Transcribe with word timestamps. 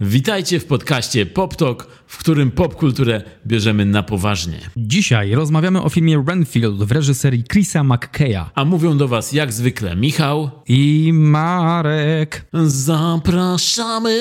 Witajcie 0.00 0.60
w 0.60 0.66
podcaście 0.66 1.26
Pop 1.26 1.56
Talk, 1.56 1.86
w 2.06 2.18
którym 2.18 2.50
popkulturę 2.50 3.22
bierzemy 3.46 3.84
na 3.84 4.02
poważnie. 4.02 4.58
Dzisiaj 4.76 5.32
rozmawiamy 5.34 5.82
o 5.82 5.88
filmie 5.88 6.24
Renfield 6.28 6.76
w 6.82 6.92
reżyserii 6.92 7.44
Chrisa 7.52 7.84
McKeya 7.84 8.50
A 8.54 8.64
mówią 8.64 8.98
do 8.98 9.08
was 9.08 9.32
jak 9.32 9.52
zwykle 9.52 9.96
Michał. 9.96 10.50
i 10.68 11.10
Marek. 11.14 12.44
Zapraszamy! 12.64 14.20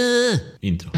Intro. 0.62 0.92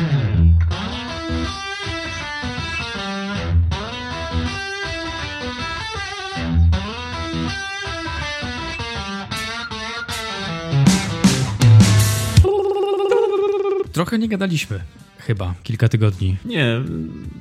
Trochę 14.00 14.20
nie 14.20 14.28
gadaliśmy, 14.28 14.80
chyba, 15.18 15.56
kilka 15.64 15.90
tygodni. 15.90 16.38
Nie, 16.46 16.82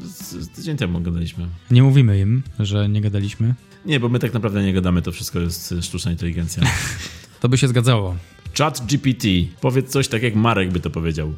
z, 0.04 0.48
tydzień 0.48 0.76
temu 0.76 1.00
gadaliśmy. 1.00 1.46
Nie 1.70 1.82
mówimy 1.82 2.20
im, 2.20 2.42
że 2.58 2.88
nie 2.88 3.00
gadaliśmy. 3.00 3.54
Nie, 3.86 4.00
bo 4.00 4.08
my 4.08 4.18
tak 4.18 4.34
naprawdę 4.34 4.62
nie 4.62 4.72
gadamy, 4.72 5.02
to 5.02 5.12
wszystko 5.12 5.40
jest 5.40 5.74
sztuczna 5.82 6.10
inteligencja. 6.10 6.62
To 7.40 7.48
by 7.48 7.58
się 7.58 7.68
zgadzało. 7.68 8.16
Chat 8.58 8.86
GPT. 8.86 9.28
Powiedz 9.60 9.90
coś 9.90 10.08
tak 10.08 10.22
jak 10.22 10.34
Marek 10.34 10.72
by 10.72 10.80
to 10.80 10.90
powiedział. 10.90 11.34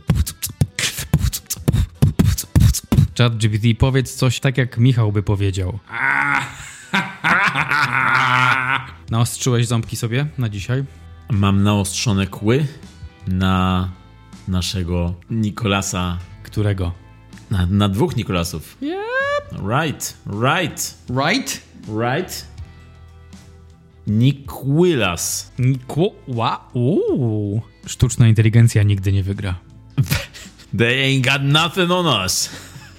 Chat 3.18 3.36
GPT, 3.36 3.74
powiedz 3.78 4.14
coś 4.14 4.40
tak, 4.40 4.58
jak 4.58 4.78
Michał 4.78 5.12
by 5.12 5.22
powiedział. 5.22 5.78
Naostrzyłeś 9.10 9.66
ząbki 9.66 9.96
sobie 9.96 10.26
na 10.38 10.48
dzisiaj? 10.48 10.84
Mam 11.30 11.62
naostrzone 11.62 12.26
kły 12.26 12.66
na 13.26 13.99
naszego 14.50 15.14
Nikolasa. 15.30 16.18
Którego? 16.42 16.92
Na, 17.50 17.66
na 17.66 17.88
dwóch 17.88 18.16
Nikolasów. 18.16 18.76
Yep. 18.82 19.62
Right, 19.68 20.16
right, 20.42 20.94
Right? 21.26 21.60
right. 22.00 22.46
Nikwilas. 24.06 25.52
Nikło... 25.58 26.14
Sztuczna 27.86 28.28
inteligencja 28.28 28.82
nigdy 28.82 29.12
nie 29.12 29.22
wygra. 29.22 29.54
They 30.78 30.94
ain't 31.04 31.32
got 31.32 31.42
nothing 31.42 31.90
on 31.90 32.06
us. 32.06 32.50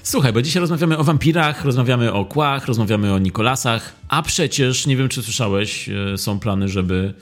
Słuchaj, 0.03 0.33
bo 0.33 0.41
dzisiaj 0.41 0.59
rozmawiamy 0.59 0.97
o 0.97 1.03
wampirach, 1.03 1.66
rozmawiamy 1.66 2.13
o 2.13 2.25
kłach, 2.25 2.66
rozmawiamy 2.66 3.13
o 3.13 3.19
Nikolasach, 3.19 3.95
a 4.07 4.22
przecież, 4.22 4.88
nie 4.88 4.97
wiem 4.97 5.09
czy 5.09 5.23
słyszałeś, 5.23 5.89
e, 5.89 6.17
są 6.17 6.39
plany, 6.39 6.69
żeby 6.69 7.13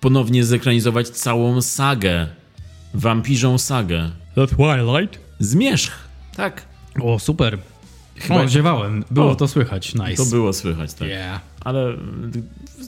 ponownie 0.00 0.44
zekranizować 0.44 1.08
całą 1.08 1.62
sagę. 1.62 2.28
Wampirzą 2.94 3.58
sagę. 3.58 4.10
The 4.34 4.46
Twilight? 4.46 5.18
Zmierzch. 5.38 5.92
Tak. 6.36 6.62
O, 7.02 7.18
super. 7.18 7.58
Chyba- 8.16 8.48
ziewałem. 8.48 9.04
Było 9.10 9.30
O, 9.30 9.34
to 9.34 9.48
słychać. 9.48 9.94
Nice. 9.94 10.16
To 10.16 10.24
było 10.24 10.52
słychać, 10.52 10.94
tak. 10.94 11.08
Yeah. 11.08 11.40
Ale 11.60 11.84
mm, 11.88 12.32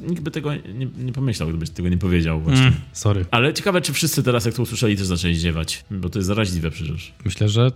nikt 0.08 0.23
by 0.23 0.30
tego 0.30 0.55
nie, 0.55 0.86
nie 0.98 1.12
pomyślał, 1.12 1.48
gdybyś 1.48 1.70
tego 1.70 1.89
nie 1.89 1.98
powiedział 1.98 2.41
właśnie. 2.41 2.67
Mm, 2.67 2.80
sorry. 2.92 3.27
Ale 3.30 3.55
ciekawe, 3.55 3.80
czy 3.80 3.92
wszyscy 3.92 4.23
teraz, 4.23 4.45
jak 4.45 4.55
to 4.55 4.62
usłyszeli, 4.62 4.97
też 4.97 5.06
zaczęli 5.06 5.34
ziewać. 5.34 5.84
Bo 5.91 6.08
to 6.08 6.19
jest 6.19 6.27
zaraźliwe 6.27 6.70
przecież. 6.70 7.12
Myślę, 7.25 7.48
że 7.48 7.73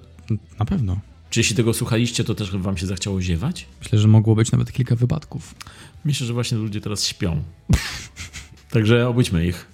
na 0.59 0.65
pewno. 0.65 1.01
Czy 1.31 1.41
jeśli 1.41 1.57
tego 1.57 1.75
słuchaliście, 1.75 2.25
to 2.25 2.35
też 2.35 2.51
wam 2.51 2.77
się 2.77 2.87
zachciało 2.87 3.23
ziewać? 3.23 3.67
Myślę, 3.83 3.99
że 3.99 4.09
mogło 4.09 4.35
być 4.35 4.53
nawet 4.53 4.73
kilka 4.73 4.97
wypadków. 4.97 5.55
Myślę, 6.05 6.27
że 6.27 6.33
właśnie 6.33 6.59
ludzie 6.59 6.81
teraz 6.81 7.07
śpią. 7.07 7.43
Także 8.71 9.09
obudźmy 9.09 9.47
ich. 9.47 9.67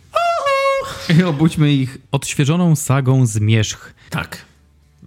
Obudźmy 1.27 1.73
ich 1.73 1.99
odświeżoną 2.13 2.77
sagą 2.77 3.27
Zmierzch. 3.27 3.95
Tak. 4.11 4.45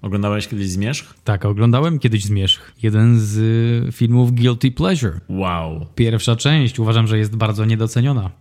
Oglądałeś 0.02 0.48
kiedyś 0.48 0.70
Zmierzch? 0.70 1.14
Tak, 1.24 1.46
oglądałem 1.46 2.00
kiedyś 2.00 2.24
Zmierzch. 2.24 2.72
Jeden 2.84 3.20
z 3.20 3.38
y, 3.38 3.92
filmów 3.92 4.36
Guilty 4.36 4.72
Pleasure. 4.72 5.20
Wow. 5.30 5.86
Pierwsza 5.96 6.36
część 6.36 6.80
uważam, 6.80 7.08
że 7.08 7.18
jest 7.18 7.36
bardzo 7.36 7.66
niedoceniona. 7.66 8.32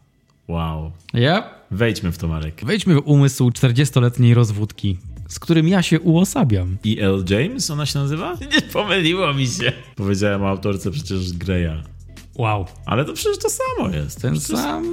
Wow. 0.48 0.92
Yep. 1.14 1.44
Wejdźmy 1.70 2.12
w 2.12 2.18
to, 2.18 2.28
Marek. 2.28 2.64
Wejdźmy 2.64 2.94
w 2.94 3.02
umysł 3.04 3.50
40-letniej 3.50 4.34
rozwódki, 4.34 4.98
z 5.28 5.38
którym 5.38 5.68
ja 5.68 5.82
się 5.82 6.00
uosabiam. 6.00 6.76
E.L. 6.86 7.24
James 7.30 7.70
ona 7.70 7.86
się 7.86 7.98
nazywa? 7.98 8.34
Nie 8.52 8.62
pomyliło 8.62 9.34
mi 9.34 9.46
się. 9.46 9.72
Powiedziałem 9.96 10.42
o 10.42 10.48
autorce 10.48 10.90
przecież 10.90 11.32
Greya. 11.32 11.93
Wow. 12.36 12.66
Ale 12.86 13.04
to 13.04 13.12
przecież 13.12 13.38
to 13.38 13.48
samo 13.50 13.88
jest. 13.90 14.22
Ten 14.22 14.34
Przecież 14.34 14.58
sam... 14.58 14.84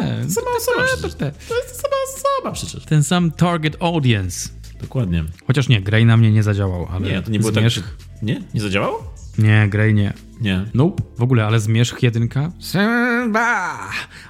ten- 0.00 0.30
sama 0.30 0.46
osoba 0.56 1.08
To 1.48 1.56
jest 1.56 1.68
ta 1.68 1.74
sama 1.74 1.96
osoba 2.14 2.52
przecież. 2.52 2.84
Ten 2.84 3.04
sam 3.04 3.30
target 3.30 3.76
audience. 3.80 4.48
Dokładnie. 4.80 5.24
Chociaż 5.46 5.68
nie, 5.68 5.80
Grey 5.80 6.04
na 6.06 6.16
mnie 6.16 6.32
nie 6.32 6.42
zadziałał, 6.42 6.86
ale 6.92 7.08
Nie, 7.10 7.22
to 7.22 7.30
nie 7.30 7.38
było 7.38 7.52
Zmierzch... 7.52 7.82
tak. 7.82 8.22
Nie? 8.22 8.42
Nie 8.54 8.60
zadziałało? 8.60 9.14
Nie, 9.38 9.68
Grey 9.68 9.94
nie. 9.94 10.12
Nie. 10.40 10.64
Nope. 10.74 11.02
W 11.18 11.22
ogóle, 11.22 11.46
ale 11.46 11.60
Zmierzch 11.60 12.02
jedynka. 12.02 12.52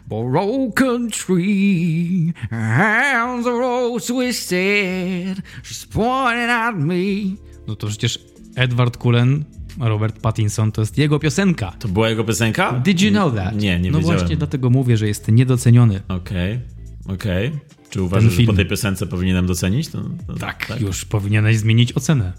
By 0.09 0.25
broken 0.31 1.11
tree, 1.11 2.33
hands 2.51 3.47
are 3.47 3.65
all 3.67 4.01
twisted, 4.01 5.39
she's 5.63 5.87
pointing 5.93 6.51
at 6.51 6.77
me. 6.77 7.37
No 7.67 7.77
to 7.77 7.87
przecież 7.87 8.19
Edward 8.57 8.97
Cullen, 8.97 9.45
Robert 9.79 10.21
Pattinson, 10.21 10.73
to 10.73 10.83
jest 10.83 10.99
jego 10.99 11.19
piosenka. 11.19 11.73
To 11.79 11.89
była 11.89 12.09
jego 12.09 12.25
piosenka? 12.25 12.73
Did 12.73 13.01
you 13.03 13.11
know 13.11 13.35
that? 13.35 13.55
Nie, 13.57 13.81
nie 13.81 13.91
No 13.91 13.99
wiedziałem. 13.99 14.19
właśnie 14.19 14.37
dlatego 14.37 14.71
mówię, 14.71 14.97
że 14.97 15.07
jest 15.09 15.29
niedoceniony. 15.29 16.01
Okej, 16.09 16.61
okej. 17.09 17.51
Czy 17.91 18.03
uważasz, 18.03 18.33
że 18.33 18.43
po 18.43 18.53
tej 18.53 18.67
piosence 18.67 19.07
powinienem 19.07 19.47
docenić? 19.47 19.89
To, 19.89 20.03
to, 20.27 20.35
Tak, 20.35 20.73
już 20.81 21.05
powinieneś 21.05 21.59
zmienić 21.59 21.93
ocenę 21.93 22.33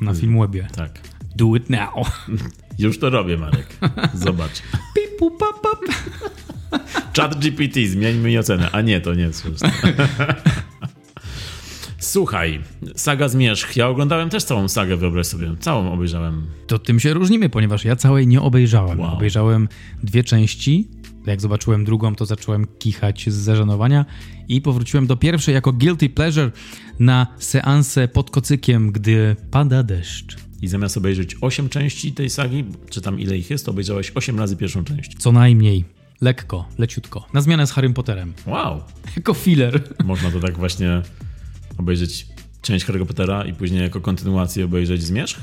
na 0.00 0.14
Filmwebie. 0.14 0.68
Tak. 0.76 1.00
Do 1.36 1.56
it 1.56 1.70
now. 1.70 1.92
Już 2.78 2.98
to 2.98 3.10
robię, 3.10 3.36
Marek. 3.36 3.66
Zobacz. 4.14 4.62
Pipu, 4.94 5.30
pap, 5.30 5.60
pap. 5.62 5.78
Chat 7.16 7.38
GPT, 7.40 7.86
zmieńmy 7.88 8.28
mi 8.28 8.38
ocenę. 8.38 8.70
A 8.72 8.80
nie, 8.80 9.00
to 9.00 9.14
nie 9.14 9.22
jest. 9.22 9.46
Słuchaj, 12.08 12.60
saga 12.96 13.28
Zmierzch. 13.28 13.76
Ja 13.76 13.88
oglądałem 13.88 14.30
też 14.30 14.44
całą 14.44 14.68
sagę, 14.68 14.96
wyobraź 14.96 15.26
sobie. 15.26 15.56
Całą 15.60 15.92
obejrzałem. 15.92 16.46
To 16.66 16.78
tym 16.78 17.00
się 17.00 17.14
różnimy, 17.14 17.48
ponieważ 17.48 17.84
ja 17.84 17.96
całej 17.96 18.26
nie 18.26 18.40
obejrzałem. 18.40 19.00
Wow. 19.00 19.14
Obejrzałem 19.14 19.68
dwie 20.02 20.24
części. 20.24 20.88
Jak 21.26 21.40
zobaczyłem 21.40 21.84
drugą, 21.84 22.14
to 22.14 22.26
zacząłem 22.26 22.66
kichać 22.78 23.30
z 23.30 23.34
zażenowania 23.34 24.04
i 24.48 24.60
powróciłem 24.60 25.06
do 25.06 25.16
pierwszej 25.16 25.54
jako 25.54 25.72
guilty 25.72 26.08
pleasure 26.08 26.50
na 26.98 27.26
seansę 27.38 28.08
pod 28.08 28.30
kocykiem, 28.30 28.92
gdy 28.92 29.36
pada 29.50 29.82
deszcz. 29.82 30.36
I 30.62 30.68
zamiast 30.68 30.96
obejrzeć 30.96 31.36
8 31.40 31.68
części 31.68 32.12
tej 32.12 32.30
sagi, 32.30 32.64
czy 32.90 33.00
tam 33.00 33.20
ile 33.20 33.38
ich 33.38 33.50
jest, 33.50 33.68
obejrzałeś 33.68 34.12
8 34.14 34.38
razy 34.38 34.56
pierwszą 34.56 34.84
część. 34.84 35.16
Co 35.18 35.32
najmniej. 35.32 35.84
Lekko, 36.20 36.68
leciutko. 36.78 37.26
Na 37.34 37.40
zmianę 37.40 37.66
z 37.66 37.72
Harrym 37.72 37.94
Potterem. 37.94 38.32
Wow. 38.46 38.82
Jako 39.16 39.34
filler. 39.34 39.82
Można 40.04 40.30
to 40.30 40.40
tak 40.40 40.58
właśnie 40.58 41.02
obejrzeć 41.78 42.26
część 42.62 42.84
Harry 42.84 43.06
Pottera 43.06 43.44
i 43.44 43.52
później 43.52 43.82
jako 43.82 44.00
kontynuację 44.00 44.64
obejrzeć 44.64 45.02
Zmierzch? 45.02 45.40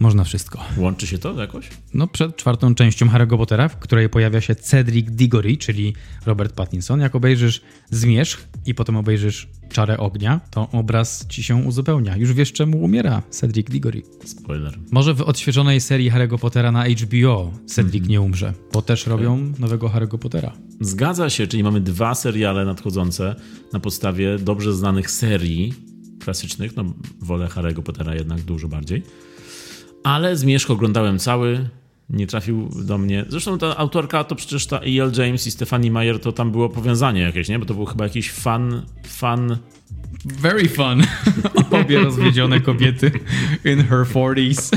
Można 0.00 0.24
wszystko. 0.24 0.60
Łączy 0.76 1.06
się 1.06 1.18
to 1.18 1.40
jakoś? 1.40 1.68
No, 1.94 2.06
przed 2.06 2.36
czwartą 2.36 2.74
częścią 2.74 3.06
Harry'ego 3.06 3.36
Pottera, 3.36 3.68
w 3.68 3.76
której 3.76 4.08
pojawia 4.08 4.40
się 4.40 4.54
Cedric 4.54 5.10
Diggory, 5.10 5.56
czyli 5.56 5.94
Robert 6.26 6.52
Pattinson. 6.54 7.00
Jak 7.00 7.14
obejrzysz 7.14 7.60
Zmierzch 7.90 8.48
i 8.66 8.74
potem 8.74 8.96
obejrzysz 8.96 9.48
Czarę 9.72 9.98
Ognia, 9.98 10.40
to 10.50 10.68
obraz 10.72 11.26
ci 11.28 11.42
się 11.42 11.56
uzupełnia. 11.56 12.16
Już 12.16 12.32
wiesz, 12.32 12.52
czemu 12.52 12.82
umiera 12.84 13.22
Cedric 13.30 13.70
Diggory. 13.70 14.02
Spoiler. 14.24 14.78
Może 14.90 15.14
w 15.14 15.22
odświeżonej 15.22 15.80
serii 15.80 16.10
Harry'ego 16.10 16.38
Pottera 16.38 16.72
na 16.72 16.84
HBO 16.88 17.52
Cedric 17.66 18.08
nie 18.08 18.20
umrze, 18.20 18.52
bo 18.72 18.82
też 18.82 19.06
robią 19.06 19.52
nowego 19.58 19.88
Harry'ego 19.88 20.18
Pottera. 20.18 20.52
Zgadza 20.80 21.30
się, 21.30 21.46
czyli 21.46 21.62
mamy 21.62 21.80
dwa 21.80 22.14
seriale 22.14 22.64
nadchodzące 22.64 23.36
na 23.72 23.80
podstawie 23.80 24.38
dobrze 24.38 24.74
znanych 24.74 25.10
serii 25.10 25.74
klasycznych. 26.20 26.76
No, 26.76 26.84
wolę 27.20 27.46
Harry'ego 27.46 27.82
Pottera 27.82 28.14
jednak 28.14 28.40
dużo 28.40 28.68
bardziej. 28.68 29.02
Ale 30.04 30.36
Zmierzch 30.36 30.70
oglądałem 30.70 31.18
cały, 31.18 31.68
nie 32.10 32.26
trafił 32.26 32.68
do 32.84 32.98
mnie. 32.98 33.24
Zresztą 33.28 33.58
ta 33.58 33.76
autorka 33.76 34.24
to 34.24 34.34
przecież 34.34 34.66
ta 34.66 34.76
E.L. 34.80 35.12
James 35.16 35.46
i 35.46 35.50
Stephanie 35.50 35.90
Meyer 35.90 36.20
to 36.20 36.32
tam 36.32 36.50
było 36.52 36.68
powiązanie 36.68 37.20
jakieś, 37.20 37.48
nie? 37.48 37.58
Bo 37.58 37.64
to 37.64 37.74
był 37.74 37.84
chyba 37.86 38.04
jakiś 38.04 38.30
fan, 38.30 38.82
fan 39.06 39.56
Very 40.24 40.68
fun. 40.68 41.02
Obie 41.80 41.98
rozwiedzione 41.98 42.60
kobiety 42.60 43.12
in 43.64 43.84
her 43.84 44.04
40s. 44.04 44.76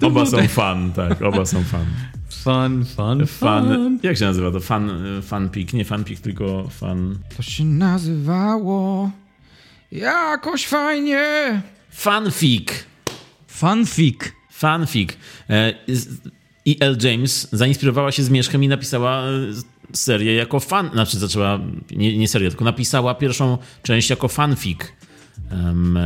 e, 0.00 0.06
oba 0.06 0.26
są 0.26 0.48
fan, 0.48 0.92
tak, 0.92 1.22
oba 1.22 1.44
są 1.44 1.64
fan. 1.64 1.86
Fun, 2.30 2.84
fun, 2.84 3.26
Fan, 3.26 3.98
jak 4.02 4.16
się 4.16 4.24
nazywa 4.24 4.50
to? 4.50 4.60
Fan, 4.60 4.90
fanpik, 5.22 5.72
nie 5.72 5.84
fanpik, 5.84 6.20
tylko 6.20 6.68
fan... 6.68 7.18
To 7.36 7.42
się 7.42 7.64
nazywało 7.64 9.10
jakoś 9.92 10.66
fajnie. 10.66 11.62
Fanfic. 11.90 12.68
Fanfic. 13.58 14.32
Fanfic. 14.50 15.12
E, 15.50 15.74
z- 15.88 16.08
E.L. 16.68 16.98
James 17.02 17.48
zainspirowała 17.52 18.12
się 18.12 18.22
Zmierzchem 18.22 18.64
i 18.64 18.68
napisała 18.68 19.22
e, 19.22 19.30
serię 19.92 20.34
jako 20.34 20.60
fan, 20.60 20.90
znaczy 20.92 21.18
zaczęła, 21.18 21.60
nie, 21.90 22.18
nie 22.18 22.28
serię, 22.28 22.48
tylko 22.48 22.64
napisała 22.64 23.14
pierwszą 23.14 23.58
część 23.82 24.10
jako 24.10 24.28
fanfic. 24.28 24.80
em, 25.50 25.98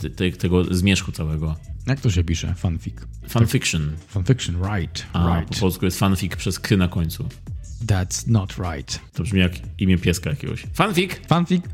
te, 0.00 0.10
te, 0.10 0.30
tego 0.30 0.64
zmierzchu 0.74 1.12
całego. 1.12 1.56
Jak 1.86 2.00
to 2.00 2.10
się 2.10 2.24
pisze? 2.24 2.54
Fanfic. 2.54 2.94
Fanfiction. 3.28 3.92
Fanfiction, 4.08 4.56
right, 4.74 5.06
A 5.12 5.18
po 5.28 5.36
right. 5.40 5.60
polsku 5.60 5.84
jest 5.84 5.98
fanfic 5.98 6.36
przez 6.36 6.58
k 6.60 6.76
na 6.76 6.88
końcu. 6.88 7.28
That's 7.86 8.28
not 8.28 8.54
right. 8.58 9.00
To 9.12 9.22
brzmi 9.22 9.40
jak 9.40 9.52
imię 9.78 9.98
pieska 9.98 10.30
jakiegoś. 10.30 10.62
Fanfic! 10.74 11.12
Fanfic. 11.28 11.64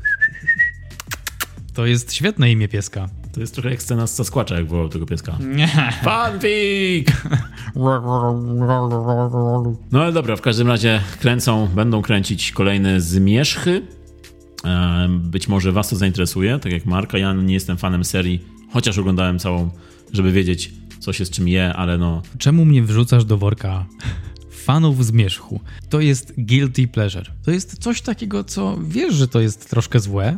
To 1.73 1.85
jest 1.85 2.13
świetne 2.13 2.51
imię 2.51 2.67
pieska. 2.67 3.09
To 3.33 3.39
jest 3.39 3.53
trochę 3.53 3.69
jak 3.69 3.81
scena 3.81 4.07
z 4.07 4.15
Sasquatcha, 4.15 4.55
jak 4.55 4.67
wołał 4.67 4.89
tego 4.89 5.05
pieska. 5.05 5.37
Nie. 5.55 5.67
Fanfic! 6.03 7.07
No 9.91 10.01
ale 10.01 10.11
dobra, 10.11 10.35
w 10.35 10.41
każdym 10.41 10.67
razie 10.67 11.01
kręcą, 11.19 11.67
będą 11.67 12.01
kręcić 12.01 12.51
kolejne 12.51 13.01
zmierzchy. 13.01 13.81
Być 15.09 15.47
może 15.47 15.71
was 15.71 15.89
to 15.89 15.95
zainteresuje, 15.95 16.59
tak 16.59 16.71
jak 16.71 16.85
Marka. 16.85 17.17
Ja 17.17 17.33
nie 17.33 17.53
jestem 17.53 17.77
fanem 17.77 18.05
serii, 18.05 18.45
chociaż 18.73 18.97
oglądałem 18.97 19.39
całą, 19.39 19.69
żeby 20.13 20.31
wiedzieć, 20.31 20.71
co 20.99 21.13
się 21.13 21.25
z 21.25 21.29
czym 21.29 21.47
je, 21.47 21.73
ale 21.73 21.97
no, 21.97 22.21
Czemu 22.37 22.65
mnie 22.65 22.83
wrzucasz 22.83 23.25
do 23.25 23.37
worka 23.37 23.85
fanów 24.51 25.05
zmierzchu? 25.05 25.59
To 25.89 25.99
jest 25.99 26.33
guilty 26.37 26.87
pleasure. 26.87 27.31
To 27.43 27.51
jest 27.51 27.77
coś 27.77 28.01
takiego, 28.01 28.43
co 28.43 28.77
wiesz, 28.87 29.13
że 29.13 29.27
to 29.27 29.39
jest 29.39 29.69
troszkę 29.69 29.99
złe, 29.99 30.37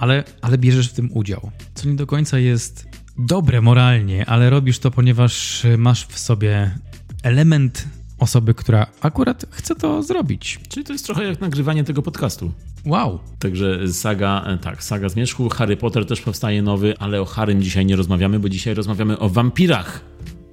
ale, 0.00 0.24
ale 0.42 0.58
bierzesz 0.58 0.88
w 0.88 0.92
tym 0.92 1.12
udział. 1.12 1.50
Co 1.74 1.88
nie 1.88 1.96
do 1.96 2.06
końca 2.06 2.38
jest 2.38 2.88
dobre 3.18 3.60
moralnie, 3.60 4.26
ale 4.26 4.50
robisz 4.50 4.78
to, 4.78 4.90
ponieważ 4.90 5.66
masz 5.78 6.06
w 6.06 6.18
sobie 6.18 6.78
element 7.22 7.88
osoby, 8.18 8.54
która 8.54 8.86
akurat 9.00 9.46
chce 9.50 9.74
to 9.74 10.02
zrobić. 10.02 10.60
czyli 10.68 10.86
to 10.86 10.92
jest 10.92 11.06
trochę 11.06 11.24
jak 11.24 11.40
nagrywanie 11.40 11.84
tego 11.84 12.02
podcastu. 12.02 12.52
Wow. 12.86 13.18
Także 13.38 13.88
saga, 13.88 14.44
e, 14.46 14.58
tak, 14.58 14.84
saga 14.84 15.08
Zmierzchu, 15.08 15.48
Harry 15.48 15.76
Potter 15.76 16.06
też 16.06 16.20
powstaje 16.20 16.62
nowy, 16.62 16.98
ale 16.98 17.20
o 17.20 17.24
Harrym 17.24 17.62
dzisiaj 17.62 17.86
nie 17.86 17.96
rozmawiamy, 17.96 18.38
bo 18.40 18.48
dzisiaj 18.48 18.74
rozmawiamy 18.74 19.18
o 19.18 19.28
wampirach. 19.28 20.00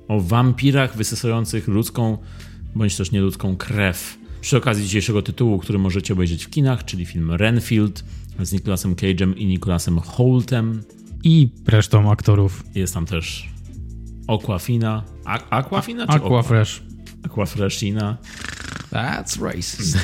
O 0.08 0.22
wampirach 0.22 0.98
wysysających 0.98 1.68
ludzką, 1.68 2.18
bądź 2.76 2.96
też 2.96 3.12
nieludzką 3.12 3.58
krew. 3.58 4.18
Przy 4.42 4.58
okazji 4.58 4.84
dzisiejszego 4.84 5.22
tytułu, 5.22 5.60
który 5.60 5.80
możecie 5.80 6.14
obejrzeć 6.14 6.46
w 6.46 6.50
kinach, 6.50 6.86
czyli 6.86 7.06
film 7.06 7.32
Renfield 7.32 8.04
z 8.42 8.52
Nicolasem 8.52 8.96
Cage'em 8.96 9.38
i 9.38 9.46
Nicolasem 9.46 10.00
Holtem. 10.00 10.84
I 11.24 11.50
resztą 11.68 12.12
aktorów. 12.12 12.64
Jest 12.76 12.94
tam 12.94 13.06
też 13.06 13.50
Aquafina. 14.28 15.04
A, 15.26 15.50
Aquafina 15.50 16.08
czy 16.08 16.14
Aqua 16.14 16.44
Fresh. 16.44 16.84
Aquafreshina? 17.24 18.18
That's 18.92 19.42
racist. 19.44 19.98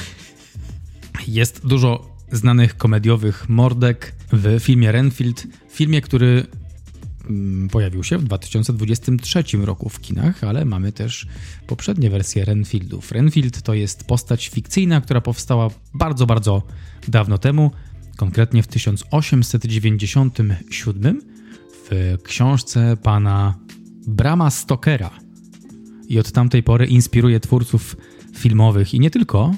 Jest 1.28 1.68
dużo 1.68 2.16
znanych 2.32 2.78
komediowych 2.78 3.50
mordek 3.50 4.16
w 4.32 4.60
filmie 4.60 4.92
Renfield, 4.92 5.48
filmie, 5.70 6.02
który 6.02 6.48
mm, 7.30 7.70
pojawił 7.70 8.04
się 8.04 8.18
w 8.18 8.24
2023 8.24 9.44
roku 9.58 9.90
w 9.90 10.02
kinach, 10.02 10.44
ale 10.44 10.66
mamy 10.66 10.92
też 10.92 11.28
poprzednie 11.68 12.10
wersje 12.10 12.46
Renfieldów. 12.46 13.12
Renfield 13.12 13.62
to 13.62 13.74
jest 13.74 14.04
postać 14.04 14.48
fikcyjna, 14.48 15.02
która 15.02 15.22
powstała 15.22 15.70
bardzo, 15.94 16.26
bardzo 16.26 16.64
dawno 17.08 17.38
temu, 17.38 17.72
konkretnie 18.18 18.64
w 18.64 18.68
1897 18.68 21.22
w 21.90 22.18
książce 22.24 22.98
pana 23.04 23.56
Brama 24.08 24.50
Stokera 24.50 25.10
i 26.08 26.20
od 26.20 26.32
tamtej 26.32 26.64
pory 26.64 26.86
inspiruje 26.86 27.40
twórców 27.40 27.98
filmowych 28.36 28.94
i 28.94 29.00
nie 29.00 29.12
tylko 29.12 29.56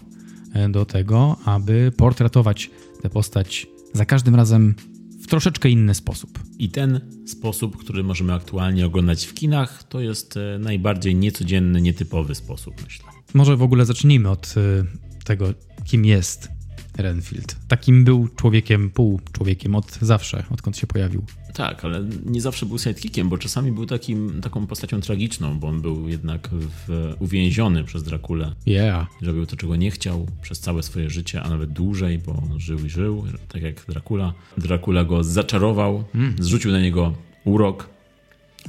e, 0.53 0.69
do 0.69 0.85
tego, 0.85 1.37
aby 1.45 1.91
portretować 1.97 2.71
tę 3.01 3.09
postać 3.09 3.67
za 3.93 4.05
każdym 4.05 4.35
razem 4.35 4.75
w 5.21 5.27
troszeczkę 5.27 5.69
inny 5.69 5.95
sposób. 5.95 6.39
I 6.59 6.69
ten 6.69 7.01
sposób, 7.27 7.77
który 7.77 8.03
możemy 8.03 8.33
aktualnie 8.33 8.85
oglądać 8.85 9.25
w 9.25 9.33
kinach, 9.33 9.83
to 9.83 9.99
jest 9.99 10.37
e, 10.37 10.59
najbardziej 10.59 11.15
niecodzienny, 11.15 11.81
nietypowy 11.81 12.35
sposób, 12.35 12.73
myślę. 12.83 13.05
Może 13.33 13.57
w 13.57 13.61
ogóle 13.61 13.85
zacznijmy 13.85 14.29
od 14.29 14.55
e, 14.57 14.85
tego, 15.23 15.53
kim 15.85 16.05
jest 16.05 16.54
Renfield. 16.97 17.55
Takim 17.67 18.03
był 18.03 18.27
człowiekiem, 18.35 18.89
pół 18.89 19.19
człowiekiem 19.31 19.75
od 19.75 19.91
zawsze, 20.01 20.43
odkąd 20.51 20.77
się 20.77 20.87
pojawił. 20.87 21.23
Tak, 21.53 21.85
ale 21.85 22.05
nie 22.25 22.41
zawsze 22.41 22.65
był 22.65 22.79
sidekickiem, 22.79 23.29
bo 23.29 23.37
czasami 23.37 23.71
był 23.71 23.85
takim, 23.85 24.41
taką 24.41 24.67
postacią 24.67 25.01
tragiczną, 25.01 25.59
bo 25.59 25.67
on 25.67 25.81
był 25.81 26.09
jednak 26.09 26.49
w, 26.51 27.15
uwięziony 27.19 27.83
przez 27.83 28.03
Drakulę. 28.03 28.53
Yeah. 28.65 29.07
Robił 29.21 29.45
to, 29.45 29.55
czego 29.55 29.75
nie 29.75 29.91
chciał 29.91 30.27
przez 30.41 30.59
całe 30.59 30.83
swoje 30.83 31.09
życie, 31.09 31.41
a 31.41 31.49
nawet 31.49 31.69
dłużej, 31.69 32.19
bo 32.19 32.31
on 32.31 32.59
żył 32.59 32.85
i 32.85 32.89
żył, 32.89 33.23
tak 33.49 33.61
jak 33.61 33.85
Dracula. 33.85 34.33
Dracula 34.57 35.03
go 35.03 35.23
zaczarował, 35.23 36.03
zrzucił 36.39 36.71
na 36.71 36.79
niego 36.79 37.13
urok, 37.43 37.89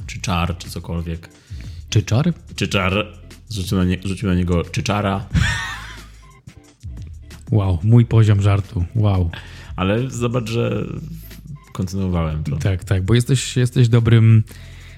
czy 0.07 0.21
czar, 0.21 0.57
czy 0.57 0.69
cokolwiek. 0.69 1.29
Czy 1.89 2.03
czar? 2.03 2.33
Czy 2.55 2.67
czar, 2.67 3.07
rzucił 3.51 3.77
na, 3.77 3.83
nie, 3.83 3.97
rzucił 4.03 4.29
na 4.29 4.35
niego 4.35 4.63
czyczara, 4.63 5.25
Wow, 7.51 7.79
mój 7.83 8.05
poziom 8.05 8.41
żartu. 8.41 8.85
Wow. 8.95 9.29
ale 9.75 10.09
zobacz, 10.09 10.49
że 10.49 10.85
kontynuowałem 11.73 12.43
to. 12.43 12.55
Tak, 12.55 12.83
tak, 12.83 13.03
bo 13.03 13.13
jesteś, 13.13 13.57
jesteś 13.57 13.89
dobrym. 13.89 14.43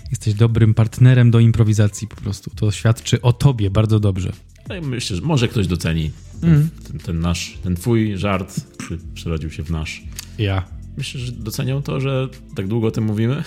Jesteś 0.10 0.34
dobrym 0.34 0.74
partnerem 0.74 1.32
do 1.32 1.40
improwizacji 1.40 2.08
po 2.08 2.16
prostu. 2.16 2.52
To 2.56 2.72
świadczy 2.72 3.22
o 3.22 3.34
tobie 3.34 3.70
bardzo 3.70 4.00
dobrze. 4.00 4.32
Ale 4.70 4.82
myślę, 4.82 5.16
że 5.16 5.22
może 5.22 5.48
ktoś 5.48 5.68
doceni 5.68 6.12
ten, 6.42 6.70
ten, 6.88 7.00
ten 7.00 7.20
nasz, 7.20 7.58
ten 7.64 7.76
twój 7.76 8.18
żart, 8.18 8.62
który 8.78 9.00
przerodził 9.14 9.52
się 9.52 9.64
w 9.64 9.72
nasz. 9.72 10.04
Ja. 10.38 10.66
Myślę, 10.98 11.22
że 11.22 11.32
docenią 11.32 11.82
to, 11.82 12.00
że 12.00 12.30
tak 12.56 12.68
długo 12.68 12.88
o 12.88 12.92
tym 12.92 13.04
mówimy. 13.04 13.44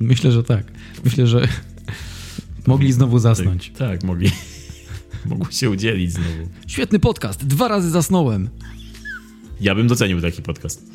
Myślę, 0.00 0.32
że 0.32 0.42
tak. 0.42 0.72
Myślę, 1.04 1.26
że 1.26 1.48
mogli 2.66 2.92
znowu 2.92 3.18
zasnąć. 3.18 3.68
Tak, 3.68 3.78
tak 3.78 4.02
mogli. 4.04 4.30
Mogło 5.30 5.50
się 5.50 5.70
udzielić 5.70 6.12
znowu. 6.12 6.48
Świetny 6.66 6.98
podcast. 6.98 7.46
Dwa 7.46 7.68
razy 7.68 7.90
zasnąłem. 7.90 8.48
Ja 9.60 9.74
bym 9.74 9.86
docenił 9.86 10.20
taki 10.20 10.42
podcast. 10.42 10.94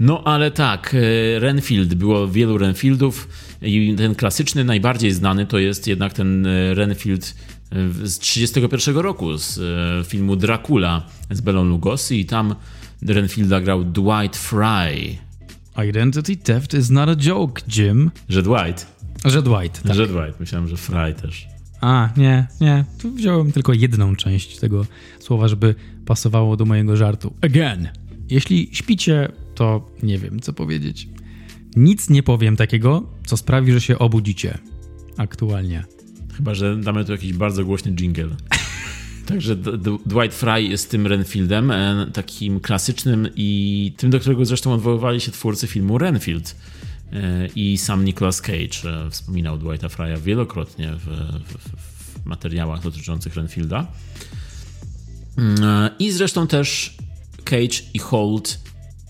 No 0.00 0.24
ale 0.24 0.50
tak, 0.50 0.94
e, 0.94 1.38
Renfield, 1.38 1.94
było 1.94 2.28
wielu 2.28 2.58
Renfieldów 2.58 3.28
i 3.62 3.94
ten 3.98 4.14
klasyczny, 4.14 4.64
najbardziej 4.64 5.12
znany 5.12 5.46
to 5.46 5.58
jest 5.58 5.86
jednak 5.86 6.12
ten 6.12 6.46
e, 6.46 6.74
Renfield 6.74 7.34
e, 7.72 8.06
z 8.08 8.18
31 8.18 8.96
roku, 8.96 9.38
z 9.38 9.58
filmu 10.08 10.36
Dracula 10.36 11.06
z 11.30 11.40
Belą 11.40 11.64
Lugosi 11.64 12.20
i 12.20 12.26
tam 12.26 12.54
Renfielda 13.06 13.60
grał 13.60 13.84
Dwight 13.84 14.36
Fry. 14.36 15.16
Identity 15.88 16.36
theft 16.36 16.74
is 16.74 16.90
not 16.90 17.08
a 17.08 17.16
joke, 17.16 17.62
Jim. 17.76 18.10
Że 18.28 18.42
Dwight, 18.42 18.86
Że 19.24 19.42
Dwight. 19.42 19.82
Tak. 19.82 19.94
że 19.94 20.06
Dwight, 20.06 20.40
myślałem, 20.40 20.68
że 20.68 20.76
Fry 20.76 21.14
też. 21.22 21.51
A, 21.82 22.08
nie, 22.16 22.46
nie. 22.60 22.84
Tu 22.98 23.12
wziąłem 23.12 23.52
tylko 23.52 23.72
jedną 23.72 24.16
część 24.16 24.58
tego 24.58 24.86
słowa, 25.20 25.48
żeby 25.48 25.74
pasowało 26.06 26.56
do 26.56 26.64
mojego 26.64 26.96
żartu. 26.96 27.34
Again. 27.40 27.88
Jeśli 28.30 28.68
śpicie, 28.72 29.32
to 29.54 29.90
nie 30.02 30.18
wiem, 30.18 30.40
co 30.40 30.52
powiedzieć. 30.52 31.08
Nic 31.76 32.10
nie 32.10 32.22
powiem 32.22 32.56
takiego, 32.56 33.10
co 33.26 33.36
sprawi, 33.36 33.72
że 33.72 33.80
się 33.80 33.98
obudzicie. 33.98 34.58
Aktualnie. 35.16 35.84
Chyba, 36.36 36.54
że 36.54 36.76
damy 36.76 37.04
tu 37.04 37.12
jakiś 37.12 37.32
bardzo 37.32 37.64
głośny 37.64 37.92
jingle. 37.92 38.28
Także 39.26 39.56
Dwight 40.06 40.34
Fry 40.34 40.62
jest 40.62 40.90
tym 40.90 41.06
Renfieldem, 41.06 41.70
e, 41.70 42.06
takim 42.12 42.60
klasycznym 42.60 43.28
i 43.36 43.92
tym, 43.96 44.10
do 44.10 44.20
którego 44.20 44.44
zresztą 44.44 44.72
odwoływali 44.72 45.20
się 45.20 45.32
twórcy 45.32 45.66
filmu 45.66 45.98
Renfield. 45.98 46.56
E, 47.12 47.48
I 47.56 47.78
sam 47.78 48.04
Nicolas 48.04 48.40
Cage 48.40 48.90
e, 49.06 49.10
wspominał 49.10 49.58
Dwighta 49.58 49.88
Fry'a 49.88 50.18
wielokrotnie 50.18 50.92
w, 50.92 51.04
w, 51.04 52.22
w 52.22 52.26
materiałach 52.26 52.82
dotyczących 52.82 53.36
Renfielda. 53.36 53.86
Mm, 55.38 55.64
e, 55.64 55.90
I 55.98 56.12
zresztą 56.12 56.46
też 56.46 56.96
Cage 57.44 57.82
i 57.94 57.98
Holt 57.98 58.60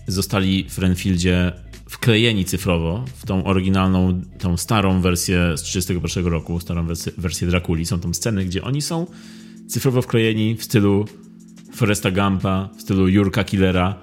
zostali 0.07 0.69
w 0.69 0.77
Renfieldzie 0.77 1.51
wklejeni 1.89 2.45
cyfrowo 2.45 3.05
w 3.15 3.25
tą 3.25 3.43
oryginalną, 3.43 4.21
tą 4.39 4.57
starą 4.57 5.01
wersję 5.01 5.37
z 5.57 5.61
1931 5.61 6.31
roku, 6.31 6.59
starą 6.59 6.87
wersję, 6.87 7.11
wersję 7.17 7.47
Drakuli. 7.47 7.85
Są 7.85 7.99
tam 7.99 8.13
sceny, 8.13 8.45
gdzie 8.45 8.63
oni 8.63 8.81
są 8.81 9.07
cyfrowo 9.67 10.01
wklejeni 10.01 10.55
w 10.55 10.63
stylu 10.63 11.05
Foresta 11.75 12.11
Gampa, 12.11 12.69
w 12.77 12.81
stylu 12.81 13.07
Jurka 13.07 13.43
Killera. 13.43 13.95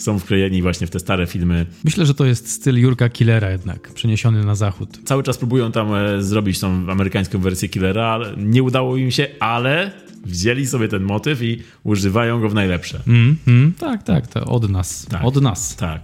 Są 0.00 0.18
wklejeni 0.18 0.62
właśnie 0.62 0.86
w 0.86 0.90
te 0.90 1.00
stare 1.00 1.26
filmy. 1.26 1.66
Myślę, 1.84 2.06
że 2.06 2.14
to 2.14 2.24
jest 2.24 2.50
styl 2.50 2.78
Jurka 2.78 3.08
Killera 3.08 3.50
jednak, 3.50 3.92
przeniesiony 3.92 4.44
na 4.44 4.54
zachód. 4.54 4.98
Cały 5.04 5.22
czas 5.22 5.38
próbują 5.38 5.72
tam 5.72 5.94
e, 5.94 6.22
zrobić 6.22 6.60
tą 6.60 6.90
amerykańską 6.90 7.38
wersję 7.38 7.68
Killera, 7.68 8.06
ale 8.06 8.36
nie 8.36 8.62
udało 8.62 8.96
im 8.96 9.10
się, 9.10 9.26
ale 9.40 9.90
wzięli 10.24 10.66
sobie 10.66 10.88
ten 10.88 11.02
motyw 11.02 11.42
i 11.42 11.62
używają 11.84 12.40
go 12.40 12.48
w 12.48 12.54
najlepsze. 12.54 13.02
Mm, 13.06 13.36
mm, 13.48 13.72
tak, 13.78 14.02
tak, 14.02 14.26
to 14.26 14.44
od 14.44 14.70
nas. 14.70 15.06
Tak. 15.06 15.24
Od 15.24 15.42
nas. 15.42 15.76
Tak. 15.76 16.02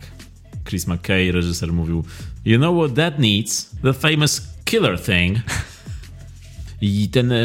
Chris 0.69 0.87
McKay, 0.87 1.33
reżyser, 1.33 1.73
mówił 1.73 2.05
You 2.45 2.59
know 2.59 2.76
what 2.79 2.95
that 2.95 3.19
needs? 3.19 3.71
The 3.83 3.93
famous 3.93 4.49
killer 4.65 5.00
thing. 5.00 5.38
I 6.81 7.09
ten 7.09 7.33
e, 7.33 7.37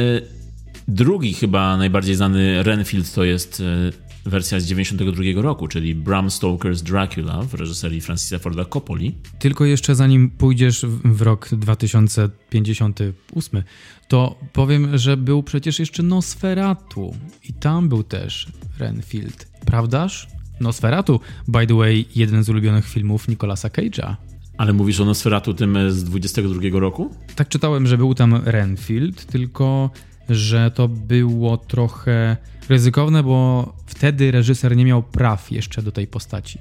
drugi 0.87 1.33
chyba 1.33 1.77
najbardziej 1.77 2.15
znany 2.15 2.63
Renfield 2.63 3.13
to 3.13 3.23
jest 3.23 3.61
e, 3.61 4.10
wersja 4.25 4.59
z 4.59 4.65
92 4.65 5.41
roku, 5.41 5.67
czyli 5.67 5.95
Bram 5.95 6.27
Stoker's 6.27 6.83
Dracula 6.83 7.41
w 7.41 7.53
reżyserii 7.53 8.01
Francisa 8.01 8.39
Forda 8.39 8.65
Coppoli. 8.65 9.15
Tylko 9.39 9.65
jeszcze 9.65 9.95
zanim 9.95 10.29
pójdziesz 10.29 10.85
w, 11.03 11.21
rok 11.21 11.49
2058, 11.51 13.63
to 14.07 14.39
powiem, 14.53 14.97
że 14.97 15.17
był 15.17 15.43
przecież 15.43 15.79
jeszcze 15.79 16.03
Nosferatu 16.03 17.15
i 17.49 17.53
tam 17.53 17.89
był 17.89 18.03
też 18.03 18.47
Renfield. 18.79 19.47
Prawdaż? 19.65 20.27
Nosferatu, 20.59 21.19
by 21.47 21.67
the 21.67 21.75
way, 21.75 22.05
jeden 22.15 22.43
z 22.43 22.49
ulubionych 22.49 22.87
filmów 22.87 23.27
Nicolasa 23.27 23.69
Cage'a. 23.69 24.15
Ale 24.57 24.73
mówisz 24.73 24.99
o 24.99 25.05
Nosferatu 25.05 25.53
tym 25.53 25.91
z 25.91 26.03
22 26.03 26.79
roku? 26.79 27.15
Tak 27.35 27.49
czytałem, 27.49 27.87
że 27.87 27.97
był 27.97 28.15
tam 28.15 28.41
Renfield, 28.45 29.25
tylko 29.25 29.89
że 30.29 30.71
to 30.71 30.87
było 30.87 31.57
trochę 31.57 32.37
ryzykowne, 32.71 33.23
bo 33.23 33.73
wtedy 33.85 34.31
reżyser 34.31 34.75
nie 34.75 34.85
miał 34.85 35.03
praw 35.03 35.51
jeszcze 35.51 35.81
do 35.81 35.91
tej 35.91 36.07
postaci. 36.07 36.59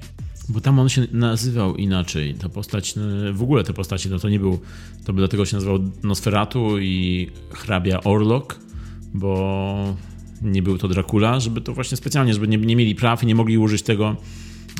Bo 0.49 0.61
tam 0.61 0.79
on 0.79 0.89
się 0.89 1.07
nazywał 1.11 1.75
inaczej. 1.75 2.33
Ta 2.33 2.49
postać, 2.49 2.95
no, 2.95 3.03
w 3.33 3.43
ogóle 3.43 3.63
te 3.63 3.73
postacie, 3.73 4.09
no 4.09 4.19
to 4.19 4.29
nie 4.29 4.39
był, 4.39 4.59
to 5.05 5.13
by 5.13 5.21
dlatego 5.21 5.45
się 5.45 5.55
nazywał 5.55 5.79
Nosferatu 6.03 6.79
i 6.79 7.27
hrabia 7.51 8.03
Orlok, 8.03 8.59
bo 9.13 9.95
nie 10.41 10.63
był 10.63 10.77
to 10.77 10.87
Dracula, 10.87 11.39
żeby 11.39 11.61
to 11.61 11.73
właśnie 11.73 11.97
specjalnie, 11.97 12.33
żeby 12.33 12.47
nie, 12.47 12.57
nie 12.57 12.75
mieli 12.75 12.95
praw 12.95 13.23
i 13.23 13.25
nie 13.25 13.35
mogli 13.35 13.57
użyć 13.57 13.81
tego, 13.81 14.15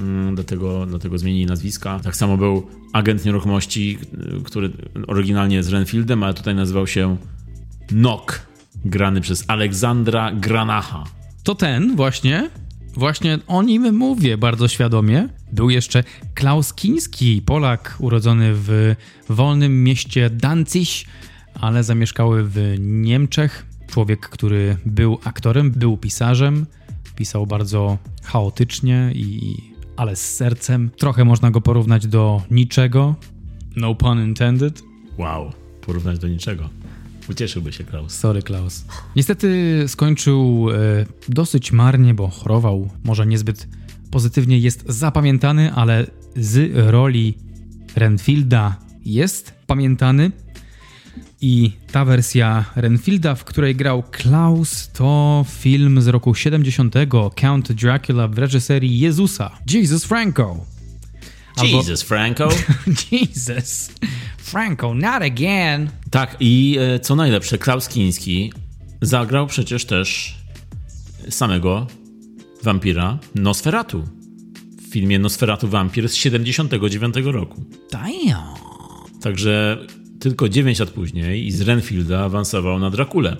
mm, 0.02 0.36
dlatego, 0.36 0.86
dlatego 0.86 1.18
zmienili 1.18 1.46
nazwiska. 1.46 2.00
Tak 2.00 2.16
samo 2.16 2.38
był 2.38 2.68
agent 2.94 3.26
nieruchomości, 3.26 3.98
który 4.44 4.72
oryginalnie 5.08 5.56
jest 5.56 5.70
Renfieldem, 5.70 6.24
ale 6.24 6.34
tutaj 6.34 6.56
nazywał 6.56 6.88
się 6.88 7.18
Nock, 7.92 8.46
grany 8.86 9.22
przez 9.22 9.46
Aleksandra 9.48 10.32
Granacha. 10.32 11.21
To 11.44 11.56
ten 11.56 11.96
właśnie, 11.96 12.50
właśnie 12.94 13.40
o 13.48 13.64
nim 13.64 13.96
mówię 13.96 14.38
bardzo 14.38 14.68
świadomie. 14.68 15.30
Był 15.52 15.70
jeszcze 15.70 16.04
Klaus 16.34 16.74
Kiński, 16.74 17.42
Polak 17.46 17.96
urodzony 18.00 18.52
w 18.54 18.96
wolnym 19.30 19.84
mieście 19.84 20.30
Danzig, 20.30 20.90
ale 21.54 21.84
zamieszkały 21.84 22.44
w 22.44 22.76
Niemczech. 22.80 23.66
Człowiek, 23.88 24.30
który 24.30 24.78
był 24.86 25.20
aktorem, 25.24 25.72
był 25.72 25.98
pisarzem, 25.98 26.66
pisał 27.16 27.48
bardzo 27.48 27.98
chaotycznie 28.24 29.12
i 29.16 29.56
ale 29.98 30.16
z 30.16 30.36
sercem. 30.36 30.90
Trochę 30.98 31.26
można 31.26 31.52
go 31.52 31.62
porównać 31.62 32.08
do 32.08 32.42
niczego. 32.52 33.16
No 33.76 33.96
pun 33.96 34.24
intended. 34.24 34.84
Wow, 35.18 35.52
porównać 35.82 36.20
do 36.20 36.28
niczego. 36.28 36.70
Ucieszyłby 37.32 37.74
się 37.74 37.84
Klaus. 37.84 38.14
Sorry, 38.14 38.42
Klaus. 38.42 38.86
Niestety 39.16 39.84
skończył 39.88 40.68
e, 40.72 40.76
dosyć 41.30 41.72
marnie, 41.72 42.14
bo 42.14 42.28
chorował. 42.28 42.90
Może 43.04 43.26
niezbyt 43.28 43.68
pozytywnie 44.12 44.60
jest 44.60 44.84
zapamiętany, 44.88 45.74
ale 45.74 46.08
z 46.36 46.72
roli 46.76 47.38
Renfielda 47.96 48.76
jest 49.06 49.54
pamiętany. 49.68 50.32
I 51.42 51.72
ta 51.92 52.06
wersja 52.06 52.66
Renfielda, 52.76 53.36
w 53.36 53.44
której 53.44 53.76
grał 53.76 54.04
Klaus, 54.12 54.90
to 54.94 55.46
film 55.50 56.02
z 56.02 56.08
roku 56.08 56.36
70. 56.36 56.96
Count 57.36 57.72
Dracula 57.72 58.28
w 58.28 58.38
reżyserii 58.38 59.00
Jezusa. 59.00 59.52
Jesus 59.74 60.06
Franco. 60.06 60.71
Albo... 61.56 61.78
Jesus 61.78 62.02
Franco. 62.02 62.50
Jesus 63.12 63.92
Franco, 64.38 64.94
not 64.94 65.22
again. 65.22 65.90
Tak, 66.10 66.38
i 66.40 66.78
e, 66.80 67.00
co 67.00 67.16
najlepsze, 67.16 67.58
Klaus 67.58 67.88
Kinski 67.88 68.54
zagrał 69.02 69.48
przecież 69.48 69.86
też 69.86 70.36
samego 71.30 71.88
wampira 72.64 73.20
Nosferatu 73.36 74.04
w 74.82 74.94
filmie 74.94 75.20
Nosferatu 75.20 75.68
Wampir 75.68 76.10
z 76.10 76.16
79 76.16 77.16
roku. 77.24 77.66
Damn. 77.92 78.56
Także 79.22 79.78
tylko 80.20 80.50
9 80.50 80.80
lat 80.80 80.90
później 80.90 81.48
i 81.48 81.52
z 81.52 81.62
Renfielda 81.62 82.24
awansował 82.24 82.80
na 82.80 82.90
Drakulę, 82.90 83.38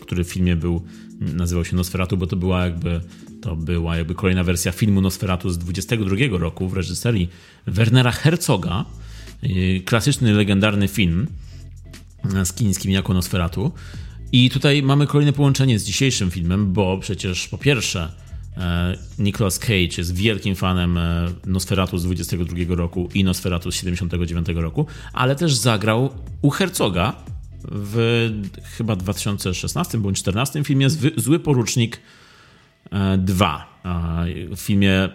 który 0.00 0.24
w 0.24 0.28
filmie 0.28 0.56
był, 0.56 0.82
nazywał 1.20 1.64
się 1.64 1.76
Nosferatu, 1.76 2.16
bo 2.16 2.26
to 2.26 2.36
była 2.36 2.64
jakby, 2.64 3.00
to 3.46 3.56
była 3.56 3.96
jakby 3.96 4.14
kolejna 4.14 4.44
wersja 4.44 4.72
filmu 4.72 5.00
Nosferatu 5.00 5.50
z 5.50 5.58
22 5.58 6.16
roku 6.38 6.68
w 6.68 6.74
reżyserii 6.74 7.28
Wernera 7.66 8.12
Herzoga. 8.12 8.84
Y, 9.44 9.82
klasyczny, 9.84 10.32
legendarny 10.32 10.88
film 10.88 11.26
z 12.44 12.52
kińskim 12.52 12.90
jako 12.90 13.14
Nosferatu. 13.14 13.72
I 14.32 14.50
tutaj 14.50 14.82
mamy 14.82 15.06
kolejne 15.06 15.32
połączenie 15.32 15.78
z 15.78 15.84
dzisiejszym 15.84 16.30
filmem, 16.30 16.72
bo 16.72 16.98
przecież 16.98 17.48
po 17.48 17.58
pierwsze 17.58 18.12
e, 18.56 18.98
Nicolas 19.18 19.58
Cage 19.58 19.96
jest 19.98 20.14
wielkim 20.14 20.56
fanem 20.56 20.98
Nosferatu 21.46 21.98
z 21.98 22.04
22 22.04 22.56
roku 22.68 23.08
i 23.14 23.24
Nosferatu 23.24 23.72
z 23.72 23.74
79 23.74 24.46
roku, 24.54 24.86
ale 25.12 25.36
też 25.36 25.54
zagrał 25.54 26.10
u 26.42 26.50
Herzoga 26.50 27.16
w 27.64 28.28
chyba 28.76 28.96
2016 28.96 29.98
bądź 29.98 30.22
2014 30.22 30.64
filmie 30.64 30.90
Zły 31.16 31.38
Porucznik 31.38 32.00
2. 33.18 33.76
E, 33.84 34.56
w 34.56 34.60
filmie 34.60 35.08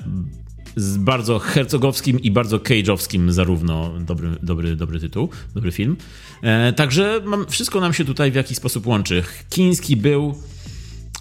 z 0.75 0.97
bardzo 0.97 1.39
hercogowskim 1.39 2.19
i 2.19 2.31
bardzo 2.31 2.57
cage'owskim 2.57 3.31
zarówno 3.31 3.99
dobry, 3.99 4.29
dobry, 4.43 4.75
dobry 4.75 4.99
tytuł, 4.99 5.29
dobry 5.55 5.71
film. 5.71 5.97
E, 6.41 6.73
także 6.73 7.21
mam, 7.25 7.45
wszystko 7.47 7.79
nam 7.79 7.93
się 7.93 8.05
tutaj 8.05 8.31
w 8.31 8.35
jakiś 8.35 8.57
sposób 8.57 8.87
łączy. 8.87 9.23
Kiński 9.49 9.97
był 9.97 10.35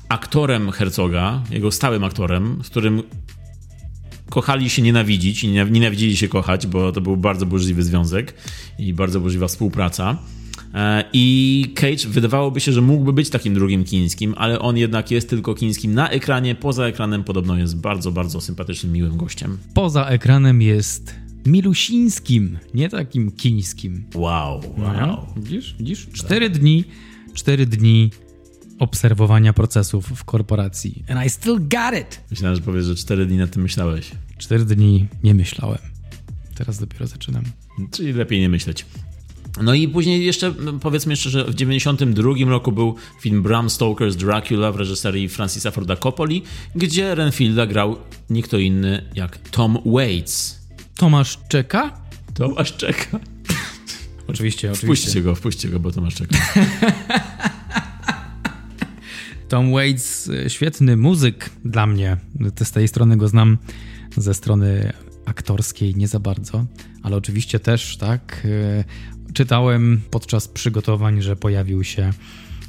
aktorem 0.09 0.71
Hercoga, 0.71 1.43
jego 1.51 1.73
stałym 1.73 2.05
aktorem, 2.05 2.61
z 2.65 2.71
którym 2.71 3.03
kochali 4.31 4.71
się 4.71 4.83
nienawidzić 4.83 5.45
i 5.45 5.49
nienawidzili 5.49 6.17
się 6.17 6.29
kochać, 6.29 6.67
bo 6.67 6.93
to 6.93 7.01
był 7.01 7.17
bardzo 7.17 7.47
burzliwy 7.47 7.83
związek 7.83 8.35
i 8.79 8.95
bardzo 8.95 9.21
burzliwa 9.21 9.49
współpraca. 9.49 10.19
E, 10.75 11.05
I 11.13 11.73
Cage 11.75 12.09
wydawałoby 12.09 12.61
się, 12.61 12.73
że 12.73 12.81
mógłby 12.81 13.13
być 13.13 13.31
takim 13.31 13.55
drugim 13.55 13.85
chińskim, 13.85 14.35
ale 14.37 14.59
on 14.59 14.77
jednak 14.77 15.11
jest 15.11 15.31
tylko 15.31 15.55
chińskim 15.55 15.95
na 15.95 16.11
ekranie. 16.11 16.55
Poza 16.55 16.87
ekranem 16.87 17.25
podobno 17.25 17.57
jest 17.57 17.77
bardzo, 17.81 18.13
bardzo 18.13 18.41
sympatycznym, 18.41 18.93
miłym 18.93 19.17
gościem. 19.17 19.59
Poza 19.75 20.07
ekranem 20.07 20.63
jest 20.63 21.15
milusińskim, 21.47 22.59
nie 22.75 22.89
takim 22.89 23.33
chińskim. 23.39 24.05
Wow, 24.15 24.61
wow. 24.79 25.07
No, 25.07 25.27
widzisz, 25.37 25.75
widzisz? 25.79 26.09
Cztery 26.13 26.51
dni, 26.51 26.85
cztery 27.35 27.67
dni 27.67 28.11
obserwowania 28.79 29.53
procesów 29.53 30.07
w 30.07 30.25
korporacji. 30.25 31.05
And 31.09 31.27
I 31.27 31.31
still 31.31 31.59
got 31.59 32.01
it! 32.01 32.21
Myślałem, 32.31 32.57
że 32.57 32.63
powiesz, 32.63 32.85
że 32.85 32.95
cztery 32.95 33.27
dni 33.27 33.39
nad 33.39 33.51
tym 33.51 33.63
myślałeś. 33.63 34.11
Cztery 34.39 34.65
dni 34.65 35.09
nie 35.23 35.35
myślałem. 35.35 35.79
Teraz 36.55 36.79
dopiero 36.79 37.07
zaczynam. 37.07 37.45
Czyli 37.91 38.13
lepiej 38.13 38.41
nie 38.41 38.49
myśleć. 38.49 38.87
No 39.63 39.75
i 39.75 39.89
później 39.89 40.27
jeszcze, 40.27 40.55
no, 40.61 40.73
powiedzmy 40.73 41.13
jeszcze, 41.13 41.31
że 41.31 41.45
w 41.45 41.55
92 41.55 42.33
roku 42.49 42.73
był 42.73 42.95
film 43.21 43.43
Bram 43.43 43.69
Stoker's 43.69 44.15
Dracula 44.15 44.73
w 44.73 44.77
reżyserii 44.77 45.29
Francisa 45.29 45.71
Forda 45.71 45.97
Coppoli, 45.97 46.43
gdzie 46.75 47.15
Renfielda 47.15 47.67
grał 47.67 47.97
nie 48.31 48.43
kto 48.43 48.59
inny 48.59 49.11
jak 49.15 49.39
Tom 49.39 49.79
Waits. 49.87 50.61
Tomasz 50.97 51.39
czeka? 51.49 52.01
Tomasz 52.35 52.77
czeka. 52.77 53.21
Oczywiście, 54.27 54.73
oczywiście. 54.73 54.87
Wpuśćcie 54.87 55.23
go, 55.23 55.35
wpuśćcie 55.35 55.69
go, 55.69 55.81
bo 55.81 55.93
Tomasz 55.93 56.15
czeka. 56.15 56.37
Tom 59.49 59.73
Waits, 59.73 60.31
świetny 60.49 60.97
muzyk 60.97 61.51
dla 61.65 61.87
mnie. 61.87 62.17
Z 62.63 62.71
tej 62.71 62.89
strony 62.89 63.17
go 63.17 63.29
znam, 63.29 63.59
ze 64.17 64.35
strony 64.35 64.93
aktorskiej 65.25 65.95
nie 65.95 66.09
za 66.09 66.21
bardzo, 66.21 66.67
ale 67.03 67.17
oczywiście 67.17 67.61
też, 67.61 67.97
tak, 67.97 68.47
czytałem 69.35 70.01
podczas 70.11 70.49
przygotowań, 70.49 71.23
że 71.23 71.37
pojawił 71.37 71.85
się 71.85 72.13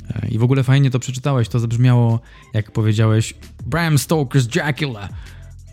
e, 0.10 0.28
i 0.28 0.38
w 0.40 0.44
ogóle 0.44 0.64
fajnie 0.64 0.92
to 0.92 1.00
przeczytałeś. 1.00 1.50
To 1.50 1.60
zabrzmiało, 1.60 2.20
jak 2.54 2.72
powiedziałeś, 2.72 3.34
Bram 3.66 3.96
Stoker's 3.96 4.46
Dracula. 4.46 5.10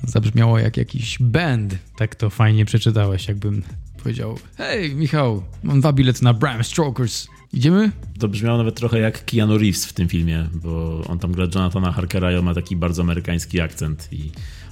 Zabrzmiało 0.05 0.59
jak 0.59 0.77
jakiś 0.77 1.19
band. 1.21 1.79
Tak 1.97 2.15
to 2.15 2.31
fajnie 2.31 2.65
przeczytałeś, 2.65 3.29
jakbym 3.29 3.63
powiedział: 4.03 4.39
Hej, 4.57 4.95
Michał, 4.95 5.43
mam 5.63 5.81
dwa 5.81 5.93
bilety 5.93 6.25
na 6.25 6.35
Bram 6.35 6.61
Stoker's. 6.61 7.29
Idziemy? 7.53 7.91
To 8.19 8.29
brzmiało 8.29 8.59
nawet 8.59 8.75
trochę 8.75 8.99
jak 8.99 9.25
Keanu 9.25 9.59
Reeves 9.59 9.87
w 9.87 9.93
tym 9.93 10.09
filmie, 10.09 10.49
bo 10.55 11.03
on 11.07 11.19
tam 11.19 11.33
gra 11.33 11.47
Jonathana 11.55 11.93
Harkera 11.93 12.33
i 12.33 12.37
on 12.37 12.45
ma 12.45 12.55
taki 12.55 12.77
bardzo 12.77 13.03
amerykański 13.03 13.61
akcent 13.61 14.09
i 14.13 14.31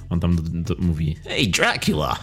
on 0.09 0.19
tam 0.19 0.35
do, 0.35 0.41
do, 0.41 0.81
mówi 0.81 1.15
Hey 1.23 1.47
Dracula! 1.47 2.19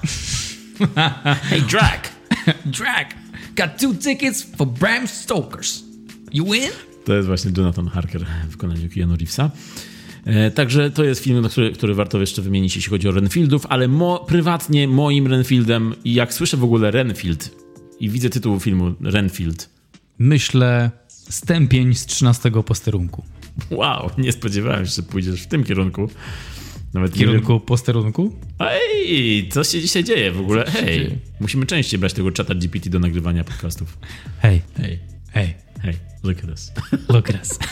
hey 1.51 1.63
Drac! 1.63 2.01
Drac! 2.79 3.24
Got 3.57 3.79
two 3.81 3.95
tickets 3.95 4.43
for 4.57 4.67
Bram 4.67 5.09
Stokers. 5.09 5.85
You 6.33 6.45
win? 6.45 6.71
To 7.05 7.15
jest 7.15 7.29
właśnie 7.29 7.53
Jonathan 7.57 7.89
Harker 7.89 8.27
w 8.49 8.51
wykonaniu 8.51 8.89
Keanu 8.95 9.17
Reevesa. 9.17 9.51
E, 10.25 10.51
także 10.51 10.91
to 10.91 11.05
jest 11.05 11.23
film, 11.25 11.49
który, 11.49 11.73
który 11.73 11.95
warto 11.95 12.21
jeszcze 12.21 12.43
wymienić, 12.43 12.77
jeśli 12.77 12.91
chodzi 12.91 13.09
o 13.09 13.13
Renfieldów, 13.13 13.67
ale 13.69 13.89
mo, 13.89 14.19
prywatnie 14.19 14.89
moim 14.89 15.27
Renfieldem, 15.27 15.95
jak 16.05 16.35
słyszę 16.35 16.57
w 16.57 16.65
ogóle 16.65 16.91
Renfield 16.91 17.51
i 18.01 18.11
widzę 18.11 18.31
tytuł 18.31 18.61
filmu 18.61 18.95
Renfield. 19.01 19.71
Myślę 20.19 20.91
stępień 21.09 21.95
z 21.95 22.07
13 22.07 22.51
posterunku. 22.51 23.25
Wow, 23.71 24.11
nie 24.19 24.33
spodziewałem 24.33 24.87
się, 24.87 24.93
że 24.93 25.03
pójdziesz 25.03 25.43
w 25.43 25.47
tym 25.47 25.65
kierunku. 25.65 26.09
Nawet 26.95 27.13
W 27.13 27.15
nie 27.15 27.21
kierunku 27.27 27.61
posterunku? 27.61 28.39
Ej, 28.59 29.49
co 29.49 29.65
się 29.65 29.81
dzisiaj 29.81 30.05
dzieje 30.05 30.33
w 30.33 30.41
ogóle? 30.41 30.65
Hej, 30.71 31.19
musimy 31.41 31.67
częściej 31.67 32.01
brać 32.01 32.13
tego 32.13 32.31
czata 32.31 32.55
GPT 32.55 32.91
do 32.91 32.99
nagrywania 32.99 33.45
podcastów. 33.45 33.99
Hej, 34.39 34.63
Hej, 34.77 34.99
hej, 35.31 35.55
hej, 35.83 35.95
look 36.23 36.39
at 36.39 36.51
this. 36.51 36.73
look 37.09 37.31
at 37.31 37.37
us. 37.37 37.59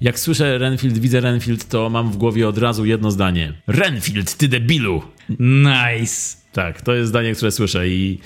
Jak 0.00 0.18
słyszę 0.18 0.58
Renfield, 0.58 0.98
widzę 0.98 1.20
Renfield, 1.20 1.68
to 1.68 1.90
mam 1.90 2.10
w 2.12 2.16
głowie 2.16 2.48
od 2.48 2.58
razu 2.58 2.84
jedno 2.84 3.10
zdanie. 3.10 3.52
Renfield, 3.66 4.34
ty 4.36 4.48
debilu! 4.48 5.02
Nice. 5.38 6.36
Tak, 6.52 6.82
to 6.82 6.94
jest 6.94 7.08
zdanie, 7.08 7.34
które 7.34 7.50
słyszę 7.50 7.88
i 7.88 8.18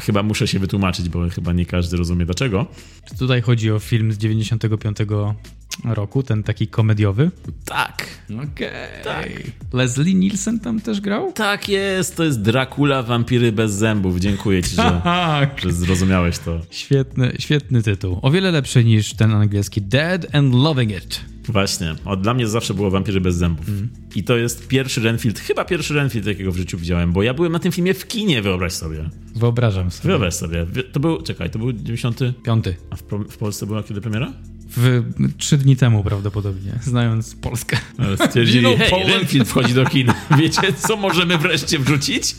chyba 0.00 0.22
muszę 0.22 0.48
się 0.48 0.58
wytłumaczyć, 0.58 1.08
bo 1.08 1.28
chyba 1.28 1.52
nie 1.52 1.66
każdy 1.66 1.96
rozumie 1.96 2.24
dlaczego. 2.24 2.66
Czy 3.08 3.16
tutaj 3.16 3.42
chodzi 3.42 3.70
o 3.70 3.78
film 3.78 4.12
z 4.12 4.18
95 4.18 4.96
roku, 5.84 6.22
ten 6.22 6.42
taki 6.42 6.66
komediowy? 6.66 7.30
Tak, 7.64 8.06
Okej. 8.52 8.68
Tak. 9.04 9.28
Leslie 9.72 10.14
Nielsen 10.14 10.60
tam 10.60 10.80
też 10.80 11.00
grał? 11.00 11.32
tak 11.32 11.68
jest, 11.68 12.16
to 12.16 12.24
jest 12.24 12.42
Dracula, 12.42 13.02
wampiry 13.02 13.52
bez 13.52 13.72
zębów. 13.72 14.20
Dziękuję 14.20 14.62
ci, 14.62 14.76
że, 14.76 15.00
Tak. 15.04 15.60
że 15.62 15.72
zrozumiałeś 15.72 16.38
to. 16.38 16.60
Świetny, 16.70 17.32
świetny 17.38 17.82
tytuł. 17.82 18.18
O 18.22 18.30
wiele 18.30 18.50
lepszy 18.50 18.84
niż 18.84 19.14
ten 19.14 19.32
angielski 19.34 19.82
Dead 19.82 20.34
and 20.34 20.54
Loving 20.54 20.90
It. 20.90 21.20
Właśnie, 21.48 21.94
od 22.04 22.20
dla 22.20 22.34
mnie 22.34 22.46
zawsze 22.48 22.74
było 22.74 22.90
Wampiry 22.90 23.20
bez 23.20 23.36
zębów. 23.36 23.66
I 24.14 24.24
to 24.24 24.36
jest 24.36 24.68
pierwszy 24.68 25.00
Renfield, 25.00 25.38
chyba 25.40 25.64
pierwszy 25.64 25.94
Renfield, 25.94 26.26
jakiego 26.26 26.52
w 26.52 26.56
życiu 26.56 26.78
widziałem, 26.78 27.12
bo 27.12 27.22
ja 27.22 27.34
byłem 27.34 27.52
na 27.52 27.58
tym 27.58 27.72
filmie 27.72 27.94
w 27.94 28.06
kinie, 28.08 28.42
wyobraź 28.42 28.72
sobie. 28.72 29.10
Wyobrażam 29.36 29.90
sobie. 29.90 30.08
Wyobraź 30.08 30.34
sobie. 30.34 30.66
To 30.92 31.00
był, 31.00 31.22
czekaj, 31.22 31.50
to 31.50 31.58
był 31.58 31.72
90. 31.72 32.20
Piąty. 32.42 32.74
A 32.90 32.96
w, 32.96 33.02
w 33.30 33.36
Polsce 33.36 33.66
była 33.66 33.82
kiedy 33.82 34.00
premiera? 34.00 34.32
W 34.76 35.02
trzy 35.38 35.58
dni 35.58 35.76
temu 35.76 36.04
prawdopodobnie, 36.04 36.78
znając 36.82 37.34
Polskę. 37.34 37.76
Ale 37.98 38.16
Stwierdzili, 38.16 38.60
know 38.60 38.78
hej, 38.78 38.90
Poland. 38.90 39.10
Renfield 39.10 39.48
wchodzi 39.48 39.74
do 39.74 39.84
kin. 39.86 40.12
Wiecie, 40.38 40.72
co 40.72 40.96
możemy 40.96 41.38
wreszcie 41.38 41.78
wrzucić? 41.78 42.36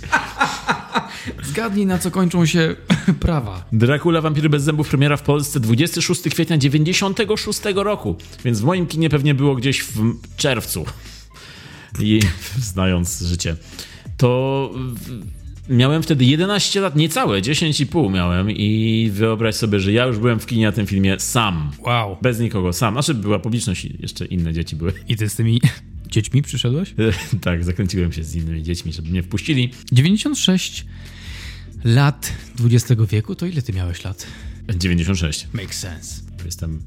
Zgadnij, 1.44 1.86
na 1.86 1.98
co 1.98 2.12
kończą 2.12 2.46
się 2.46 2.76
prawa. 3.20 3.66
Dracula, 3.72 4.22
Wampiry 4.22 4.50
bez 4.50 4.64
zębów, 4.64 4.90
premiera 4.90 5.18
w 5.18 5.22
Polsce 5.24 5.60
26 5.60 6.22
kwietnia 6.22 6.58
96 6.58 7.60
roku. 7.76 8.16
Więc 8.46 8.62
w 8.62 8.64
moim 8.64 8.88
kinie 8.88 9.10
pewnie 9.10 9.36
było 9.36 9.56
gdzieś 9.56 9.82
w 9.82 10.16
czerwcu. 10.38 10.86
I 12.00 12.20
znając 12.58 13.22
życie. 13.22 13.56
To 14.18 14.72
miałem 15.70 16.04
wtedy 16.04 16.26
11 16.26 16.82
lat, 16.82 16.96
niecałe, 16.96 17.42
10,5 17.42 18.12
miałem 18.12 18.52
i 18.52 19.10
wyobraź 19.14 19.56
sobie, 19.56 19.80
że 19.80 19.92
ja 19.92 20.06
już 20.06 20.20
byłem 20.20 20.40
w 20.40 20.46
kinie 20.46 20.66
na 20.66 20.72
tym 20.72 20.88
filmie 20.88 21.20
sam. 21.20 21.72
Wow. 21.80 22.18
Bez 22.22 22.40
nikogo, 22.40 22.74
sam. 22.74 22.94
Znaczy 22.94 23.14
była 23.14 23.40
publiczność 23.40 23.86
i 23.86 23.98
jeszcze 24.00 24.26
inne 24.26 24.54
dzieci 24.54 24.76
były. 24.76 24.94
I 25.08 25.16
ty 25.16 25.30
z 25.30 25.36
tymi 25.36 25.62
dziećmi 26.12 26.42
przyszedłeś? 26.42 26.94
tak, 27.42 27.64
zakręciłem 27.64 28.12
się 28.12 28.24
z 28.24 28.36
innymi 28.36 28.64
dziećmi, 28.64 28.94
żeby 28.94 29.10
mnie 29.10 29.24
wpuścili. 29.24 29.72
96 29.92 30.86
lat 31.84 32.34
XX 32.60 33.02
wieku, 33.12 33.36
to 33.36 33.46
ile 33.46 33.62
ty 33.62 33.74
miałeś 33.74 34.04
lat? 34.04 34.28
96. 34.78 35.48
Makes 35.54 35.80
sense. 35.80 36.22
Jestem 36.46 36.82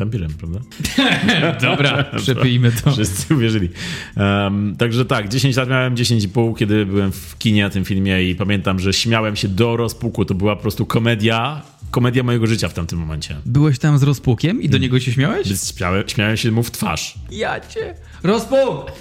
wampirem, 0.00 0.30
prawda? 0.34 0.58
Dobra, 1.68 2.04
przepijmy 2.16 2.72
to. 2.72 2.92
Wszyscy 2.92 3.34
uwierzyli. 3.34 3.68
Um, 4.16 4.76
także 4.78 5.04
tak, 5.04 5.28
10 5.28 5.56
lat 5.56 5.68
miałem, 5.68 5.94
10,5, 5.94 6.56
kiedy 6.56 6.86
byłem 6.86 7.12
w 7.12 7.38
kinie 7.38 7.62
na 7.62 7.70
tym 7.70 7.84
filmie 7.84 8.22
i 8.30 8.34
pamiętam, 8.34 8.78
że 8.78 8.92
śmiałem 8.92 9.36
się 9.36 9.48
do 9.48 9.76
rozpuku. 9.76 10.24
To 10.24 10.34
była 10.34 10.56
po 10.56 10.62
prostu 10.62 10.86
komedia, 10.86 11.62
komedia 11.90 12.22
mojego 12.22 12.46
życia 12.46 12.68
w 12.68 12.74
tamtym 12.74 12.98
momencie. 12.98 13.36
Byłeś 13.46 13.78
tam 13.78 13.98
z 13.98 14.02
rozpukiem 14.02 14.62
i 14.62 14.68
do 14.68 14.78
niego 14.78 15.00
się 15.00 15.12
śmiałeś? 15.12 15.48
Śmiałem, 15.76 16.04
śmiałem 16.08 16.36
się 16.36 16.50
mu 16.50 16.62
w 16.62 16.70
twarz. 16.70 17.14
Ja 17.30 17.60
cię. 17.60 17.94
Rozpuk! 18.22 18.92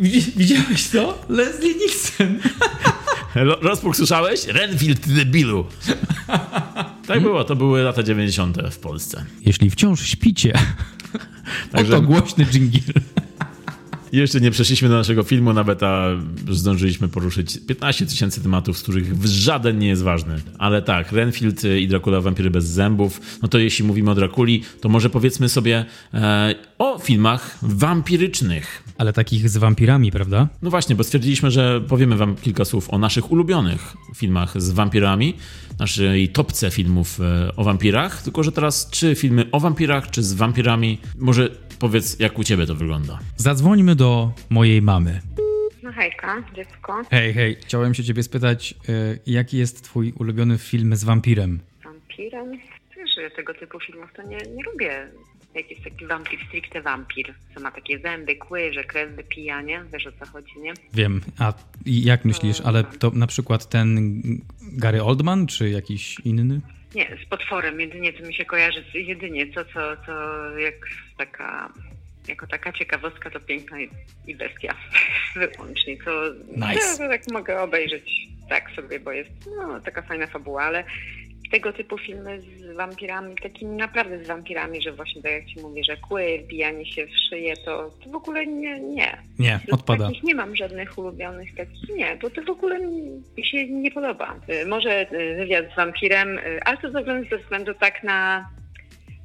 Widzi- 0.00 0.32
Widziałeś 0.36 0.88
to? 0.88 1.24
Leslie. 1.28 1.74
Ro- 3.34 3.58
Rozpuk 3.62 3.96
słyszałeś? 3.96 4.46
Renfield, 4.46 5.08
debilu! 5.08 5.64
Tak 7.08 7.22
było, 7.22 7.44
to 7.44 7.56
były 7.56 7.82
lata 7.82 8.02
90. 8.02 8.58
w 8.70 8.78
Polsce. 8.78 9.24
Jeśli 9.40 9.70
wciąż 9.70 10.00
śpicie, 10.06 10.52
Także- 11.72 11.96
oto 11.96 12.06
głośny 12.06 12.46
dżingiel. 12.46 12.94
Jeszcze 14.12 14.40
nie 14.40 14.50
przeszliśmy 14.50 14.88
do 14.88 14.94
naszego 14.94 15.22
filmu, 15.22 15.52
nawet 15.52 15.82
a 15.82 16.08
zdążyliśmy 16.50 17.08
poruszyć 17.08 17.58
15 17.66 18.06
tysięcy 18.06 18.42
tematów, 18.42 18.78
z 18.78 18.82
których 18.82 19.26
żaden 19.26 19.78
nie 19.78 19.88
jest 19.88 20.02
ważny. 20.02 20.40
Ale 20.58 20.82
tak, 20.82 21.12
Renfield 21.12 21.64
i 21.64 21.88
Dracula 21.88 22.20
Wampiry 22.20 22.50
bez 22.50 22.64
zębów, 22.64 23.20
no 23.42 23.48
to 23.48 23.58
jeśli 23.58 23.84
mówimy 23.84 24.10
o 24.10 24.14
Drakuli, 24.14 24.62
to 24.80 24.88
może 24.88 25.10
powiedzmy 25.10 25.48
sobie 25.48 25.84
e, 26.14 26.54
o 26.78 26.98
filmach 26.98 27.58
wampirycznych. 27.62 28.82
Ale 28.98 29.12
takich 29.12 29.48
z 29.48 29.56
wampirami, 29.56 30.10
prawda? 30.10 30.48
No 30.62 30.70
właśnie, 30.70 30.96
bo 30.96 31.04
stwierdziliśmy, 31.04 31.50
że 31.50 31.80
powiemy 31.80 32.16
wam 32.16 32.36
kilka 32.36 32.64
słów 32.64 32.90
o 32.90 32.98
naszych 32.98 33.32
ulubionych 33.32 33.96
filmach 34.16 34.62
z 34.62 34.70
wampirami, 34.70 35.34
naszej 35.78 36.28
topce 36.28 36.70
filmów 36.70 37.20
e, 37.20 37.56
o 37.56 37.64
wampirach, 37.64 38.22
tylko 38.22 38.42
że 38.42 38.52
teraz 38.52 38.90
czy 38.90 39.14
filmy 39.14 39.44
o 39.52 39.60
wampirach, 39.60 40.10
czy 40.10 40.22
z 40.22 40.34
wampirami, 40.34 40.98
może 41.18 41.48
powiedz 41.78 42.18
jak 42.18 42.38
u 42.38 42.44
ciebie 42.44 42.66
to 42.66 42.74
wygląda. 42.74 43.18
Zadzwońmy 43.36 43.96
do 43.98 44.32
mojej 44.50 44.82
mamy. 44.82 45.20
No 45.82 45.92
hejka, 45.92 46.42
dziecko. 46.54 47.02
Hej, 47.10 47.32
hej. 47.32 47.56
Chciałem 47.60 47.94
się 47.94 48.04
ciebie 48.04 48.22
spytać, 48.22 48.74
y, 48.88 49.18
jaki 49.26 49.58
jest 49.58 49.84
twój 49.84 50.12
ulubiony 50.12 50.58
film 50.58 50.96
z 50.96 51.04
wampirem? 51.04 51.60
Wampirem? 51.84 52.52
Wiesz, 52.96 53.10
że 53.14 53.30
tego 53.30 53.54
typu 53.54 53.80
filmów 53.80 54.10
to 54.16 54.22
nie, 54.22 54.36
nie 54.36 54.64
lubię. 54.64 55.08
Jak 55.54 55.70
jest 55.70 55.84
taki 55.84 56.06
wampir, 56.06 56.38
stricte 56.48 56.82
wampir, 56.82 57.34
co 57.54 57.60
ma 57.60 57.70
takie 57.70 57.98
zęby, 57.98 58.36
kły, 58.36 58.72
że 58.72 58.84
krew 58.84 59.16
wypija, 59.16 59.62
nie? 59.62 59.84
Wiesz 59.92 60.06
o 60.06 60.12
co 60.12 60.26
chodzi, 60.32 60.58
nie? 60.60 60.72
Wiem, 60.94 61.20
a 61.38 61.52
jak 61.86 62.24
myślisz, 62.24 62.60
ale 62.60 62.84
to 62.84 63.10
na 63.10 63.26
przykład 63.26 63.68
ten 63.68 64.22
Gary 64.72 65.02
Oldman, 65.02 65.46
czy 65.46 65.70
jakiś 65.70 66.20
inny? 66.20 66.60
Nie, 66.94 67.16
z 67.26 67.28
potworem 67.28 67.80
jedynie 67.80 68.12
to 68.12 68.26
mi 68.26 68.34
się 68.34 68.44
kojarzy, 68.44 68.84
jedynie 68.94 69.52
co, 69.54 69.64
co, 69.64 69.96
co 70.06 70.12
jak 70.58 70.74
taka, 71.18 71.72
jako 72.28 72.46
taka 72.46 72.72
ciekawostka 72.72 73.30
to 73.30 73.40
piękna 73.40 73.80
i- 74.26 74.34
bestia. 74.36 74.74
Wyłącznie, 75.36 75.96
to, 76.04 76.22
Nice. 76.56 76.98
to, 76.98 77.08
tak 77.08 77.22
mogę 77.32 77.60
obejrzeć 77.62 78.28
tak 78.48 78.70
sobie, 78.76 79.00
bo 79.00 79.12
jest 79.12 79.30
no, 79.56 79.80
taka 79.80 80.02
fajna 80.02 80.26
fabuła, 80.26 80.62
ale 80.62 80.84
tego 81.50 81.72
typu 81.72 81.98
filmy 81.98 82.40
z 82.40 82.76
wampirami, 82.76 83.34
takimi 83.42 83.76
naprawdę 83.76 84.24
z 84.24 84.26
wampirami, 84.26 84.82
że 84.82 84.92
właśnie 84.92 85.22
tak 85.22 85.32
jak 85.32 85.46
ci 85.46 85.60
mówię, 85.60 85.84
że 85.84 85.96
kły, 85.96 86.38
wbijanie 86.44 86.86
się 86.86 87.06
w 87.06 87.16
szyję, 87.28 87.56
to, 87.56 87.90
to 88.04 88.10
w 88.10 88.14
ogóle 88.14 88.46
nie, 88.46 88.80
nie. 88.80 89.18
Nie, 89.38 89.60
odpada. 89.72 90.06
Takich 90.06 90.22
nie 90.22 90.34
mam 90.34 90.56
żadnych 90.56 90.98
ulubionych 90.98 91.54
takich, 91.56 91.88
nie, 91.96 92.16
bo 92.22 92.30
to 92.30 92.42
w 92.42 92.50
ogóle 92.50 92.78
mi 92.80 93.22
się 93.44 93.66
nie 93.68 93.90
podoba. 93.90 94.34
Może 94.66 95.12
y, 95.12 95.36
wywiad 95.36 95.72
z 95.72 95.76
wampirem, 95.76 96.38
y, 96.38 96.60
ale 96.64 96.76
to 96.76 96.90
ze 97.30 97.38
względu 97.38 97.74
tak 97.74 98.02
na, 98.02 98.50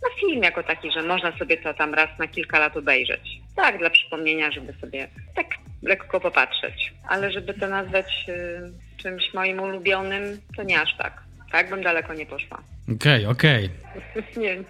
na 0.03 0.19
film 0.19 0.43
jako 0.43 0.63
taki, 0.63 0.91
że 0.91 1.01
można 1.01 1.37
sobie 1.37 1.57
to 1.57 1.73
tam 1.73 1.93
raz 1.93 2.19
na 2.19 2.27
kilka 2.27 2.59
lat 2.59 2.77
obejrzeć. 2.77 3.21
Tak, 3.55 3.77
dla 3.79 3.89
przypomnienia, 3.89 4.51
żeby 4.51 4.73
sobie 4.81 5.07
tak 5.35 5.47
lekko 5.81 6.19
popatrzeć. 6.19 6.93
Ale 7.07 7.31
żeby 7.31 7.53
to 7.53 7.67
nazwać 7.67 8.25
y, 8.29 8.61
czymś 8.97 9.33
moim 9.33 9.59
ulubionym, 9.59 10.23
to 10.55 10.63
nie 10.63 10.81
aż 10.81 10.97
tak. 10.97 11.23
Tak 11.51 11.69
bym 11.69 11.83
daleko 11.83 12.13
nie 12.13 12.25
poszła. 12.25 12.63
Okej, 12.95 13.25
okej. 13.25 13.69
nie, 14.37 14.57
nie, 14.57 14.63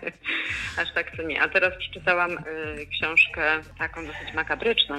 aż 0.77 0.93
tak 0.93 1.17
to 1.17 1.23
nie. 1.23 1.41
A 1.41 1.49
teraz 1.49 1.77
przeczytałam 1.79 2.31
y, 2.31 2.37
książkę 2.91 3.41
taką 3.77 4.05
dosyć 4.05 4.33
makabryczną. 4.33 4.95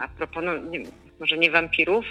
A 0.00 0.08
propos, 0.08 0.44
no, 0.46 0.56
nie, 0.56 0.78
może 1.20 1.38
nie 1.38 1.50
wampirów, 1.50 2.04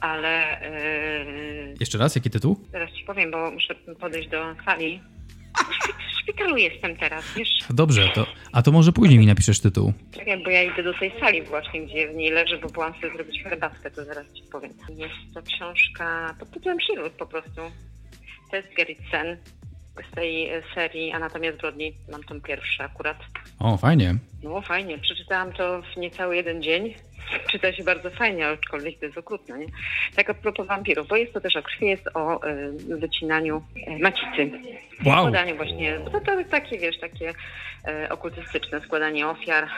ale 0.00 0.62
y, 0.62 1.74
Jeszcze 1.80 1.98
raz, 1.98 2.16
jaki 2.16 2.30
tytuł? 2.30 2.64
zaraz 2.72 2.90
ci 2.90 3.04
powiem, 3.04 3.30
bo 3.30 3.50
muszę 3.50 3.74
podejść 3.74 4.28
do 4.28 4.54
sali. 4.64 5.00
Szpitalu 6.26 6.56
jestem 6.56 6.96
teraz, 6.96 7.24
wiesz? 7.36 7.48
Dobrze, 7.70 8.08
to, 8.14 8.26
a 8.52 8.62
to 8.62 8.72
może 8.72 8.92
później 8.92 9.18
mi 9.18 9.26
napiszesz 9.26 9.60
tytuł. 9.60 9.92
Czekaj, 10.12 10.42
bo 10.44 10.50
ja 10.50 10.62
idę 10.62 10.82
do 10.82 10.94
tej 10.98 11.12
sali 11.20 11.42
właśnie, 11.42 11.86
gdzie 11.86 12.08
w 12.08 12.14
niej 12.14 12.30
leżę, 12.30 12.58
bo 12.58 12.68
byłam 12.68 12.94
sobie 12.94 13.12
zrobić 13.12 13.42
herbatkę, 13.42 13.90
to 13.90 14.04
zaraz 14.04 14.26
ci 14.32 14.42
powiem. 14.52 14.72
Jest 14.88 15.34
to 15.34 15.42
książka 15.42 16.34
pod 16.38 16.50
tytułem 16.50 16.78
Przywód 16.78 17.12
po 17.12 17.26
prostu. 17.26 17.60
To 18.50 18.56
jest 18.56 18.68
Gerritsen 18.76 19.36
z 20.12 20.14
tej 20.14 20.48
e, 20.50 20.62
serii 20.74 21.12
Anatomia 21.12 21.52
zbrodni. 21.52 21.94
Mam 22.12 22.24
tą 22.24 22.40
pierwszą 22.40 22.84
akurat. 22.84 23.18
O, 23.58 23.76
fajnie. 23.76 24.14
No 24.46 24.60
fajnie, 24.60 24.98
przeczytałam 24.98 25.52
to 25.52 25.82
w 25.82 25.96
niecały 25.96 26.36
jeden 26.36 26.62
dzień. 26.62 26.94
Czyta 27.50 27.72
się 27.72 27.84
bardzo 27.84 28.10
fajnie, 28.10 28.48
aczkolwiek 28.48 28.98
to 28.98 29.06
jest 29.06 29.18
okrutne, 29.18 29.58
nie? 29.58 29.66
Tak 30.16 30.30
a 30.30 30.34
propos 30.34 30.66
wampirów, 30.66 31.08
bo 31.08 31.16
jest 31.16 31.32
to 31.32 31.40
też 31.40 31.56
o 31.56 31.62
krwi, 31.62 31.86
jest 31.86 32.08
o 32.14 32.40
wycinaniu 32.98 33.62
y, 33.76 33.98
macicy. 33.98 34.50
Wow. 35.04 35.16
Składaniu 35.18 35.56
właśnie, 35.56 36.00
to, 36.12 36.20
to 36.20 36.44
takie, 36.50 36.78
wiesz, 36.78 36.98
takie 37.00 37.32
e, 37.84 38.08
okultystyczne 38.08 38.80
składanie 38.80 39.28
ofiar, 39.28 39.68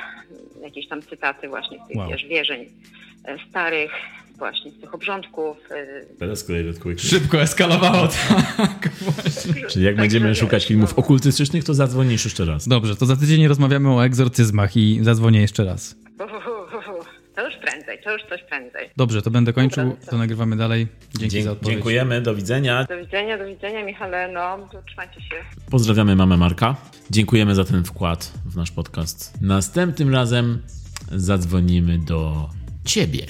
jakieś 0.63 0.89
tam 0.89 1.03
cytaty 1.03 1.49
właśnie 1.49 1.79
z 1.85 1.89
tych, 1.89 1.97
Wow. 1.97 2.09
wiesz, 2.09 2.25
wierzeń 2.25 2.67
e, 3.25 3.39
starych, 3.51 3.93
właśnie 4.39 4.71
z 4.71 4.81
tych 4.81 4.95
obrządków. 4.95 5.57
E, 5.71 6.05
Teraz 6.19 6.45
quick. 6.83 7.01
Szybko 7.01 7.43
eskalowało, 7.43 8.09
tak, 8.57 8.89
właśnie. 9.01 9.55
Czyli 9.55 9.85
jak 9.85 9.95
Także 9.97 10.03
będziemy 10.03 10.35
szukać 10.35 10.67
filmów 10.67 10.91
no. 10.91 10.97
okultystycznych, 10.97 11.65
to 11.65 11.75
zadzwonisz 11.75 12.25
jeszcze 12.25 12.45
raz. 12.45 12.69
Dobrze, 12.69 12.97
to 12.97 13.07
za 13.07 13.17
tydzień 13.17 13.49
rozmawiamy 13.49 13.91
o 13.95 14.05
egzorcyzmach 14.05 14.77
i 14.77 14.99
zadzwonię 15.03 15.41
jeszcze 15.41 15.65
raz. 15.65 15.97
bo, 16.19 16.27
prędzej, 17.61 17.99
to 18.05 18.13
już 18.13 18.23
coś 18.29 18.43
prędzej. 18.43 18.91
Dobrze, 18.97 19.23
to 19.23 19.31
będę 19.31 19.53
kończył, 19.53 19.85
Dobra, 19.91 20.07
to 20.11 20.19
nagrywamy 20.19 20.57
dalej. 20.57 20.87
Dzięki 21.19 21.37
Dzie- 21.37 21.43
za 21.43 21.51
odpowiedź. 21.53 21.75
dziękujemy, 21.75 22.23
do 22.23 22.35
widzenia. 22.35 22.85
Do 22.85 22.99
widzenia, 22.99 23.39
do 23.39 23.47
widzenia 23.47 23.85
Michale, 23.85 24.33
no 24.33 24.69
to 24.73 24.83
trzymajcie 24.83 25.21
się. 25.21 25.35
Pozdrawiamy 25.71 26.17
mamę 26.17 26.37
Marka. 26.37 26.77
Dziękujemy 27.11 27.55
za 27.55 27.65
ten 27.65 27.85
wkład 27.85 28.33
w 28.47 28.57
nasz 28.57 28.71
podcast. 28.71 29.33
Następnym 29.43 30.13
razem 30.15 30.63
zadzwonimy 31.13 31.99
do 31.99 32.49
ciebie. 32.85 33.27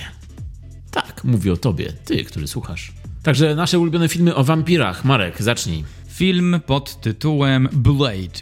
Tak, 0.90 1.24
mówię 1.24 1.52
o 1.52 1.56
tobie, 1.56 1.92
ty, 2.04 2.24
który 2.24 2.46
słuchasz. 2.46 2.92
Także 3.22 3.54
nasze 3.54 3.78
ulubione 3.78 4.08
filmy 4.08 4.34
o 4.34 4.44
wampirach. 4.44 5.04
Marek, 5.04 5.42
zacznij. 5.42 5.84
Film 6.08 6.60
pod 6.66 7.00
tytułem 7.00 7.68
Blade. 7.72 8.38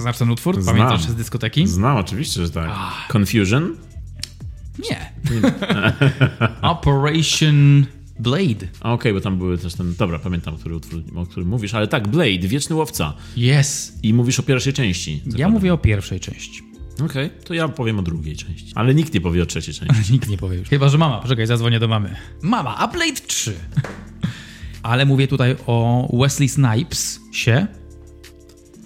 Znasz 0.00 0.18
ten 0.18 0.30
utwór? 0.30 0.62
Znam. 0.62 0.76
Pamiętasz 0.76 1.02
z 1.02 1.14
dyskoteki? 1.14 1.66
Znam, 1.66 1.96
oczywiście, 1.96 2.42
że 2.46 2.50
tak. 2.50 2.70
Confusion? 3.08 3.76
Operation 6.62 7.86
Blade. 8.18 8.66
Okej, 8.80 9.12
bo 9.12 9.20
tam 9.20 9.38
były 9.38 9.58
też 9.58 9.74
ten... 9.74 9.94
Dobra, 9.94 10.18
pamiętam, 10.18 10.56
który 10.56 10.76
utwór, 10.76 11.02
o 11.16 11.26
którym 11.26 11.48
mówisz, 11.48 11.74
ale 11.74 11.88
tak, 11.88 12.08
Blade, 12.08 12.48
Wieczny 12.48 12.76
Łowca. 12.76 13.14
Yes. 13.36 13.92
I 14.02 14.14
mówisz 14.14 14.40
o 14.40 14.42
pierwszej 14.42 14.72
części. 14.72 15.22
Ja 15.36 15.48
mówię 15.48 15.72
o 15.74 15.78
pierwszej 15.78 16.20
części. 16.20 16.62
Okej, 17.04 17.30
to 17.44 17.54
ja 17.54 17.68
powiem 17.68 17.98
o 17.98 18.02
drugiej 18.02 18.36
części. 18.36 18.72
Ale 18.74 18.94
nikt 18.94 19.14
nie 19.14 19.20
powie 19.20 19.42
o 19.42 19.46
trzeciej 19.46 19.74
części. 19.80 20.12
Nikt 20.12 20.28
nie 20.28 20.38
powie 20.38 20.58
już. 20.58 20.68
Chyba, 20.68 20.88
że 20.88 20.98
mama. 20.98 21.18
Poczekaj, 21.18 21.46
zadzwonię 21.46 21.80
do 21.80 21.88
mamy. 21.88 22.16
Mama, 22.42 22.76
a 22.76 22.88
Blade 22.88 23.20
3. 23.26 23.54
Ale 24.82 25.06
mówię 25.06 25.28
tutaj 25.28 25.56
o 25.66 26.08
Wesley 26.20 26.48
Snipes 26.48 27.20
się. 27.32 27.66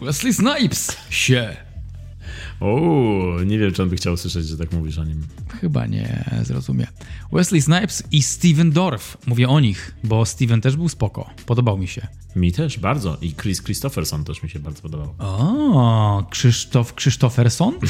Wesley 0.02 0.34
Snipes 0.34 0.96
się. 1.10 1.56
O, 2.64 3.42
nie 3.46 3.58
wiem, 3.58 3.72
czy 3.72 3.82
on 3.82 3.88
by 3.88 3.96
chciał 3.96 4.16
słyszeć, 4.16 4.46
że 4.48 4.58
tak 4.58 4.72
mówisz 4.72 4.98
o 4.98 5.04
nim. 5.04 5.26
Chyba 5.60 5.86
nie 5.86 6.24
zrozumie. 6.42 6.86
Wesley 7.32 7.62
Snipes 7.62 8.02
i 8.12 8.22
Steven 8.22 8.70
Dorff. 8.70 9.16
Mówię 9.26 9.48
o 9.48 9.60
nich, 9.60 9.94
bo 10.04 10.24
Steven 10.24 10.60
też 10.60 10.76
był 10.76 10.88
spoko. 10.88 11.30
Podobał 11.46 11.78
mi 11.78 11.88
się. 11.88 12.06
Mi 12.36 12.52
też, 12.52 12.78
bardzo. 12.78 13.16
I 13.22 13.34
Chris 13.34 13.62
Christopherson 13.62 14.24
też 14.24 14.42
mi 14.42 14.50
się 14.50 14.58
bardzo 14.58 14.82
podobał. 14.82 15.14
O, 15.18 16.26
Krzysztof 16.30 16.94
Krzysztoferson? 16.94 17.74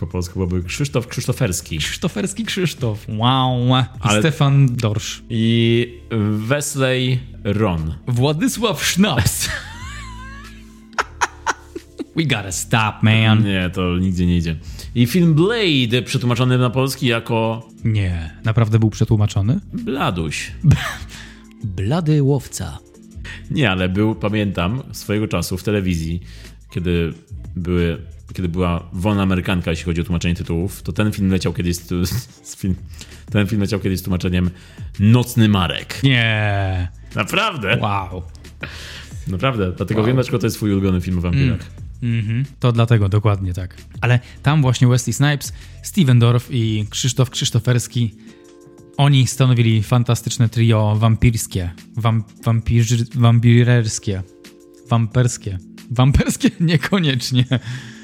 Po 0.00 0.06
polsku 0.06 0.38
byłby 0.46 0.62
Krzysztof 0.68 1.06
Krzysztoferski. 1.06 1.78
Krzysztoferski 1.78 2.44
Krzysztof. 2.44 3.06
Wow. 3.08 3.66
I 3.68 3.84
Ale- 4.00 4.20
Stefan 4.20 4.66
Dorsz. 4.76 5.22
I 5.30 5.86
Wesley 6.48 7.20
Ron. 7.44 7.94
Władysław 8.06 8.84
Schnaps. 8.86 9.48
We 12.16 12.24
gotta 12.24 12.52
stop, 12.52 13.02
man. 13.02 13.44
Nie, 13.44 13.70
to 13.70 13.98
nigdzie 13.98 14.26
nie 14.26 14.36
idzie. 14.36 14.56
I 14.94 15.06
film 15.06 15.34
Blade, 15.34 16.02
przetłumaczony 16.04 16.58
na 16.58 16.70
polski 16.70 17.06
jako 17.06 17.68
Nie, 17.84 18.30
naprawdę 18.44 18.78
był 18.78 18.90
przetłumaczony? 18.90 19.60
Bladuś. 19.72 20.52
Blady 21.76 22.22
łowca. 22.22 22.78
Nie, 23.50 23.70
ale 23.70 23.88
był, 23.88 24.14
pamiętam, 24.14 24.82
swojego 24.92 25.28
czasu 25.28 25.56
w 25.56 25.62
telewizji, 25.62 26.20
kiedy 26.70 27.12
były, 27.56 27.98
kiedy 28.34 28.48
była 28.48 28.88
wolna 28.92 29.22
amerykanka, 29.22 29.70
jeśli 29.70 29.84
chodzi 29.84 30.00
o 30.00 30.04
tłumaczenie 30.04 30.34
tytułów, 30.34 30.82
to 30.82 30.92
ten 30.92 31.12
film 31.12 31.30
leciał 31.30 31.52
kiedyś 31.52 31.76
z, 31.76 32.08
z 32.42 32.56
film, 32.56 32.74
ten 33.30 33.46
film 33.46 33.60
leciał 33.60 33.80
kiedyś 33.80 34.00
z 34.00 34.02
tłumaczeniem 34.02 34.50
Nocny 35.00 35.48
Marek. 35.48 36.00
Nie. 36.02 36.88
Naprawdę, 37.14 37.78
Wow. 37.80 38.22
naprawdę. 39.28 39.72
Dlatego 39.76 40.04
wiem, 40.04 40.14
dlaczego 40.16 40.38
to 40.38 40.46
jest 40.46 40.56
twój 40.56 40.72
ulubiony 40.72 41.00
film 41.00 41.18
o 41.18 41.20
wampirach. 41.20 41.70
Mhm. 42.04 42.44
To 42.60 42.72
dlatego, 42.72 43.08
dokładnie 43.08 43.54
tak. 43.54 43.76
Ale 44.00 44.20
tam 44.42 44.62
właśnie 44.62 44.88
Wesley 44.88 45.12
Snipes, 45.14 45.52
Steven 45.82 46.18
Dorff 46.18 46.48
i 46.50 46.86
Krzysztof 46.90 47.30
Krzysztoferski, 47.30 48.14
oni 48.96 49.26
stanowili 49.26 49.82
fantastyczne 49.82 50.48
trio 50.48 50.96
wampirskie. 50.96 51.70
Wam, 51.96 52.24
wampirzy, 52.44 53.06
wampirerskie. 53.14 54.22
Wamperskie. 54.88 55.58
Wamperskie? 55.90 56.50
Niekoniecznie. 56.60 57.44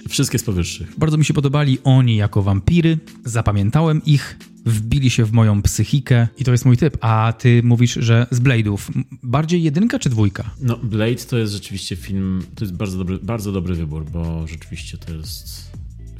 Wszystkie 0.09 0.39
z 0.39 0.45
powyższych. 0.45 0.99
Bardzo 0.99 1.17
mi 1.19 1.25
się 1.25 1.35
podobali 1.35 1.79
oni 1.85 2.17
jako 2.17 2.43
wampiry. 2.43 2.99
Zapamiętałem 3.25 4.05
ich, 4.07 4.39
wbili 4.67 5.11
się 5.11 5.25
w 5.25 5.33
moją 5.33 5.63
psychikę 5.63 6.29
i 6.39 6.45
to 6.45 6.53
jest 6.53 6.65
mój 6.65 6.77
typ. 6.77 6.99
A 7.01 7.33
ty 7.39 7.63
mówisz, 7.63 7.95
że 7.95 8.27
z 8.31 8.41
Blade'ów. 8.41 8.79
Bardziej 9.23 9.63
jedynka 9.63 9.99
czy 9.99 10.11
dwójka? 10.11 10.51
No, 10.61 10.77
Blade 10.77 11.15
to 11.15 11.39
jest 11.39 11.53
rzeczywiście 11.53 11.97
film, 11.97 12.43
to 12.55 12.65
jest 12.65 12.77
bardzo 12.77 12.99
dobry, 12.99 13.19
bardzo 13.23 13.53
dobry 13.53 13.75
wybór, 13.75 14.05
bo 14.11 14.47
rzeczywiście 14.47 14.99
to 14.99 15.13
jest 15.13 15.71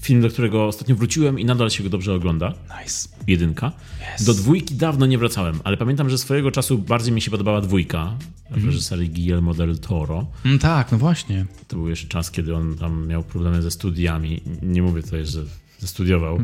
film, 0.01 0.21
do 0.21 0.29
którego 0.29 0.67
ostatnio 0.67 0.97
wróciłem 0.97 1.39
i 1.39 1.45
nadal 1.45 1.71
się 1.71 1.83
go 1.83 1.91
dobrze 1.91 2.15
ogląda. 2.15 2.55
Nice. 2.83 3.09
jedynka. 3.27 3.73
Do 4.21 4.35
dwójki 4.35 4.75
dawno 4.75 5.07
nie 5.07 5.19
wracałem, 5.19 5.61
ale 5.65 5.77
pamiętam, 5.77 6.11
że 6.11 6.19
swojego 6.19 6.51
czasu 6.51 6.79
bardziej 6.79 7.13
mi 7.13 7.21
się 7.21 7.31
podobała 7.31 7.61
dwójka 7.61 8.15
w 8.51 8.65
reżyserii 8.65 9.11
Guillermo 9.11 9.55
del 9.55 9.79
Toro. 9.79 10.27
Mm, 10.45 10.59
tak, 10.59 10.93
no 10.93 10.99
właśnie. 10.99 11.47
To 11.69 11.77
był 11.77 11.89
jeszcze 11.89 12.09
czas, 12.09 12.31
kiedy 12.31 12.57
on 12.57 12.77
tam 12.77 13.07
miał 13.07 13.23
problemy 13.23 13.63
ze 13.63 13.71
studiami. 13.71 14.41
Nie 14.63 14.83
mówię 14.83 15.03
tutaj, 15.03 15.27
że 15.27 15.45
studiował, 15.87 16.39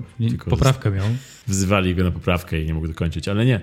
Poprawkę 0.50 0.90
miał. 0.90 1.04
wzywali 1.46 1.94
go 1.94 2.04
na 2.04 2.10
poprawkę 2.10 2.60
i 2.62 2.66
nie 2.66 2.74
mógł 2.74 2.88
dokończyć, 2.88 3.28
ale 3.28 3.46
nie. 3.46 3.60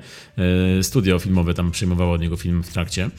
E, 0.80 0.84
Studio 0.84 1.20
filmowe 1.20 1.54
tam 1.54 1.72
przyjmowało 1.72 2.14
od 2.14 2.22
niego 2.22 2.38
film 2.38 2.64
w 2.64 2.70
trakcie. 2.74 3.10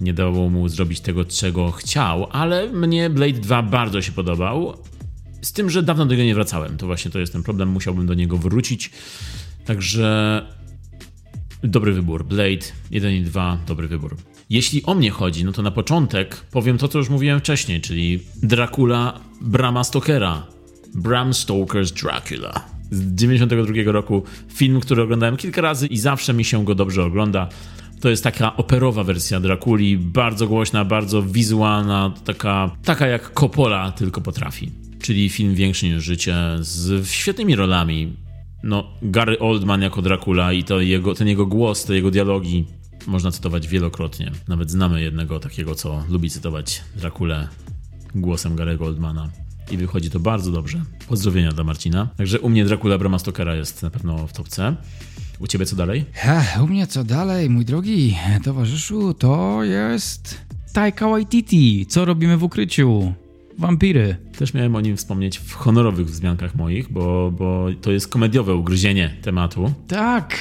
Nie 0.00 0.12
dało 0.12 0.50
mu 0.50 0.68
zrobić 0.68 1.00
tego, 1.00 1.24
czego 1.24 1.70
chciał, 1.72 2.26
ale 2.30 2.68
mnie 2.72 3.10
Blade 3.10 3.32
2 3.40 3.62
bardzo 3.62 4.02
się 4.02 4.12
podobał. 4.12 4.76
Z 5.42 5.52
tym, 5.52 5.70
że 5.70 5.82
dawno 5.82 6.06
do 6.06 6.10
niego 6.14 6.24
nie 6.24 6.34
wracałem. 6.34 6.76
To 6.76 6.86
właśnie 6.86 7.10
to 7.10 7.18
jest 7.18 7.32
ten 7.32 7.42
problem. 7.42 7.68
Musiałbym 7.68 8.06
do 8.06 8.14
niego 8.14 8.36
wrócić. 8.38 8.90
Także 9.64 10.42
dobry 11.62 11.92
wybór. 11.92 12.24
Blade 12.24 12.66
1 12.90 13.12
i 13.12 13.20
2, 13.22 13.58
dobry 13.66 13.88
wybór. 13.88 14.16
Jeśli 14.50 14.82
o 14.82 14.94
mnie 14.94 15.10
chodzi, 15.10 15.44
no 15.44 15.52
to 15.52 15.62
na 15.62 15.70
początek 15.70 16.36
powiem 16.50 16.78
to, 16.78 16.88
co 16.88 16.98
już 16.98 17.08
mówiłem 17.08 17.40
wcześniej, 17.40 17.80
czyli 17.80 18.20
Dracula 18.42 19.20
Brama 19.40 19.84
Stokera. 19.84 20.46
Bram 20.96 21.30
Stoker's 21.30 22.02
Dracula. 22.02 22.64
Z 22.90 23.14
92 23.14 23.92
roku. 23.92 24.22
Film, 24.48 24.80
który 24.80 25.02
oglądałem 25.02 25.36
kilka 25.36 25.60
razy 25.60 25.86
i 25.86 25.98
zawsze 25.98 26.34
mi 26.34 26.44
się 26.44 26.64
go 26.64 26.74
dobrze 26.74 27.04
ogląda. 27.04 27.48
To 28.00 28.10
jest 28.10 28.24
taka 28.24 28.56
operowa 28.56 29.04
wersja 29.04 29.40
Drakuli, 29.40 29.98
bardzo 29.98 30.46
głośna, 30.46 30.84
bardzo 30.84 31.22
wizualna, 31.22 32.14
taka, 32.24 32.70
taka 32.84 33.06
jak 33.06 33.32
Coppola 33.32 33.92
tylko 33.92 34.20
potrafi. 34.20 34.70
Czyli 35.02 35.28
film 35.28 35.54
większy 35.54 35.86
niż 35.86 36.04
życie, 36.04 36.34
z 36.60 37.08
świetnymi 37.08 37.56
rolami. 37.56 38.12
No, 38.62 38.84
Gary 39.02 39.38
Oldman 39.38 39.82
jako 39.82 40.02
Dracula 40.02 40.52
i 40.52 40.64
to 40.64 40.80
jego, 40.80 41.14
ten 41.14 41.28
jego 41.28 41.46
głos, 41.46 41.84
te 41.84 41.94
jego 41.94 42.10
dialogi 42.10 42.64
można 43.06 43.30
cytować 43.30 43.68
wielokrotnie. 43.68 44.32
Nawet 44.48 44.70
znamy 44.70 45.02
jednego 45.02 45.40
takiego, 45.40 45.74
co 45.74 46.04
lubi 46.08 46.30
cytować 46.30 46.82
Drakulę 46.96 47.48
głosem 48.14 48.56
Gary'ego 48.56 48.84
Oldmana. 48.84 49.30
I 49.70 49.76
wychodzi 49.76 50.10
to 50.10 50.20
bardzo 50.20 50.52
dobrze. 50.52 50.82
Pozdrowienia 51.08 51.52
dla 51.52 51.64
Marcina. 51.64 52.08
Także 52.16 52.40
u 52.40 52.48
mnie 52.48 52.64
Dracula 52.64 52.98
Brama 52.98 53.18
Stokera 53.18 53.54
jest 53.54 53.82
na 53.82 53.90
pewno 53.90 54.26
w 54.26 54.32
topce. 54.32 54.76
U 55.38 55.46
ciebie 55.46 55.66
co 55.66 55.76
dalej? 55.76 56.04
Ech, 56.24 56.62
u 56.62 56.66
mnie 56.66 56.86
co 56.86 57.04
dalej, 57.04 57.50
mój 57.50 57.64
drogi 57.64 58.16
towarzyszu, 58.44 59.14
to 59.14 59.64
jest 59.64 60.40
Taika 60.72 61.08
Waititi. 61.08 61.86
Co 61.86 62.04
robimy 62.04 62.36
w 62.36 62.42
ukryciu? 62.42 63.12
Wampiry. 63.58 64.16
Też 64.38 64.54
miałem 64.54 64.76
o 64.76 64.80
nim 64.80 64.96
wspomnieć 64.96 65.38
w 65.38 65.52
honorowych 65.52 66.06
wzmiankach 66.06 66.54
moich, 66.54 66.92
bo, 66.92 67.32
bo 67.38 67.66
to 67.82 67.92
jest 67.92 68.08
komediowe 68.08 68.54
ugryzienie 68.54 69.16
tematu. 69.22 69.72
Tak. 69.88 70.36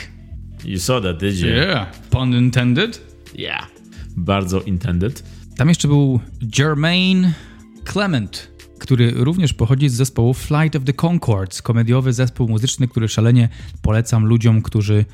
You 0.66 0.80
saw 0.80 1.04
that, 1.04 1.20
did 1.20 1.40
you? 1.40 1.48
Yeah. 1.48 1.92
Pun 2.10 2.34
intended. 2.34 3.02
Yeah. 3.36 3.68
Bardzo 4.18 4.62
intended. 4.62 5.24
Tam 5.58 5.70
jeszcze 5.70 5.88
był 5.88 6.20
Jermaine 6.58 7.34
Clement, 7.94 8.52
który 8.80 9.12
również 9.12 9.54
pochodzi 9.54 9.90
z 9.90 9.94
zespołu 9.94 10.34
Flight 10.34 10.76
of 10.76 10.84
the 10.84 10.94
Concords, 10.94 11.62
komediowy 11.62 12.14
zespół 12.14 12.50
muzyczny, 12.50 12.88
który 12.88 13.08
szalenie 13.08 13.50
polecam 13.82 14.26
ludziom, 14.26 14.62
którzy 14.62 15.06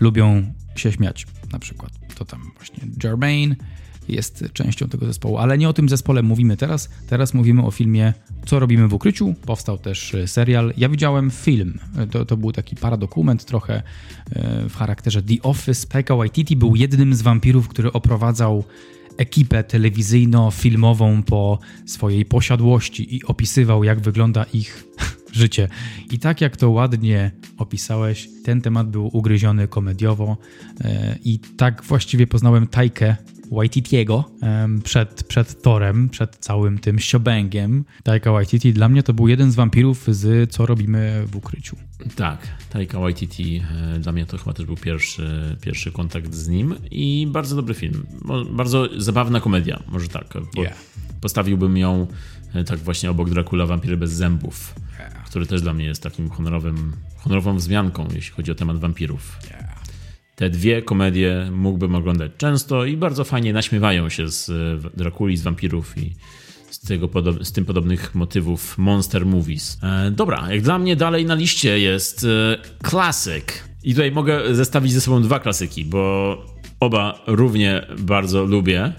lubią 0.00 0.52
się 0.76 0.92
śmiać. 0.92 1.26
Na 1.52 1.58
przykład 1.58 1.92
to 2.14 2.24
tam 2.24 2.50
właśnie 2.56 2.86
Jermaine 3.04 3.56
jest 4.08 4.44
częścią 4.52 4.88
tego 4.88 5.06
zespołu, 5.06 5.38
ale 5.38 5.58
nie 5.58 5.68
o 5.68 5.72
tym 5.72 5.88
zespole 5.88 6.22
mówimy 6.22 6.56
teraz. 6.56 6.88
Teraz 7.06 7.34
mówimy 7.34 7.62
o 7.62 7.70
filmie 7.70 8.12
Co 8.46 8.58
robimy 8.58 8.88
w 8.88 8.94
ukryciu. 8.94 9.34
Powstał 9.46 9.78
też 9.78 10.14
e, 10.14 10.28
serial. 10.28 10.72
Ja 10.76 10.88
widziałem 10.88 11.30
film. 11.30 11.78
E, 11.98 12.06
To, 12.06 12.24
to 12.24 12.36
był 12.36 12.52
taki 12.52 12.76
paradokument 12.76 13.44
trochę 13.44 13.74
e, 13.74 14.68
w 14.68 14.76
charakterze 14.76 15.22
The 15.22 15.34
Office. 15.42 15.86
Taika 15.86 16.16
Waititi 16.16 16.56
był 16.56 16.76
jednym 16.76 17.14
z 17.14 17.22
wampirów, 17.22 17.68
który 17.68 17.92
oprowadzał 17.92 18.64
ekipę 19.16 19.64
telewizyjno-filmową 19.64 21.22
po 21.22 21.58
swojej 21.86 22.24
posiadłości 22.24 23.16
i 23.16 23.24
opisywał, 23.24 23.84
jak 23.84 24.00
wygląda 24.00 24.44
ich 24.52 24.84
życie. 25.32 25.68
I 26.10 26.18
tak 26.18 26.40
jak 26.40 26.56
to 26.56 26.70
ładnie 26.70 27.30
opisałeś, 27.58 28.28
ten 28.44 28.60
temat 28.60 28.90
był 28.90 29.10
ugryziony 29.12 29.68
komediowo 29.68 30.36
e, 30.80 31.18
i 31.24 31.38
tak 31.56 31.82
właściwie 31.84 32.26
poznałem 32.26 32.66
Tajkę 32.66 33.16
Waititiego 33.52 34.24
przed, 34.84 35.24
przed 35.24 35.62
Torem, 35.62 36.08
przed 36.08 36.36
całym 36.36 36.78
tym 36.78 36.98
siobęgiem. 36.98 37.84
Taika 38.02 38.32
Waititi 38.32 38.72
dla 38.72 38.88
mnie 38.88 39.02
to 39.02 39.12
był 39.12 39.28
jeden 39.28 39.52
z 39.52 39.54
wampirów 39.54 40.04
z 40.08 40.52
Co 40.52 40.66
robimy 40.66 41.26
w 41.26 41.36
ukryciu. 41.36 41.76
Tak, 42.16 42.48
Taika 42.70 43.00
Waititi 43.00 43.62
e, 43.94 43.98
dla 43.98 44.12
mnie 44.12 44.26
to 44.26 44.38
chyba 44.38 44.52
też 44.52 44.66
był 44.66 44.76
pierwszy, 44.76 45.56
pierwszy 45.60 45.92
kontakt 45.92 46.34
z 46.34 46.48
nim 46.48 46.74
i 46.90 47.28
bardzo 47.30 47.56
dobry 47.56 47.74
film. 47.74 48.06
Bardzo 48.50 48.88
zabawna 48.96 49.40
komedia, 49.40 49.82
może 49.88 50.08
tak. 50.08 50.34
Yeah. 50.56 50.76
Postawiłbym 51.20 51.76
ją 51.76 52.06
e, 52.54 52.64
tak 52.64 52.78
właśnie 52.78 53.10
obok 53.10 53.30
Dracula 53.30 53.66
Wampiry 53.66 53.96
bez 53.96 54.12
zębów, 54.12 54.74
który 55.26 55.46
też 55.46 55.62
dla 55.62 55.74
mnie 55.74 55.84
jest 55.84 56.02
takim 56.02 56.30
honorowym, 56.30 56.92
honorową 57.16 57.56
wzmianką, 57.56 58.08
jeśli 58.14 58.32
chodzi 58.32 58.50
o 58.52 58.54
temat 58.54 58.78
wampirów. 58.78 59.38
Te 60.42 60.50
dwie 60.50 60.82
komedie 60.82 61.48
mógłbym 61.52 61.94
oglądać 61.94 62.32
często 62.36 62.84
i 62.84 62.96
bardzo 62.96 63.24
fajnie 63.24 63.52
naśmiewają 63.52 64.08
się 64.08 64.28
z 64.28 64.50
e, 64.50 64.90
Drakuli, 64.96 65.36
z 65.36 65.42
wampirów 65.42 65.98
i 65.98 66.14
z, 66.70 66.80
tego 66.80 67.08
z 67.42 67.52
tym 67.52 67.64
podobnych 67.64 68.14
motywów 68.14 68.78
monster 68.78 69.26
movies. 69.26 69.78
E, 69.82 70.10
dobra, 70.10 70.52
jak 70.52 70.62
dla 70.62 70.78
mnie 70.78 70.96
dalej 70.96 71.26
na 71.26 71.34
liście 71.34 71.78
jest 71.78 72.24
e, 72.24 72.58
klasyk. 72.82 73.68
I 73.82 73.90
tutaj 73.90 74.12
mogę 74.12 74.54
zestawić 74.54 74.92
ze 74.92 75.00
sobą 75.00 75.22
dwa 75.22 75.40
klasyki, 75.40 75.84
bo 75.84 76.36
oba 76.80 77.22
równie 77.26 77.86
bardzo 77.98 78.44
lubię. 78.44 78.92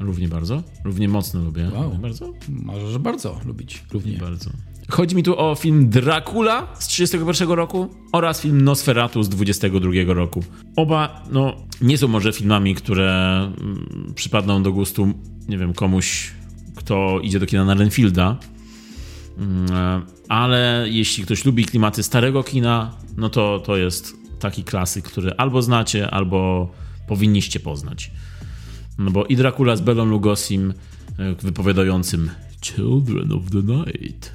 Równie 0.00 0.28
bardzo? 0.28 0.62
Równie 0.84 1.08
mocno 1.08 1.44
lubię. 1.44 1.70
Wow. 1.74 1.98
Bardzo? 1.98 2.32
Możesz 2.48 2.98
bardzo 2.98 3.40
lubić 3.46 3.84
równie. 3.92 4.18
Bardzo. 4.18 4.50
Chodzi 4.88 5.16
mi 5.16 5.22
tu 5.22 5.38
o 5.38 5.54
film 5.54 5.88
Dracula 5.88 6.66
z 6.78 6.86
31 6.86 7.48
roku 7.48 7.94
oraz 8.12 8.40
film 8.40 8.60
Nosferatu 8.60 9.22
z 9.22 9.28
22 9.28 9.90
roku. 10.06 10.44
Oba, 10.76 11.22
no, 11.30 11.56
nie 11.80 11.98
są 11.98 12.08
może 12.08 12.32
filmami, 12.32 12.74
które 12.74 13.38
mm, 13.60 14.12
przypadną 14.14 14.62
do 14.62 14.72
gustu, 14.72 15.12
nie 15.48 15.58
wiem, 15.58 15.74
komuś, 15.74 16.32
kto 16.76 17.20
idzie 17.22 17.40
do 17.40 17.46
kina 17.46 17.64
na 17.64 17.74
Renfielda. 17.74 18.36
Mm, 19.38 19.72
e, 19.72 20.02
Ale 20.28 20.86
jeśli 20.88 21.24
ktoś 21.24 21.44
lubi 21.44 21.64
klimaty 21.64 22.02
starego 22.02 22.42
kina, 22.42 22.94
no 23.16 23.28
to 23.28 23.60
to 23.60 23.76
jest 23.76 24.16
taki 24.38 24.64
klasyk, 24.64 25.04
który 25.04 25.32
albo 25.36 25.62
znacie, 25.62 26.10
albo 26.10 26.70
powinniście 27.08 27.60
poznać. 27.60 28.10
No 28.98 29.10
bo 29.10 29.24
i 29.24 29.36
Dracula 29.36 29.76
z 29.76 29.80
Belą 29.80 30.04
Lugosim 30.04 30.74
e, 31.18 31.34
wypowiadającym 31.34 32.30
Children 32.66 33.30
of 33.32 33.50
the 33.50 33.62
Night. 33.62 34.32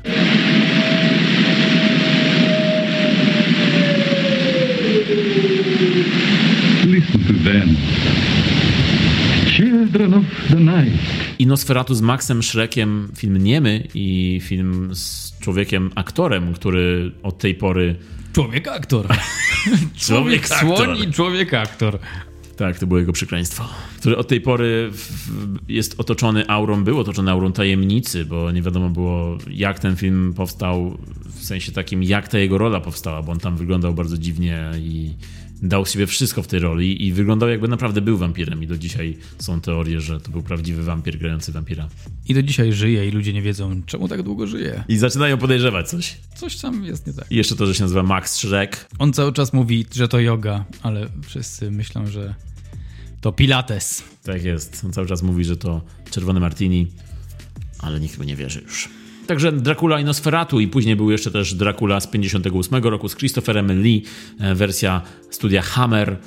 Listen 6.85 7.19
to 7.27 7.33
them. 7.43 7.75
Children 9.47 10.13
of 10.13 10.23
the 10.49 10.55
night. 10.55 10.93
I 11.39 11.47
Nosferatu 11.47 11.95
z 11.95 12.01
Maxem 12.01 12.43
Schreckiem, 12.43 13.11
film 13.15 13.37
niemy 13.37 13.87
i 13.93 14.39
film 14.43 14.95
z 14.95 15.33
człowiekiem 15.39 15.91
aktorem, 15.95 16.53
który 16.53 17.11
od 17.23 17.37
tej 17.37 17.55
pory... 17.55 17.95
Człowiek 18.33 18.67
aktor. 18.67 19.07
Człowiek 20.07 20.47
słoń 20.47 20.97
i 20.97 21.13
człowiek 21.13 21.53
aktor. 21.53 21.99
Tak, 22.61 22.79
to 22.79 22.87
było 22.87 22.99
jego 22.99 23.13
przekleństwo. 23.13 23.69
Który 23.97 24.17
od 24.17 24.27
tej 24.27 24.41
pory 24.41 24.91
jest 25.67 25.99
otoczony 25.99 26.49
aurą, 26.49 26.83
był 26.83 26.99
otoczony 26.99 27.31
aurą 27.31 27.51
tajemnicy, 27.51 28.25
bo 28.25 28.51
nie 28.51 28.61
wiadomo 28.61 28.89
było, 28.89 29.37
jak 29.51 29.79
ten 29.79 29.95
film 29.95 30.33
powstał, 30.33 30.97
w 31.25 31.43
sensie 31.43 31.71
takim, 31.71 32.03
jak 32.03 32.27
ta 32.27 32.39
jego 32.39 32.57
rola 32.57 32.81
powstała, 32.81 33.21
bo 33.23 33.31
on 33.31 33.39
tam 33.39 33.57
wyglądał 33.57 33.93
bardzo 33.93 34.17
dziwnie 34.17 34.71
i 34.79 35.13
dał 35.61 35.85
z 35.85 35.91
siebie 35.91 36.07
wszystko 36.07 36.43
w 36.43 36.47
tej 36.47 36.59
roli 36.59 37.07
i 37.07 37.13
wyglądał 37.13 37.49
jakby 37.49 37.67
naprawdę 37.67 38.01
był 38.01 38.17
wampirem 38.17 38.63
i 38.63 38.67
do 38.67 38.77
dzisiaj 38.77 39.17
są 39.39 39.61
teorie, 39.61 40.01
że 40.01 40.19
to 40.19 40.31
był 40.31 40.43
prawdziwy 40.43 40.83
wampir 40.83 41.17
grający 41.17 41.51
wampira. 41.51 41.87
I 42.27 42.33
do 42.33 42.43
dzisiaj 42.43 42.73
żyje 42.73 43.07
i 43.07 43.11
ludzie 43.11 43.33
nie 43.33 43.41
wiedzą, 43.41 43.81
czemu 43.85 44.07
tak 44.07 44.23
długo 44.23 44.47
żyje. 44.47 44.83
I 44.87 44.97
zaczynają 44.97 45.37
podejrzewać 45.37 45.89
coś. 45.89 46.17
Coś 46.35 46.57
tam 46.57 46.83
jest 46.83 47.07
nie 47.07 47.13
tak. 47.13 47.31
I 47.31 47.35
jeszcze 47.35 47.55
to, 47.55 47.65
że 47.65 47.75
się 47.75 47.83
nazywa 47.83 48.03
Max 48.03 48.35
Schreck. 48.35 48.87
On 48.99 49.13
cały 49.13 49.33
czas 49.33 49.53
mówi, 49.53 49.85
że 49.95 50.07
to 50.07 50.19
yoga, 50.19 50.65
ale 50.83 51.07
wszyscy 51.27 51.71
myślą, 51.71 52.07
że 52.07 52.35
to 53.21 53.31
pilates. 53.31 54.03
Tak 54.23 54.43
jest. 54.43 54.81
On 54.85 54.93
cały 54.93 55.07
czas 55.07 55.23
mówi, 55.23 55.43
że 55.43 55.57
to 55.57 55.81
czerwony 56.11 56.39
martini, 56.39 56.87
ale 57.79 57.99
nikt 57.99 58.17
mu 58.17 58.23
nie 58.23 58.35
wierzy 58.35 58.61
już. 58.61 58.89
Także 59.27 59.51
Dracula 59.51 59.99
i 59.99 60.03
Nosferatu 60.03 60.59
i 60.59 60.67
później 60.67 60.95
był 60.95 61.11
jeszcze 61.11 61.31
też 61.31 61.53
Dracula 61.53 61.99
z 61.99 62.07
58 62.07 62.83
roku 62.83 63.09
z 63.09 63.15
Christopherem 63.15 63.81
Lee, 63.81 64.03
e, 64.39 64.55
wersja 64.55 65.01
studia 65.29 65.61
Hammer, 65.61 66.17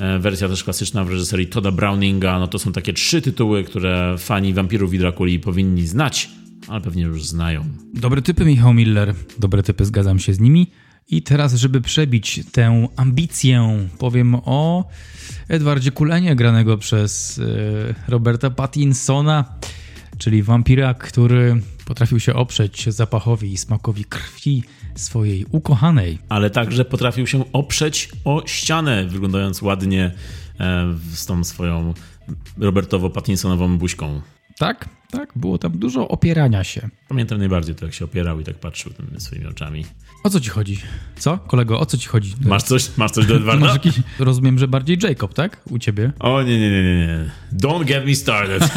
e, 0.00 0.18
wersja 0.18 0.48
też 0.48 0.64
klasyczna 0.64 1.04
w 1.04 1.10
reżyserii 1.10 1.46
Toda 1.46 1.70
Browninga. 1.70 2.38
No 2.38 2.48
to 2.48 2.58
są 2.58 2.72
takie 2.72 2.92
trzy 2.92 3.22
tytuły, 3.22 3.64
które 3.64 4.14
fani 4.18 4.54
wampirów 4.54 4.94
i 4.94 4.98
Drakuli 4.98 5.38
powinni 5.38 5.86
znać, 5.86 6.30
ale 6.68 6.80
pewnie 6.80 7.02
już 7.02 7.24
znają. 7.24 7.64
Dobre 7.94 8.22
typy, 8.22 8.44
Michał 8.44 8.74
Miller. 8.74 9.14
Dobre 9.38 9.62
typy, 9.62 9.84
zgadzam 9.84 10.18
się 10.18 10.34
z 10.34 10.40
nimi. 10.40 10.66
I 11.08 11.22
teraz, 11.22 11.54
żeby 11.54 11.80
przebić 11.80 12.40
tę 12.52 12.88
ambicję, 12.96 13.78
powiem 13.98 14.34
o 14.34 14.88
Edwardzie 15.48 15.90
Kulenie, 15.90 16.36
granego 16.36 16.78
przez 16.78 17.38
e, 17.38 18.10
Roberta 18.10 18.50
Pattinsona, 18.50 19.44
czyli 20.18 20.42
wampira, 20.42 20.94
który 20.94 21.60
potrafił 21.84 22.20
się 22.20 22.34
oprzeć 22.34 22.94
zapachowi 22.94 23.52
i 23.52 23.56
smakowi 23.56 24.04
krwi 24.04 24.62
swojej 24.94 25.46
ukochanej. 25.50 26.18
Ale 26.28 26.50
także 26.50 26.84
potrafił 26.84 27.26
się 27.26 27.52
oprzeć 27.52 28.08
o 28.24 28.42
ścianę, 28.46 29.04
wyglądając 29.04 29.62
ładnie 29.62 30.12
e, 30.60 30.94
z 31.12 31.26
tą 31.26 31.44
swoją 31.44 31.94
Robertowo-Pattinsonową 32.58 33.78
buźką. 33.78 34.20
Tak, 34.58 34.88
tak, 35.10 35.32
było 35.36 35.58
tam 35.58 35.78
dużo 35.78 36.08
opierania 36.08 36.64
się. 36.64 36.88
Pamiętam 37.08 37.38
najbardziej 37.38 37.74
to, 37.74 37.84
jak 37.84 37.94
się 37.94 38.04
opierał 38.04 38.40
i 38.40 38.44
tak 38.44 38.56
patrzył 38.58 38.92
tymi 38.92 39.20
swoimi 39.20 39.46
oczami. 39.46 39.84
O 40.24 40.30
co 40.30 40.40
ci 40.40 40.50
chodzi? 40.50 40.78
Co? 41.16 41.38
Kolego, 41.38 41.80
o 41.80 41.86
co 41.86 41.98
ci 41.98 42.08
chodzi? 42.08 42.34
Masz 42.40 42.62
coś, 42.62 42.96
masz 42.96 43.10
coś 43.10 43.26
do 43.26 43.36
Edwarda? 43.36 43.72
Jakiś, 43.72 43.94
rozumiem, 44.18 44.58
że 44.58 44.68
bardziej 44.68 44.98
Jacob, 45.02 45.34
tak? 45.34 45.60
U 45.70 45.78
ciebie. 45.78 46.12
O 46.20 46.42
nie, 46.42 46.60
nie, 46.60 46.70
nie, 46.70 46.82
nie, 46.82 47.06
nie. 47.06 47.30
Don't 47.52 47.84
get 47.84 48.06
me 48.06 48.14
started. 48.14 48.62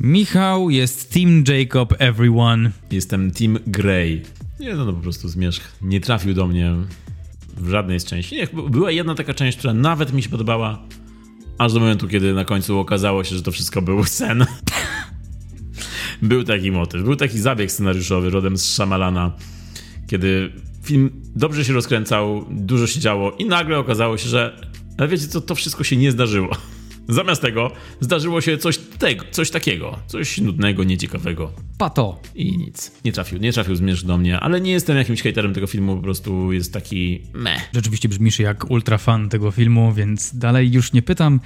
Michał 0.00 0.70
jest 0.70 1.12
Team 1.12 1.44
Jacob, 1.48 1.94
everyone. 1.98 2.70
Jestem 2.90 3.30
Team 3.30 3.58
Grey. 3.66 4.22
Nie, 4.60 4.74
no, 4.74 4.84
no 4.84 4.92
po 4.92 5.00
prostu 5.00 5.28
zmierzch 5.28 5.72
nie 5.82 6.00
trafił 6.00 6.34
do 6.34 6.46
mnie 6.46 6.72
w 7.56 7.68
żadnej 7.68 8.00
z 8.00 8.04
części. 8.04 8.36
Nie, 8.36 8.46
była 8.70 8.90
jedna 8.90 9.14
taka 9.14 9.34
część, 9.34 9.58
która 9.58 9.74
nawet 9.74 10.12
mi 10.12 10.22
się 10.22 10.28
podobała, 10.28 10.78
aż 11.58 11.72
do 11.72 11.80
momentu, 11.80 12.08
kiedy 12.08 12.34
na 12.34 12.44
końcu 12.44 12.78
okazało 12.78 13.24
się, 13.24 13.36
że 13.36 13.42
to 13.42 13.52
wszystko 13.52 13.82
był 13.82 14.04
sen. 14.04 14.46
był 16.22 16.44
taki 16.44 16.72
motyw, 16.72 17.02
był 17.02 17.16
taki 17.16 17.38
zabieg 17.38 17.72
scenariuszowy 17.72 18.30
rodem 18.30 18.56
z 18.56 18.64
Shyamalana, 18.64 19.32
kiedy 20.06 20.52
film 20.82 21.10
dobrze 21.36 21.64
się 21.64 21.72
rozkręcał, 21.72 22.44
dużo 22.50 22.86
się 22.86 23.00
działo 23.00 23.30
i 23.30 23.44
nagle 23.44 23.78
okazało 23.78 24.18
się, 24.18 24.28
że 24.28 24.68
ale 24.98 25.08
wiecie 25.08 25.28
co, 25.28 25.40
to 25.40 25.54
wszystko 25.54 25.84
się 25.84 25.96
nie 25.96 26.12
zdarzyło. 26.12 26.56
Zamiast 27.08 27.42
tego 27.42 27.70
zdarzyło 28.00 28.40
się 28.40 28.58
coś, 28.58 28.78
tego, 28.78 29.24
coś 29.30 29.50
takiego, 29.50 29.98
coś 30.06 30.38
nudnego, 30.38 30.84
nieciekawego. 30.84 31.52
Pato. 31.78 32.20
I 32.34 32.58
nic. 32.58 32.92
Nie 33.04 33.12
trafił, 33.12 33.38
nie 33.38 33.52
trafił 33.52 33.76
zmierzch 33.76 34.06
do 34.06 34.18
mnie, 34.18 34.40
ale 34.40 34.60
nie 34.60 34.72
jestem 34.72 34.96
jakimś 34.96 35.22
hejterem 35.22 35.54
tego 35.54 35.66
filmu, 35.66 35.96
po 35.96 36.02
prostu 36.02 36.52
jest 36.52 36.72
taki 36.72 37.22
meh. 37.34 37.68
Rzeczywiście 37.74 38.08
brzmisz 38.08 38.38
jak 38.38 38.70
ultra 38.70 38.98
fan 38.98 39.28
tego 39.28 39.50
filmu, 39.50 39.92
więc 39.92 40.38
dalej 40.38 40.72
już 40.72 40.92
nie 40.92 41.02
pytam. 41.02 41.40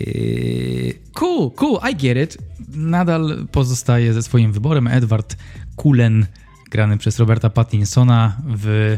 Yy, 0.00 0.94
cool, 1.14 1.50
cool, 1.50 1.78
I 1.92 1.96
get 1.96 2.18
it. 2.24 2.38
Nadal 2.74 3.46
pozostaje 3.52 4.12
ze 4.12 4.22
swoim 4.22 4.52
wyborem 4.52 4.86
Edward 4.88 5.36
Cullen, 5.76 6.26
grany 6.70 6.98
przez 6.98 7.18
Roberta 7.18 7.50
Pattinsona 7.50 8.36
w, 8.46 8.96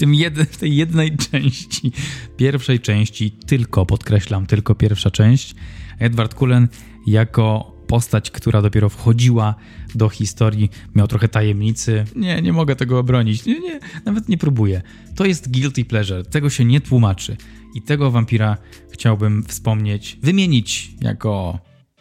tym 0.00 0.14
w 0.50 0.56
tej 0.56 0.76
jednej 0.76 1.16
części, 1.16 1.92
pierwszej 2.36 2.80
części, 2.80 3.30
tylko, 3.30 3.86
podkreślam, 3.86 4.46
tylko 4.46 4.74
pierwsza 4.74 5.10
część. 5.10 5.54
Edward 5.98 6.34
Cullen 6.34 6.68
jako 7.06 7.76
postać, 7.86 8.30
która 8.30 8.62
dopiero 8.62 8.88
wchodziła 8.88 9.54
do 9.94 10.08
historii, 10.08 10.70
miał 10.94 11.08
trochę 11.08 11.28
tajemnicy. 11.28 12.04
Nie, 12.16 12.42
nie 12.42 12.52
mogę 12.52 12.76
tego 12.76 12.98
obronić. 12.98 13.46
Nie, 13.46 13.60
nie, 13.60 13.80
nawet 14.04 14.28
nie 14.28 14.38
próbuję. 14.38 14.82
To 15.16 15.24
jest 15.24 15.52
guilty 15.52 15.84
pleasure. 15.84 16.24
Tego 16.24 16.50
się 16.50 16.64
nie 16.64 16.80
tłumaczy. 16.80 17.36
I 17.74 17.82
tego 17.82 18.10
wampira 18.10 18.56
chciałbym 18.92 19.44
wspomnieć, 19.44 20.18
wymienić 20.22 20.90
jako 21.00 21.58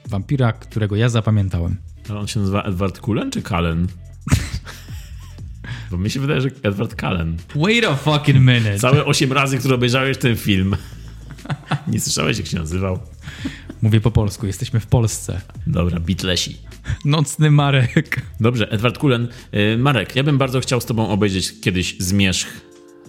wampira, 0.08 0.54
którego 0.54 0.96
ja 0.96 1.10
zapamiętałem. 1.10 1.78
Ale 2.10 2.20
on 2.20 2.28
się 2.28 2.40
nazywa 2.40 2.64
Edward 2.64 3.00
Cullen 3.00 3.32
czy 3.32 3.42
Cullen? 3.42 3.88
Bo 5.92 5.98
mi 5.98 6.10
się 6.10 6.20
wydaje, 6.20 6.42
że 6.42 6.50
Edward 6.64 7.02
Cullen. 7.02 7.38
Wait 7.56 7.86
a 7.86 7.96
fucking 7.96 8.40
minute. 8.40 8.80
Całe 8.80 9.06
8 9.06 9.34
razy, 9.34 9.58
które 9.58 9.76
obejrzałeś 9.76 10.18
ten 10.18 10.36
film. 10.36 10.76
Nie 11.88 12.00
słyszałeś, 12.00 12.38
jak 12.38 12.48
się 12.48 12.58
nazywał? 12.58 13.00
Mówię 13.82 14.02
po 14.02 14.12
polsku, 14.12 14.48
jesteśmy 14.48 14.80
w 14.80 14.86
Polsce. 14.86 15.42
Dobra, 15.68 16.00
Beatlesi. 16.00 16.58
Nocny 17.06 17.52
Marek. 17.52 18.22
Dobrze, 18.40 18.72
Edward 18.72 18.98
Cullen. 18.98 19.28
Y, 19.54 19.78
Marek, 19.78 20.16
ja 20.16 20.24
bym 20.24 20.38
bardzo 20.38 20.60
chciał 20.60 20.82
z 20.82 20.86
tobą 20.86 21.10
obejrzeć 21.10 21.62
kiedyś 21.62 21.96
Zmierzch 22.00 22.48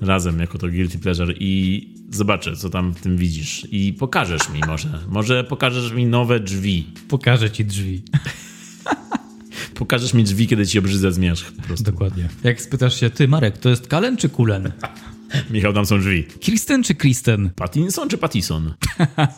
razem 0.00 0.40
jako 0.40 0.58
to 0.58 0.68
Guilty 0.68 0.98
Pleasure 0.98 1.34
i 1.40 1.88
zobaczę, 2.10 2.56
co 2.56 2.70
tam 2.70 2.92
w 2.94 3.00
tym 3.00 3.16
widzisz. 3.16 3.66
I 3.70 3.92
pokażesz 3.92 4.48
mi 4.48 4.60
może. 4.66 4.98
Może 5.08 5.44
pokażesz 5.44 5.92
mi 5.92 6.06
nowe 6.06 6.40
drzwi. 6.40 6.86
Pokażę 7.08 7.50
ci 7.50 7.64
drzwi. 7.64 8.02
Pokażesz 9.80 10.14
mi 10.14 10.24
drzwi, 10.24 10.46
kiedy 10.46 10.66
ci 10.66 10.78
obrzydzę 10.78 11.12
Zmierzch. 11.12 11.52
Dokładnie. 11.80 12.28
Jak 12.44 12.62
spytasz 12.62 13.00
się, 13.00 13.10
ty 13.10 13.28
Marek, 13.28 13.58
to 13.58 13.68
jest 13.68 13.86
Kalen 13.86 14.16
czy 14.16 14.28
Kulen? 14.28 14.72
Michał, 15.50 15.72
tam 15.72 15.86
są 15.86 16.00
drzwi. 16.00 16.24
Kristen 16.24 16.82
czy 16.82 16.94
Kristen? 16.94 17.50
Pattinson 17.56 18.08
czy 18.08 18.18
Pattison? 18.18 18.74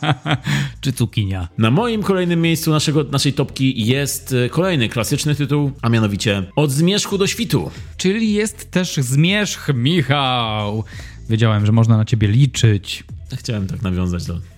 Czy 0.81 0.93
cukinia? 0.93 1.47
Na 1.57 1.71
moim 1.71 2.03
kolejnym 2.03 2.41
miejscu 2.41 2.71
naszego, 2.71 3.03
naszej 3.03 3.33
topki 3.33 3.85
jest 3.85 4.31
y, 4.31 4.49
kolejny 4.49 4.89
klasyczny 4.89 5.35
tytuł, 5.35 5.71
a 5.81 5.89
mianowicie 5.89 6.43
Od 6.55 6.71
zmierzchu 6.71 7.17
do 7.17 7.27
świtu. 7.27 7.71
Czyli 7.97 8.33
jest 8.33 8.71
też 8.71 8.95
zmierzch, 8.95 9.69
Michał. 9.73 10.83
Wiedziałem, 11.29 11.65
że 11.65 11.71
można 11.71 11.97
na 11.97 12.05
ciebie 12.05 12.27
liczyć. 12.27 13.03
Chciałem 13.37 13.67
tak 13.67 13.81
nawiązać 13.81 14.25
do 14.25 14.52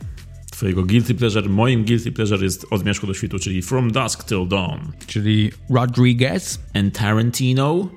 twojego 0.56 0.84
guilty 0.84 1.16
pleasure. 1.16 1.50
Moim 1.50 1.84
guilty 1.84 2.12
pleasure 2.12 2.44
jest 2.44 2.66
Od 2.70 2.82
zmierzchu 2.82 3.08
do 3.08 3.14
świtu, 3.14 3.40
czyli 3.40 3.62
From 3.62 3.92
Dusk 3.92 4.24
Till 4.24 4.48
Dawn. 4.48 4.80
Czyli 5.08 5.52
Rodriguez. 5.70 6.60
and 6.74 6.98
Tarantino 6.98 7.90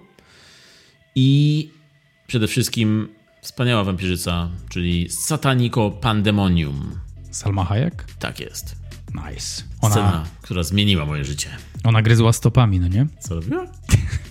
i 1.15 1.71
przede 2.27 2.49
wszystkim 2.49 3.09
wspaniała 3.43 3.85
wampirzyca, 3.85 4.51
czyli 4.69 5.07
Satanico 5.11 5.91
Pandemonium. 5.91 6.99
Salma 7.31 7.65
Hayek. 7.65 8.05
Tak 8.19 8.41
jest. 8.41 8.78
Nice. 9.15 9.63
Scena, 9.77 10.09
Ona, 10.09 10.25
która 10.43 10.63
zmieniła 10.63 11.07
moje 11.07 11.25
życie. 11.25 11.49
ona 11.85 12.03
gryzła 12.03 12.33
stopami, 12.33 12.81
no 12.81 12.89
nie? 12.89 13.07
Co 13.21 13.35
robiła? 13.35 13.67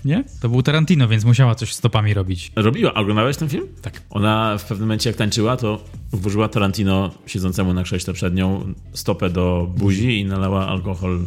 Nie? 0.05 0.23
To 0.41 0.49
był 0.49 0.61
Tarantino, 0.63 1.07
więc 1.07 1.25
musiała 1.25 1.55
coś 1.55 1.73
stopami 1.73 2.13
robić. 2.13 2.51
Robiła. 2.55 2.91
A 2.93 2.99
Oglądałeś 2.99 3.37
ten 3.37 3.49
film? 3.49 3.67
Tak. 3.81 4.01
Ona 4.09 4.57
w 4.57 4.63
pewnym 4.63 4.87
momencie, 4.87 5.09
jak 5.09 5.17
tańczyła, 5.17 5.57
to 5.57 5.83
włożyła 6.11 6.49
Tarantino 6.49 7.11
siedzącemu 7.25 7.73
na 7.73 7.83
krześle 7.83 8.13
przed 8.13 8.35
nią 8.35 8.73
stopę 8.93 9.29
do 9.29 9.71
buzi 9.77 10.19
i 10.19 10.25
nalała 10.25 10.67
alkohol. 10.67 11.19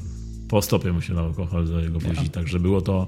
Po 0.49 0.63
stopie 0.63 0.93
mu 0.93 1.01
się 1.01 1.15
lał 1.15 1.27
alkohol 1.27 1.67
do 1.67 1.81
jego 1.81 1.99
buzi. 1.99 2.31
Także 2.31 2.61
było 2.61 2.81
to. 2.81 3.07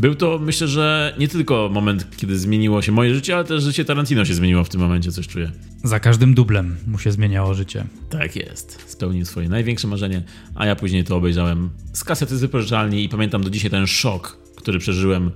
Był 0.00 0.14
to, 0.14 0.38
myślę, 0.38 0.68
że 0.68 1.14
nie 1.18 1.28
tylko 1.28 1.70
moment, 1.72 2.16
kiedy 2.16 2.38
zmieniło 2.38 2.82
się 2.82 2.92
moje 2.92 3.14
życie, 3.14 3.34
ale 3.36 3.44
też 3.44 3.62
życie 3.62 3.84
Tarantino 3.84 4.24
się 4.24 4.34
zmieniło 4.34 4.64
w 4.64 4.68
tym 4.68 4.80
momencie, 4.80 5.12
coś 5.12 5.28
czuję. 5.28 5.52
Za 5.84 6.00
każdym 6.00 6.34
dublem 6.34 6.76
mu 6.86 6.98
się 6.98 7.12
zmieniało 7.12 7.54
życie. 7.54 7.84
Tak 8.10 8.36
jest. 8.36 8.84
Spełnił 8.86 9.24
swoje 9.24 9.48
największe 9.48 9.88
marzenie, 9.88 10.22
a 10.54 10.66
ja 10.66 10.76
później 10.76 11.04
to 11.04 11.16
obejrzałem 11.16 11.70
z 11.92 12.04
kasety 12.04 12.36
z 12.36 12.40
wypożyczalni 12.40 13.04
i 13.04 13.08
pamiętam 13.08 13.44
do 13.44 13.50
dzisiaj 13.50 13.70
ten 13.70 13.86
szok, 13.86 14.38
który 14.56 14.78
przeżyłem, 14.78 15.30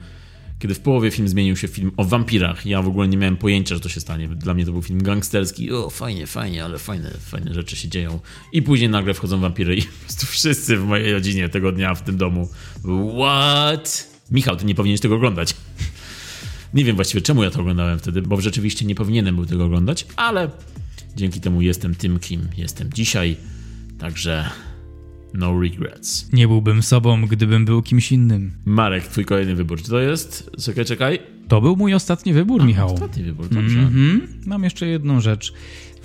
kiedy 0.58 0.74
w 0.74 0.80
połowie 0.80 1.10
film 1.10 1.28
zmienił 1.28 1.56
się 1.56 1.68
w 1.68 1.70
film 1.70 1.92
o 1.96 2.04
wampirach. 2.04 2.66
Ja 2.66 2.82
w 2.82 2.88
ogóle 2.88 3.08
nie 3.08 3.16
miałem 3.16 3.36
pojęcia, 3.36 3.74
że 3.74 3.80
to 3.80 3.88
się 3.88 4.00
stanie. 4.00 4.28
Dla 4.28 4.54
mnie 4.54 4.66
to 4.66 4.72
był 4.72 4.82
film 4.82 5.02
gangsterski. 5.02 5.72
O, 5.72 5.90
fajnie, 5.90 6.26
fajnie, 6.26 6.64
ale 6.64 6.78
fajne, 6.78 7.10
fajne 7.10 7.54
rzeczy 7.54 7.76
się 7.76 7.88
dzieją. 7.88 8.20
I 8.52 8.62
później 8.62 8.90
nagle 8.90 9.14
wchodzą 9.14 9.40
wampiry 9.40 9.76
i 9.76 9.82
po 10.02 10.04
prostu 10.04 10.26
wszyscy 10.26 10.76
w 10.76 10.84
mojej 10.84 11.12
rodzinie 11.12 11.48
tego 11.48 11.72
dnia 11.72 11.94
w 11.94 12.02
tym 12.02 12.16
domu. 12.16 12.48
What? 13.18 14.16
Michał, 14.30 14.56
ty 14.56 14.64
nie 14.64 14.74
powinieneś 14.74 15.00
tego 15.00 15.14
oglądać. 15.14 15.54
Nie 16.76 16.84
wiem 16.84 16.96
właściwie 16.96 17.20
czemu 17.20 17.42
ja 17.42 17.50
to 17.50 17.60
oglądałem 17.60 17.98
wtedy, 17.98 18.22
bo 18.22 18.40
rzeczywiście 18.40 18.86
nie 18.86 18.94
powinienem 18.94 19.36
był 19.36 19.46
tego 19.46 19.64
oglądać, 19.64 20.06
ale 20.16 20.50
dzięki 21.16 21.40
temu 21.40 21.62
jestem 21.62 21.94
tym, 21.94 22.18
kim 22.18 22.48
jestem 22.56 22.92
dzisiaj. 22.92 23.36
Także 23.98 24.50
no 25.34 25.60
regrets. 25.60 26.32
Nie 26.32 26.48
byłbym 26.48 26.82
sobą, 26.82 27.26
gdybym 27.26 27.64
był 27.64 27.82
kimś 27.82 28.12
innym. 28.12 28.52
Marek, 28.64 29.04
twój 29.06 29.24
kolejny 29.24 29.54
wybór. 29.54 29.82
Czy 29.82 29.90
to 29.90 30.00
jest? 30.00 30.50
Czekaj, 30.64 30.84
czekaj. 30.84 31.18
To 31.48 31.60
był 31.60 31.76
mój 31.76 31.94
ostatni 31.94 32.32
wybór, 32.32 32.64
Michał. 32.64 32.94
Ostatni 32.94 33.22
wybór, 33.22 33.48
dobrze. 33.48 33.78
Mhm. 33.78 34.28
Mam 34.46 34.64
jeszcze 34.64 34.86
jedną 34.86 35.20
rzecz 35.20 35.52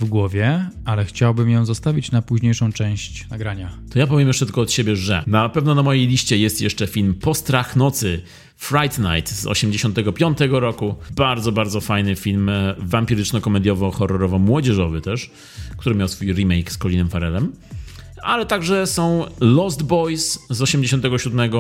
w 0.01 0.09
głowie, 0.09 0.69
ale 0.85 1.05
chciałbym 1.05 1.49
ją 1.49 1.65
zostawić 1.65 2.11
na 2.11 2.21
późniejszą 2.21 2.71
część 2.71 3.27
nagrania. 3.29 3.71
To 3.91 3.99
ja 3.99 4.07
powiem 4.07 4.27
jeszcze 4.27 4.45
tylko 4.45 4.61
od 4.61 4.71
siebie, 4.71 4.95
że 4.95 5.23
na 5.27 5.49
pewno 5.49 5.75
na 5.75 5.83
mojej 5.83 6.07
liście 6.07 6.37
jest 6.37 6.61
jeszcze 6.61 6.87
film 6.87 7.13
Postrach 7.13 7.75
Nocy. 7.75 8.21
Fright 8.57 8.99
Night 8.99 9.29
z 9.29 9.47
85 9.47 10.37
roku. 10.49 10.95
Bardzo, 11.15 11.51
bardzo 11.51 11.81
fajny 11.81 12.15
film 12.15 12.49
e, 12.49 12.75
wampiryczno-komediowo-horrorowo-młodzieżowy 12.79 15.01
też, 15.01 15.31
który 15.77 15.95
miał 15.95 16.07
swój 16.07 16.33
remake 16.33 16.71
z 16.71 16.77
Colinem 16.77 17.09
Farrellem. 17.09 17.51
Ale 18.23 18.45
także 18.45 18.87
są 18.87 19.25
Lost 19.39 19.83
Boys 19.83 20.39
z 20.49 20.61
87 20.61 21.51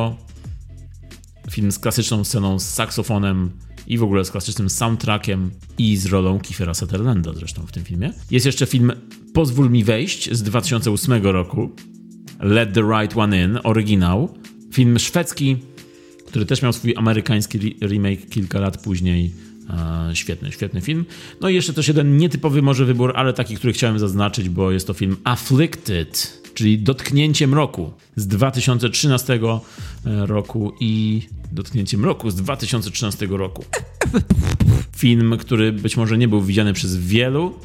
film 1.51 1.71
z 1.71 1.79
klasyczną 1.79 2.23
sceną 2.23 2.59
z 2.59 2.69
saksofonem 2.69 3.51
i 3.87 3.97
w 3.97 4.03
ogóle 4.03 4.25
z 4.25 4.31
klasycznym 4.31 4.69
soundtrackiem 4.69 5.51
i 5.77 5.97
z 5.97 6.05
rolą 6.05 6.39
Kiefera 6.39 6.73
Sutherlanda 6.73 7.33
zresztą 7.33 7.65
w 7.65 7.71
tym 7.71 7.83
filmie. 7.83 8.13
Jest 8.31 8.45
jeszcze 8.45 8.65
film 8.65 8.91
Pozwól 9.33 9.69
mi 9.69 9.83
wejść 9.83 10.33
z 10.33 10.43
2008 10.43 11.23
roku. 11.23 11.71
Let 12.39 12.73
the 12.73 12.81
Right 12.81 13.17
One 13.17 13.43
In, 13.43 13.59
oryginał. 13.63 14.37
Film 14.73 14.99
szwedzki, 14.99 15.57
który 16.27 16.45
też 16.45 16.61
miał 16.61 16.73
swój 16.73 16.95
amerykański 16.97 17.57
re- 17.57 17.87
remake 17.87 18.29
kilka 18.29 18.59
lat 18.59 18.83
później. 18.83 19.31
E, 19.69 20.15
świetny, 20.15 20.51
świetny 20.51 20.81
film. 20.81 21.05
No 21.41 21.49
i 21.49 21.55
jeszcze 21.55 21.73
też 21.73 21.87
jeden 21.87 22.17
nietypowy 22.17 22.61
może 22.61 22.85
wybór, 22.85 23.13
ale 23.15 23.33
taki, 23.33 23.55
który 23.55 23.73
chciałem 23.73 23.99
zaznaczyć, 23.99 24.49
bo 24.49 24.71
jest 24.71 24.87
to 24.87 24.93
film 24.93 25.17
Afflicted, 25.23 26.41
czyli 26.53 26.79
Dotknięcie 26.79 27.47
Mroku 27.47 27.91
z 28.15 28.27
2013 28.27 29.39
roku 30.05 30.73
i 30.79 31.21
Dotknięcie 31.51 31.97
Mroku 31.97 32.29
z 32.31 32.35
2013 32.35 33.27
roku. 33.29 33.65
Film, 34.97 35.37
który 35.39 35.71
być 35.73 35.97
może 35.97 36.17
nie 36.17 36.27
był 36.27 36.41
widziany 36.41 36.73
przez 36.73 36.97
wielu, 36.97 37.55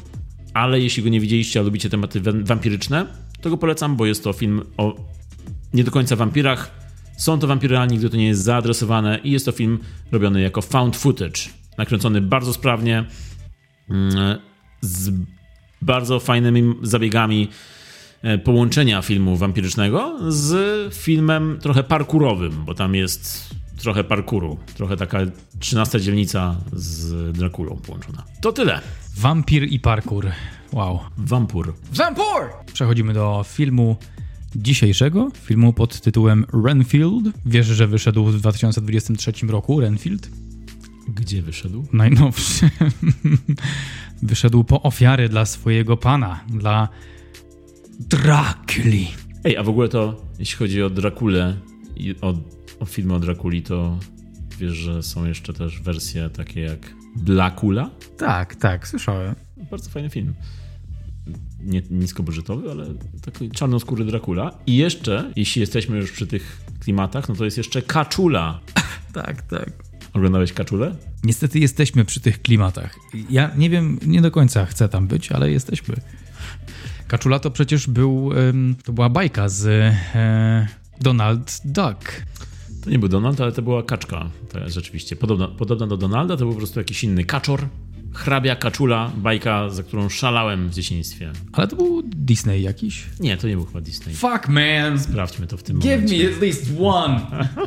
ale 0.53 0.79
jeśli 0.79 1.03
go 1.03 1.09
nie 1.09 1.19
widzieliście, 1.19 1.59
a 1.59 1.63
lubicie 1.63 1.89
tematy 1.89 2.21
wa- 2.21 2.31
wampiryczne, 2.43 3.05
to 3.41 3.49
go 3.49 3.57
polecam, 3.57 3.95
bo 3.95 4.05
jest 4.05 4.23
to 4.23 4.33
film 4.33 4.63
o 4.77 4.95
nie 5.73 5.83
do 5.83 5.91
końca 5.91 6.15
wampirach. 6.15 6.71
Są 7.17 7.39
to 7.39 7.47
wampiry, 7.47 7.77
ale 7.77 7.87
nigdy 7.87 8.09
to 8.09 8.17
nie 8.17 8.27
jest 8.27 8.43
zaadresowane 8.43 9.19
i 9.23 9.31
jest 9.31 9.45
to 9.45 9.51
film 9.51 9.79
robiony 10.11 10.41
jako 10.41 10.61
found 10.61 10.97
footage. 10.97 11.41
Nakręcony 11.77 12.21
bardzo 12.21 12.53
sprawnie, 12.53 13.05
mm, 13.89 14.37
z 14.81 15.11
bardzo 15.81 16.19
fajnymi 16.19 16.73
zabiegami 16.81 17.47
e, 18.21 18.37
połączenia 18.37 19.01
filmu 19.01 19.37
wampirycznego 19.37 20.17
z 20.31 20.93
filmem 20.95 21.57
trochę 21.61 21.83
parkurowym, 21.83 22.65
bo 22.65 22.73
tam 22.73 22.95
jest 22.95 23.55
trochę 23.77 24.03
parkuru, 24.03 24.57
trochę 24.75 24.97
taka 24.97 25.19
13 25.59 26.01
dzielnica 26.01 26.55
z 26.73 27.31
Drakulą 27.37 27.75
połączona. 27.75 28.23
To 28.41 28.51
tyle. 28.51 28.81
Wampir 29.17 29.63
i 29.63 29.79
parkour. 29.79 30.27
Wow. 30.73 30.99
Wampur. 31.17 31.73
Wampur! 31.91 32.43
Przechodzimy 32.73 33.13
do 33.13 33.45
filmu 33.47 33.95
dzisiejszego, 34.55 35.29
filmu 35.43 35.73
pod 35.73 36.01
tytułem 36.01 36.45
Renfield. 36.65 37.25
Wiesz, 37.45 37.67
że 37.67 37.87
wyszedł 37.87 38.25
w 38.25 38.37
2023 38.37 39.31
roku 39.47 39.79
Renfield? 39.79 40.29
Gdzie 41.07 41.41
wyszedł? 41.41 41.85
Najnowszy. 41.93 42.69
wyszedł 44.21 44.63
po 44.63 44.81
ofiary 44.81 45.29
dla 45.29 45.45
swojego 45.45 45.97
pana, 45.97 46.39
dla 46.47 46.89
Drakuli. 47.99 49.07
Ej, 49.43 49.57
a 49.57 49.63
w 49.63 49.69
ogóle 49.69 49.89
to, 49.89 50.21
jeśli 50.39 50.57
chodzi 50.57 50.83
o 50.83 50.89
Drakulę 50.89 51.57
i 51.95 52.15
o 52.21 52.33
filmy 52.85 53.13
o 53.13 53.19
Drakuli, 53.19 53.61
to 53.61 53.99
wiesz, 54.59 54.73
że 54.73 55.03
są 55.03 55.25
jeszcze 55.25 55.53
też 55.53 55.81
wersje 55.81 56.29
takie 56.29 56.61
jak 56.61 56.93
Blackula? 57.15 57.89
Tak, 58.17 58.55
tak, 58.55 58.87
słyszałem. 58.87 59.35
Bardzo 59.71 59.89
fajny 59.89 60.09
film. 60.09 60.33
Nie 61.59 61.81
niskobudżetowy, 61.89 62.71
ale 62.71 62.85
taki 63.25 63.49
czarnoskóry 63.49 64.05
Dracula. 64.05 64.51
I 64.67 64.75
jeszcze, 64.75 65.31
jeśli 65.35 65.59
jesteśmy 65.59 65.97
już 65.97 66.11
przy 66.11 66.27
tych 66.27 66.61
klimatach, 66.79 67.29
no 67.29 67.35
to 67.35 67.45
jest 67.45 67.57
jeszcze 67.57 67.81
Kaczula. 67.81 68.59
Tak, 69.13 69.41
tak. 69.41 69.71
Oglądałeś 70.13 70.53
Kaczulę? 70.53 70.95
Niestety 71.23 71.59
jesteśmy 71.59 72.05
przy 72.05 72.19
tych 72.19 72.41
klimatach. 72.41 72.95
Ja 73.29 73.51
nie 73.57 73.69
wiem, 73.69 73.99
nie 74.05 74.21
do 74.21 74.31
końca 74.31 74.65
chcę 74.65 74.89
tam 74.89 75.07
być, 75.07 75.31
ale 75.31 75.51
jesteśmy. 75.51 75.95
Kaczula 77.07 77.39
to 77.39 77.51
przecież 77.51 77.87
był, 77.87 78.29
to 78.83 78.93
była 78.93 79.09
bajka 79.09 79.49
z 79.49 79.65
e, 79.65 80.67
Donald 81.01 81.61
Duck. 81.65 82.21
To 82.87 82.91
nie 82.91 82.99
był 82.99 83.09
Donald, 83.09 83.41
ale 83.41 83.51
to 83.51 83.61
była 83.61 83.83
kaczka. 83.83 84.29
To 84.49 84.59
jest 84.59 84.75
rzeczywiście 84.75 85.15
podobna, 85.15 85.47
podobna 85.47 85.87
do 85.87 85.97
Donalda, 85.97 86.37
to 86.37 86.43
był 86.45 86.51
po 86.51 86.57
prostu 86.57 86.79
jakiś 86.79 87.03
inny 87.03 87.25
kaczor. 87.25 87.67
Hrabia 88.13 88.55
Kaczula, 88.55 89.11
bajka, 89.17 89.69
za 89.69 89.83
którą 89.83 90.09
szalałem 90.09 90.69
w 90.69 90.73
dzieciństwie. 90.73 91.31
Ale 91.53 91.67
to 91.67 91.75
był 91.75 92.01
Disney 92.05 92.61
jakiś. 92.61 93.05
Nie, 93.19 93.37
to 93.37 93.47
nie 93.47 93.55
był 93.55 93.65
chyba 93.65 93.81
Disney. 93.81 94.15
Fuck 94.15 94.47
man! 94.49 94.99
Sprawdźmy 94.99 95.47
to 95.47 95.57
w 95.57 95.63
tym 95.63 95.79
Give 95.79 95.91
momencie. 95.91 96.29
me 96.29 96.35
at 96.35 96.41
least 96.41 96.65
one! 96.79 97.21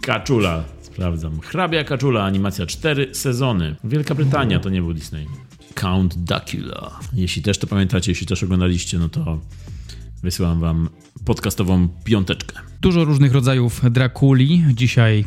Kaczula. 0.00 0.64
Sprawdzam. 0.82 1.40
Hrabia 1.40 1.84
Kaczula, 1.84 2.24
animacja 2.24 2.66
4 2.66 3.14
sezony. 3.14 3.76
Wielka 3.84 4.14
Brytania, 4.14 4.60
to 4.60 4.70
nie 4.70 4.82
był 4.82 4.94
Disney. 4.94 5.26
Count 5.74 6.14
Dracula. 6.18 7.00
Jeśli 7.12 7.42
też 7.42 7.58
to 7.58 7.66
pamiętacie, 7.66 8.10
jeśli 8.10 8.26
też 8.26 8.42
oglądaliście, 8.42 8.98
no 8.98 9.08
to 9.08 9.38
wysyłam 10.22 10.60
wam 10.60 10.88
podcastową 11.24 11.88
piąteczkę. 12.04 12.60
Dużo 12.80 13.04
różnych 13.04 13.32
rodzajów 13.32 13.80
Drakuli 13.90 14.64
dzisiaj 14.74 15.24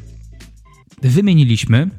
wymieniliśmy, 1.01 1.89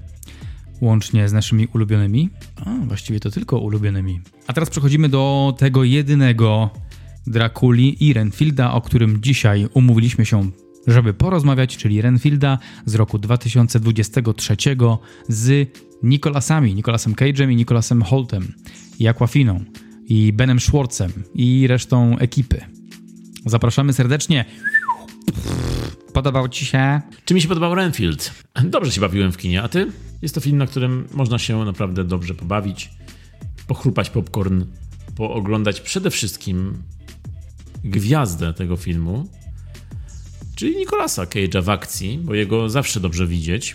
łącznie 0.80 1.28
z 1.28 1.32
naszymi 1.32 1.66
ulubionymi. 1.66 2.30
A, 2.64 2.86
właściwie 2.86 3.20
to 3.20 3.30
tylko 3.30 3.58
ulubionymi. 3.58 4.20
A 4.46 4.52
teraz 4.52 4.70
przechodzimy 4.70 5.08
do 5.08 5.54
tego 5.58 5.84
jedynego 5.84 6.70
Drakuli 7.26 8.04
i 8.08 8.12
Renfielda, 8.12 8.72
o 8.72 8.80
którym 8.80 9.22
dzisiaj 9.22 9.68
umówiliśmy 9.74 10.26
się, 10.26 10.50
żeby 10.86 11.14
porozmawiać, 11.14 11.76
czyli 11.76 12.02
Renfielda 12.02 12.58
z 12.86 12.94
roku 12.94 13.18
2023 13.18 14.56
z 15.28 15.68
Nicolasami, 16.02 16.74
Nicolasem 16.74 17.14
Cage'em 17.14 17.52
i 17.52 17.56
Nicolasem 17.56 18.02
Holtem, 18.02 18.52
i 18.98 19.08
Aquafiną, 19.08 19.64
i 20.08 20.32
Benem 20.32 20.60
Schwartzem, 20.60 21.12
i 21.34 21.66
resztą 21.66 22.18
ekipy. 22.18 22.60
Zapraszamy 23.46 23.92
serdecznie. 23.92 24.44
Podobał 26.12 26.48
Ci 26.48 26.66
się? 26.66 27.00
Czy 27.24 27.34
mi 27.34 27.42
się 27.42 27.48
podobał 27.48 27.74
Renfield? 27.74 28.32
Dobrze 28.64 28.92
się 28.92 29.00
bawiłem 29.00 29.32
w 29.32 29.36
kinie, 29.36 29.62
a 29.62 29.68
ty? 29.68 29.92
Jest 30.22 30.34
to 30.34 30.40
film, 30.40 30.58
na 30.58 30.66
którym 30.66 31.08
można 31.14 31.38
się 31.38 31.64
naprawdę 31.64 32.04
dobrze 32.04 32.34
pobawić, 32.34 32.90
pochrupać 33.66 34.10
popcorn, 34.10 34.64
pooglądać 35.16 35.80
przede 35.80 36.10
wszystkim 36.10 36.82
gwiazdę 37.84 38.54
tego 38.54 38.76
filmu, 38.76 39.28
czyli 40.54 40.76
Nicolasa 40.76 41.24
Cage'a 41.24 41.62
w 41.62 41.68
akcji, 41.68 42.18
bo 42.18 42.34
jego 42.34 42.68
zawsze 42.68 43.00
dobrze 43.00 43.26
widzieć, 43.26 43.74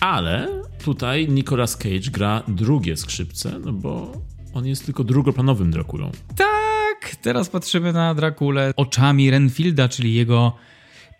ale 0.00 0.62
tutaj 0.84 1.28
Nicolas 1.28 1.76
Cage 1.76 2.10
gra 2.10 2.42
drugie 2.48 2.96
skrzypce, 2.96 3.58
no 3.64 3.72
bo 3.72 4.12
on 4.56 4.66
jest 4.66 4.86
tylko 4.86 5.04
drugoplanowym 5.04 5.70
Drakulą. 5.70 6.10
Tak, 6.36 7.16
teraz 7.22 7.48
patrzymy 7.48 7.92
na 7.92 8.14
Drakulę 8.14 8.72
oczami 8.76 9.30
Renfielda, 9.30 9.88
czyli 9.88 10.14
jego 10.14 10.56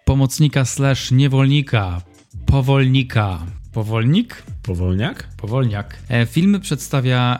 pomocnika 0.05 0.65
slash 0.65 1.11
niewolnika, 1.11 2.03
powolnika. 2.47 3.47
Powolnik? 3.73 4.43
Powolniak? 4.63 5.29
Powolniak. 5.37 5.99
E, 6.09 6.27
Film 6.27 6.61
przedstawia 6.61 7.39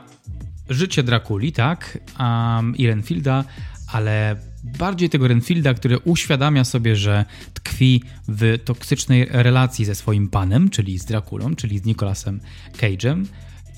życie 0.69 1.03
Drakuli, 1.03 1.53
tak, 1.53 1.99
um, 2.21 2.77
i 2.77 2.87
Renfielda, 2.87 3.45
ale 3.93 4.37
bardziej 4.79 5.11
tego 5.11 5.29
Renfielda, 5.29 5.75
który 5.75 5.99
uświadamia 5.99 6.65
sobie, 6.65 6.97
że 6.97 7.25
tkwi 7.55 8.03
w 8.29 8.59
toksycznej 8.65 9.27
relacji 9.31 9.85
ze 9.85 9.95
swoim 9.95 10.29
panem, 10.29 10.71
czyli 10.71 10.99
z 10.99 11.05
Drakulą, 11.05 11.55
czyli 11.55 11.79
z 11.79 11.85
Nicolasem 11.85 12.41
Cage'em 12.73 13.25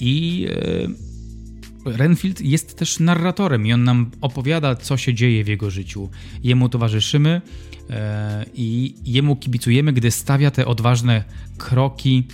i 0.00 0.46
e, 0.50 1.17
Renfield 1.84 2.40
jest 2.40 2.78
też 2.78 3.00
narratorem 3.00 3.66
i 3.66 3.72
on 3.72 3.84
nam 3.84 4.10
opowiada, 4.20 4.76
co 4.76 4.96
się 4.96 5.14
dzieje 5.14 5.44
w 5.44 5.48
jego 5.48 5.70
życiu. 5.70 6.10
Jemu 6.42 6.68
towarzyszymy 6.68 7.42
e, 7.90 8.46
i 8.54 8.94
jemu 9.04 9.36
kibicujemy, 9.36 9.92
gdy 9.92 10.10
stawia 10.10 10.50
te 10.50 10.66
odważne 10.66 11.24
kroki 11.58 12.26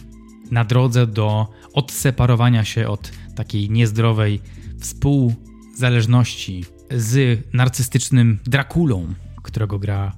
na 0.51 0.65
drodze 0.65 1.07
do 1.07 1.49
odseparowania 1.73 2.65
się 2.65 2.89
od 2.89 3.13
takiej 3.37 3.71
niezdrowej 3.71 4.41
współzależności 4.81 6.65
z 6.91 7.41
narcystycznym 7.53 8.39
Drakulą, 8.45 9.15
którego 9.43 9.79
gra 9.79 10.13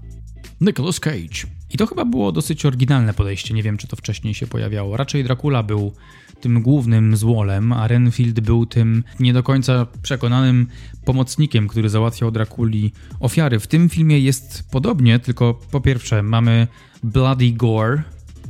Nicolas 0.61 1.01
Cage. 1.01 1.56
I 1.75 1.77
to 1.77 1.87
chyba 1.87 2.05
było 2.05 2.33
dosyć 2.33 2.67
oryginalne 2.67 3.15
podejście. 3.15 3.55
Nie 3.55 3.63
wiem, 3.63 3.77
czy 3.77 3.87
to 3.87 3.97
wcześniej 3.97 4.35
się 4.35 4.47
pojawiało. 4.47 4.97
Raczej 4.97 5.25
Dracula 5.25 5.63
był 5.63 5.93
tym 6.41 6.63
głównym 6.63 7.17
złolem, 7.17 7.73
a 7.73 7.89
Renfield 7.89 8.41
był 8.41 8.67
tym 8.67 9.05
nie 9.21 9.33
do 9.33 9.43
końca 9.43 9.87
przekonanym 10.03 10.67
pomocnikiem, 11.05 11.69
który 11.69 11.89
załatwiał 11.89 12.31
Drakuli 12.31 12.93
ofiary. 13.21 13.61
W 13.61 13.67
tym 13.67 13.89
filmie 13.89 14.21
jest 14.21 14.71
podobnie, 14.71 15.19
tylko 15.19 15.55
po 15.71 15.81
pierwsze 15.81 16.23
mamy 16.23 16.67
bloody 17.03 17.53
gore, 17.53 18.03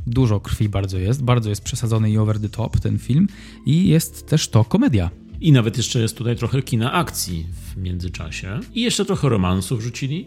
dużo 0.07 0.39
krwi 0.39 0.69
bardzo 0.69 0.97
jest, 0.97 1.23
bardzo 1.23 1.49
jest 1.49 1.63
przesadzony 1.63 2.11
i 2.11 2.17
over 2.17 2.39
the 2.39 2.49
top 2.49 2.79
ten 2.79 2.99
film 2.99 3.27
i 3.65 3.87
jest 3.87 4.27
też 4.27 4.49
to 4.49 4.65
komedia. 4.65 5.09
I 5.41 5.51
nawet 5.51 5.77
jeszcze 5.77 5.99
jest 5.99 6.17
tutaj 6.17 6.35
trochę 6.35 6.61
kina 6.61 6.93
akcji 6.93 7.47
w 7.51 7.77
międzyczasie. 7.77 8.59
I 8.73 8.81
jeszcze 8.81 9.05
trochę 9.05 9.29
romansów 9.29 9.81
rzucili. 9.81 10.25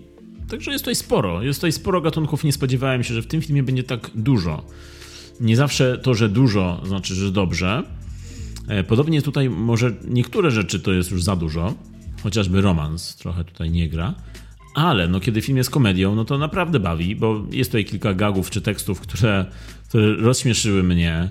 Także 0.51 0.73
jest 0.73 0.85
tutaj 0.85 0.95
sporo. 0.95 1.43
Jest 1.43 1.61
tutaj 1.61 1.73
sporo 1.73 2.01
gatunków. 2.01 2.45
Nie 2.45 2.53
spodziewałem 2.53 3.05
się, 3.05 3.15
że 3.15 3.23
w 3.23 3.27
tym 3.27 3.43
filmie 3.43 3.63
będzie 3.63 3.83
tak 3.85 4.11
dużo. 4.15 4.65
Nie 5.41 5.57
zawsze 5.57 5.99
to, 5.99 6.15
że 6.15 6.29
dużo, 6.29 6.83
znaczy, 6.87 7.15
że 7.15 7.33
dobrze. 7.33 7.83
E, 8.69 8.85
Podobnie 8.85 9.23
tutaj 9.23 9.51
może 9.51 9.93
niektóre 10.09 10.51
rzeczy 10.51 10.81
to 10.81 10.93
jest 10.93 11.11
już 11.11 11.23
za 11.23 11.37
dużo. 11.37 11.75
Chociażby 12.23 12.61
romans 12.61 13.17
trochę 13.17 13.45
tutaj 13.45 13.71
nie 13.71 13.89
gra. 13.89 14.15
Ale 14.75 15.09
no, 15.09 15.21
kiedy 15.21 15.43
film 15.43 15.59
jest 15.59 15.71
komedią, 15.71 16.15
no 16.15 16.25
to 16.25 16.39
naprawdę 16.39 16.81
bawi, 16.81 17.17
bo 17.17 17.45
jest 17.51 17.71
tutaj 17.71 17.85
kilka 17.85 18.15
gagów 18.15 18.51
czy 18.51 18.61
tekstów, 18.61 19.01
które, 19.01 19.47
które 19.89 20.17
rozśmieszyły 20.17 20.83
mnie. 20.83 21.29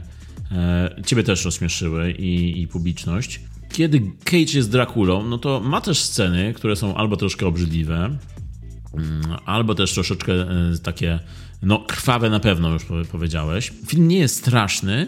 E, 0.52 0.96
ciebie 1.06 1.24
też 1.24 1.46
rozśmieszyły 1.46 2.12
i, 2.12 2.62
i 2.62 2.68
publiczność. 2.68 3.42
Kiedy 3.72 4.02
Cage 4.24 4.54
jest 4.54 4.72
Drakulą, 4.72 5.28
no 5.28 5.38
to 5.38 5.60
ma 5.60 5.82
też 5.82 6.00
sceny, 6.00 6.54
które 6.54 6.76
są 6.76 6.96
albo 6.96 7.18
troszkę 7.18 7.48
obrzydliwe, 7.48 8.18
albo 9.46 9.76
też 9.76 9.94
troszeczkę 9.94 10.34
e, 10.34 10.48
takie, 10.84 11.20
no 11.62 11.80
krwawe 11.80 12.30
na 12.30 12.40
pewno 12.40 12.70
już 12.74 12.86
powie- 12.86 13.06
powiedziałeś. 13.06 13.74
Film 13.88 14.08
nie 14.08 14.18
jest 14.18 14.36
straszny, 14.36 15.08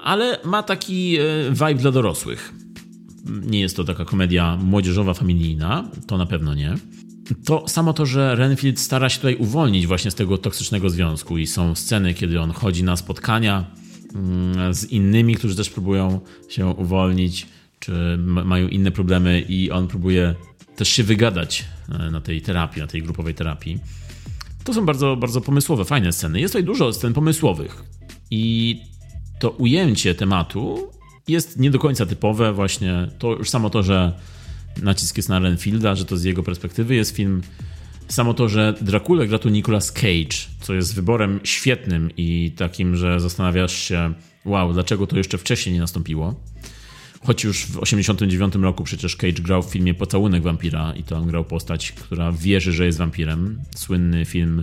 ale 0.00 0.38
ma 0.44 0.62
taki 0.62 1.16
e, 1.16 1.22
vibe 1.50 1.74
dla 1.74 1.90
dorosłych. 1.90 2.52
Nie 3.42 3.60
jest 3.60 3.76
to 3.76 3.84
taka 3.84 4.04
komedia 4.04 4.56
młodzieżowa, 4.56 5.14
familijna, 5.14 5.90
to 6.06 6.18
na 6.18 6.26
pewno 6.26 6.54
nie. 6.54 6.74
To 7.44 7.68
samo 7.68 7.92
to, 7.92 8.06
że 8.06 8.34
Renfield 8.34 8.80
stara 8.80 9.08
się 9.08 9.16
tutaj 9.16 9.36
uwolnić 9.36 9.86
właśnie 9.86 10.10
z 10.10 10.14
tego 10.14 10.38
toksycznego 10.38 10.90
związku 10.90 11.38
i 11.38 11.46
są 11.46 11.74
sceny, 11.74 12.14
kiedy 12.14 12.40
on 12.40 12.50
chodzi 12.52 12.84
na 12.84 12.96
spotkania 12.96 13.64
mm, 14.14 14.74
z 14.74 14.84
innymi, 14.84 15.34
którzy 15.34 15.56
też 15.56 15.70
próbują 15.70 16.20
się 16.48 16.66
uwolnić, 16.66 17.46
czy 17.80 17.92
ma- 18.18 18.44
mają 18.44 18.68
inne 18.68 18.90
problemy 18.90 19.40
i 19.40 19.70
on 19.70 19.88
próbuje 19.88 20.34
też 20.76 20.88
się 20.88 21.02
wygadać 21.04 21.64
na 21.88 22.20
tej 22.20 22.42
terapii, 22.42 22.82
na 22.82 22.88
tej 22.88 23.02
grupowej 23.02 23.34
terapii. 23.34 23.78
To 24.64 24.74
są 24.74 24.86
bardzo, 24.86 25.16
bardzo 25.16 25.40
pomysłowe, 25.40 25.84
fajne 25.84 26.12
sceny. 26.12 26.40
Jest 26.40 26.52
tutaj 26.52 26.64
dużo 26.64 26.92
scen 26.92 27.12
pomysłowych 27.14 27.84
i 28.30 28.76
to 29.38 29.50
ujęcie 29.50 30.14
tematu 30.14 30.90
jest 31.28 31.58
nie 31.58 31.70
do 31.70 31.78
końca 31.78 32.06
typowe. 32.06 32.52
Właśnie 32.52 33.08
to 33.18 33.36
już 33.36 33.50
samo 33.50 33.70
to, 33.70 33.82
że 33.82 34.12
nacisk 34.82 35.16
jest 35.16 35.28
na 35.28 35.38
Renfielda, 35.38 35.94
że 35.94 36.04
to 36.04 36.16
z 36.16 36.24
jego 36.24 36.42
perspektywy 36.42 36.94
jest 36.94 37.16
film. 37.16 37.42
Samo 38.08 38.34
to, 38.34 38.48
że 38.48 38.74
Dracula 38.80 39.26
gra 39.26 39.38
tu 39.38 39.48
Nicolas 39.48 39.92
Cage, 39.92 40.36
co 40.60 40.74
jest 40.74 40.94
wyborem 40.94 41.40
świetnym 41.44 42.10
i 42.16 42.52
takim, 42.56 42.96
że 42.96 43.20
zastanawiasz 43.20 43.72
się, 43.72 44.14
wow, 44.44 44.72
dlaczego 44.72 45.06
to 45.06 45.16
jeszcze 45.16 45.38
wcześniej 45.38 45.74
nie 45.74 45.80
nastąpiło. 45.80 46.34
Choć 47.24 47.44
już 47.44 47.66
w 47.66 47.78
89 47.78 48.54
roku 48.54 48.84
przecież 48.84 49.16
Cage 49.16 49.42
grał 49.42 49.62
w 49.62 49.66
filmie 49.66 49.94
Pocałunek 49.94 50.42
wampira 50.42 50.92
i 50.92 51.02
to 51.02 51.16
on 51.16 51.26
grał 51.26 51.44
postać, 51.44 51.92
która 51.92 52.32
wierzy, 52.32 52.72
że 52.72 52.86
jest 52.86 52.98
wampirem. 52.98 53.60
Słynny 53.74 54.24
film 54.24 54.62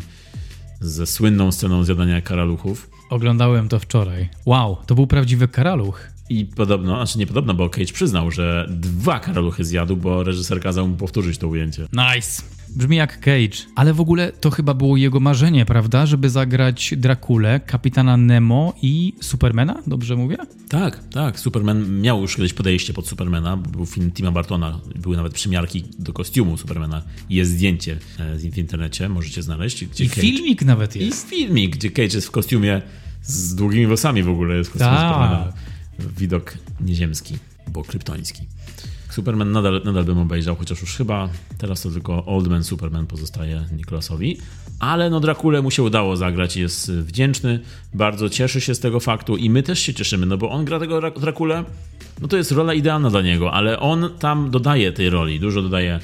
ze 0.80 1.06
słynną 1.06 1.52
sceną 1.52 1.84
zjadania 1.84 2.22
karaluchów. 2.22 2.90
Oglądałem 3.10 3.70
to 3.70 3.80
wczoraj. 3.80 4.30
Wow, 4.46 4.78
to 4.86 4.96
był 4.96 5.08
prawdziwy 5.08 5.48
karaluch. 5.48 6.08
I 6.30 6.46
podobno, 6.46 6.96
znaczy 6.96 7.20
nie 7.20 7.28
podobno, 7.28 7.54
bo 7.54 7.70
Cage 7.70 7.94
przyznał, 7.94 8.32
że 8.32 8.68
dwa 8.70 9.20
karaluchy 9.20 9.66
zjadł, 9.66 9.96
bo 9.98 10.24
reżyser 10.24 10.62
kazał 10.62 10.88
mu 10.88 10.96
powtórzyć 10.96 11.38
to 11.38 11.48
ujęcie. 11.48 11.88
Nice. 11.94 12.55
Brzmi 12.70 12.98
jak 12.98 13.20
Cage. 13.20 13.58
Ale 13.76 13.94
w 13.94 14.02
ogóle 14.02 14.32
to 14.32 14.52
chyba 14.52 14.74
było 14.74 14.98
jego 14.98 15.20
marzenie, 15.20 15.66
prawda? 15.66 16.06
Żeby 16.06 16.30
zagrać 16.30 16.94
Drakulę, 16.98 17.60
Kapitana 17.60 18.18
Nemo 18.18 18.74
i 18.82 19.14
Supermana? 19.22 19.82
Dobrze 19.88 20.16
mówię? 20.16 20.38
Tak, 20.70 21.04
tak. 21.14 21.40
Superman 21.40 22.02
miał 22.02 22.22
już 22.22 22.36
kiedyś 22.36 22.54
podejście 22.54 22.94
pod 22.94 23.08
Supermana. 23.08 23.58
bo 23.58 23.70
Był 23.70 23.86
film 23.86 24.12
Tima 24.12 24.32
Bartona, 24.32 24.80
były 24.96 25.16
nawet 25.18 25.34
przymiarki 25.34 25.84
do 26.00 26.14
kostiumu 26.14 26.58
Supermana. 26.58 27.02
Jest 27.30 27.52
zdjęcie 27.52 27.98
e, 28.20 28.36
w 28.38 28.58
internecie, 28.58 29.10
możecie 29.10 29.44
znaleźć. 29.44 29.86
Gdzie 29.86 30.04
I 30.04 30.10
Cage- 30.10 30.22
filmik 30.22 30.62
nawet 30.62 30.96
I 30.96 31.06
jest. 31.06 31.30
filmik, 31.30 31.76
gdzie 31.76 31.90
Cage 31.92 32.16
jest 32.16 32.28
w 32.28 32.32
kostiumie 32.32 32.82
z 33.24 33.56
długimi 33.56 33.88
włosami 33.88 34.24
w 34.24 34.30
ogóle. 34.30 34.56
Jest 34.58 34.70
kostium 34.72 34.90
Tak. 34.92 35.00
Supermana. 35.14 35.54
Widok 36.18 36.58
nieziemski, 36.82 37.38
bo 37.68 37.84
kryptoński. 37.84 38.42
Superman 39.16 39.52
nadal, 39.52 39.82
nadal 39.86 40.04
bym 40.04 40.18
obejrzał, 40.18 40.56
chociaż 40.56 40.82
już 40.82 40.96
chyba 40.96 41.30
teraz 41.58 41.82
to 41.82 41.92
tylko 41.92 42.26
Old 42.26 42.48
Man 42.48 42.64
Superman 42.64 43.08
pozostaje 43.08 43.64
Nicolasowi. 43.78 44.38
Ale 44.80 45.10
no 45.10 45.20
Drakulę 45.20 45.62
mu 45.62 45.72
się 45.72 45.84
udało 45.84 46.18
zagrać 46.18 46.58
jest 46.58 46.92
wdzięczny, 46.92 47.60
bardzo 47.94 48.30
cieszy 48.30 48.62
się 48.62 48.76
z 48.76 48.80
tego 48.80 49.00
faktu 49.00 49.38
i 49.38 49.50
my 49.50 49.64
też 49.64 49.80
się 49.80 49.94
cieszymy, 49.94 50.26
no 50.26 50.38
bo 50.38 50.50
on 50.50 50.66
gra 50.66 50.80
tego 50.80 51.00
Dra- 51.00 51.20
Drakulę, 51.20 51.64
no 52.22 52.28
to 52.28 52.38
jest 52.38 52.52
rola 52.52 52.74
idealna 52.74 53.10
dla 53.10 53.22
niego, 53.22 53.54
ale 53.54 53.80
on 53.80 54.10
tam 54.20 54.52
dodaje 54.52 54.92
tej 54.92 55.10
roli, 55.10 55.40
dużo 55.40 55.62
dodaje 55.62 56.00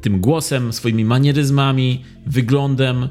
tym 0.00 0.20
głosem, 0.20 0.72
swoimi 0.72 1.04
manieryzmami, 1.04 2.04
wyglądem. 2.26 3.08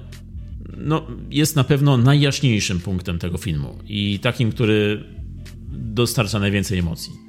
No, 0.77 1.07
jest 1.29 1.55
na 1.55 1.63
pewno 1.63 1.97
najjaśniejszym 1.97 2.79
punktem 2.79 3.19
tego 3.19 3.37
filmu 3.37 3.77
i 3.85 4.19
takim, 4.19 4.51
który 4.51 5.03
dostarcza 5.71 6.39
najwięcej 6.39 6.79
emocji. 6.79 7.26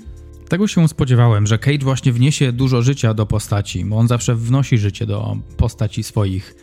Tego 0.48 0.66
się 0.66 0.88
spodziewałem, 0.88 1.46
że 1.46 1.58
Cage 1.58 1.84
właśnie 1.84 2.12
wniesie 2.12 2.52
dużo 2.52 2.82
życia 2.82 3.14
do 3.14 3.26
postaci, 3.26 3.84
bo 3.84 3.96
on 3.96 4.08
zawsze 4.08 4.34
wnosi 4.34 4.78
życie 4.78 5.06
do 5.06 5.36
postaci 5.56 6.02
swoich 6.02 6.54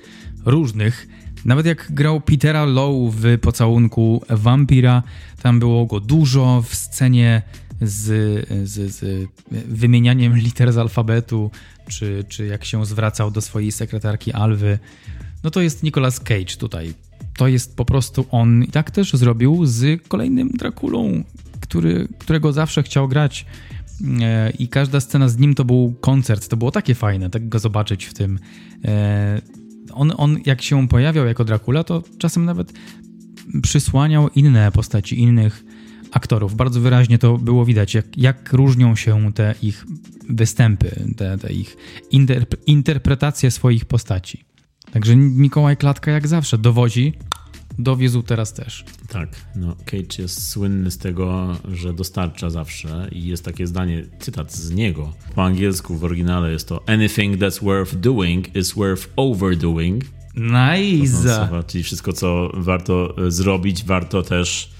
różnych. 0.45 1.07
Nawet 1.45 1.65
jak 1.65 1.87
grał 1.89 2.21
Petera 2.21 2.65
Lowe 2.65 3.37
w 3.37 3.39
pocałunku 3.39 4.21
wampira, 4.29 5.03
tam 5.41 5.59
było 5.59 5.85
go 5.85 5.99
dużo 5.99 6.61
w 6.61 6.75
scenie 6.75 7.41
z, 7.81 8.05
z, 8.69 8.95
z 8.95 9.29
wymienianiem 9.51 10.37
liter 10.37 10.73
z 10.73 10.77
alfabetu, 10.77 11.51
czy, 11.87 12.25
czy 12.29 12.45
jak 12.45 12.65
się 12.65 12.85
zwracał 12.85 13.31
do 13.31 13.41
swojej 13.41 13.71
sekretarki 13.71 14.33
Alwy. 14.33 14.79
No 15.43 15.51
to 15.51 15.61
jest 15.61 15.83
Nicolas 15.83 16.19
Cage 16.19 16.57
tutaj. 16.59 16.93
To 17.37 17.47
jest 17.47 17.75
po 17.75 17.85
prostu 17.85 18.25
on. 18.31 18.63
I 18.63 18.67
tak 18.67 18.91
też 18.91 19.13
zrobił 19.13 19.65
z 19.65 20.07
kolejnym 20.07 20.49
Drakulą, 20.49 21.23
który, 21.61 22.07
którego 22.19 22.53
zawsze 22.53 22.83
chciał 22.83 23.07
grać. 23.07 23.45
E, 24.21 24.51
I 24.59 24.67
każda 24.67 24.99
scena 24.99 25.29
z 25.29 25.37
nim 25.37 25.55
to 25.55 25.65
był 25.65 25.95
koncert. 26.01 26.47
To 26.47 26.57
było 26.57 26.71
takie 26.71 26.95
fajne, 26.95 27.29
tak 27.29 27.49
go 27.49 27.59
zobaczyć 27.59 28.05
w 28.05 28.13
tym. 28.13 28.39
E, 28.85 29.41
on, 29.93 30.13
on 30.17 30.37
jak 30.45 30.61
się 30.61 30.87
pojawiał 30.87 31.25
jako 31.25 31.45
Dracula, 31.45 31.83
to 31.83 32.03
czasem 32.17 32.45
nawet 32.45 32.73
przysłaniał 33.61 34.29
inne 34.29 34.71
postaci, 34.71 35.19
innych 35.19 35.63
aktorów. 36.11 36.55
Bardzo 36.55 36.81
wyraźnie 36.81 37.17
to 37.17 37.37
było 37.37 37.65
widać, 37.65 37.93
jak, 37.93 38.17
jak 38.17 38.53
różnią 38.53 38.95
się 38.95 39.33
te 39.33 39.55
ich 39.61 39.85
występy, 40.29 41.05
te, 41.17 41.37
te 41.37 41.53
ich 41.53 41.77
interp 42.11 42.55
interpretacje 42.67 43.51
swoich 43.51 43.85
postaci. 43.85 44.45
Także 44.91 45.15
Mikołaj 45.15 45.77
Klatka 45.77 46.11
jak 46.11 46.27
zawsze 46.27 46.57
dowodzi, 46.57 47.13
dowiózł 47.79 48.23
teraz 48.23 48.53
też. 48.53 48.85
Tak, 49.09 49.29
no 49.55 49.75
Cage 49.85 50.21
jest 50.21 50.49
słynny 50.49 50.91
z 50.91 50.97
tego, 50.97 51.57
że 51.73 51.93
dostarcza 51.93 52.49
zawsze 52.49 53.07
i 53.11 53.23
jest 53.27 53.45
takie 53.45 53.67
zdanie, 53.67 54.05
cytat 54.19 54.53
z 54.53 54.71
niego. 54.71 55.13
Po 55.35 55.43
angielsku 55.43 55.95
w 55.97 56.03
oryginale 56.03 56.51
jest 56.51 56.67
to 56.67 56.83
Anything 56.87 57.37
that's 57.37 57.63
worth 57.63 57.95
doing 57.95 58.55
is 58.55 58.73
worth 58.73 59.07
overdoing. 59.15 60.03
Nice! 60.35 61.47
No, 61.51 61.63
czyli 61.63 61.83
wszystko, 61.83 62.13
co 62.13 62.51
warto 62.53 63.15
e, 63.27 63.31
zrobić, 63.31 63.83
warto 63.83 64.23
też 64.23 64.71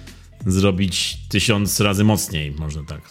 zrobić 0.46 1.18
tysiąc 1.30 1.80
razy 1.80 2.04
mocniej, 2.04 2.52
można 2.52 2.84
tak. 2.84 3.02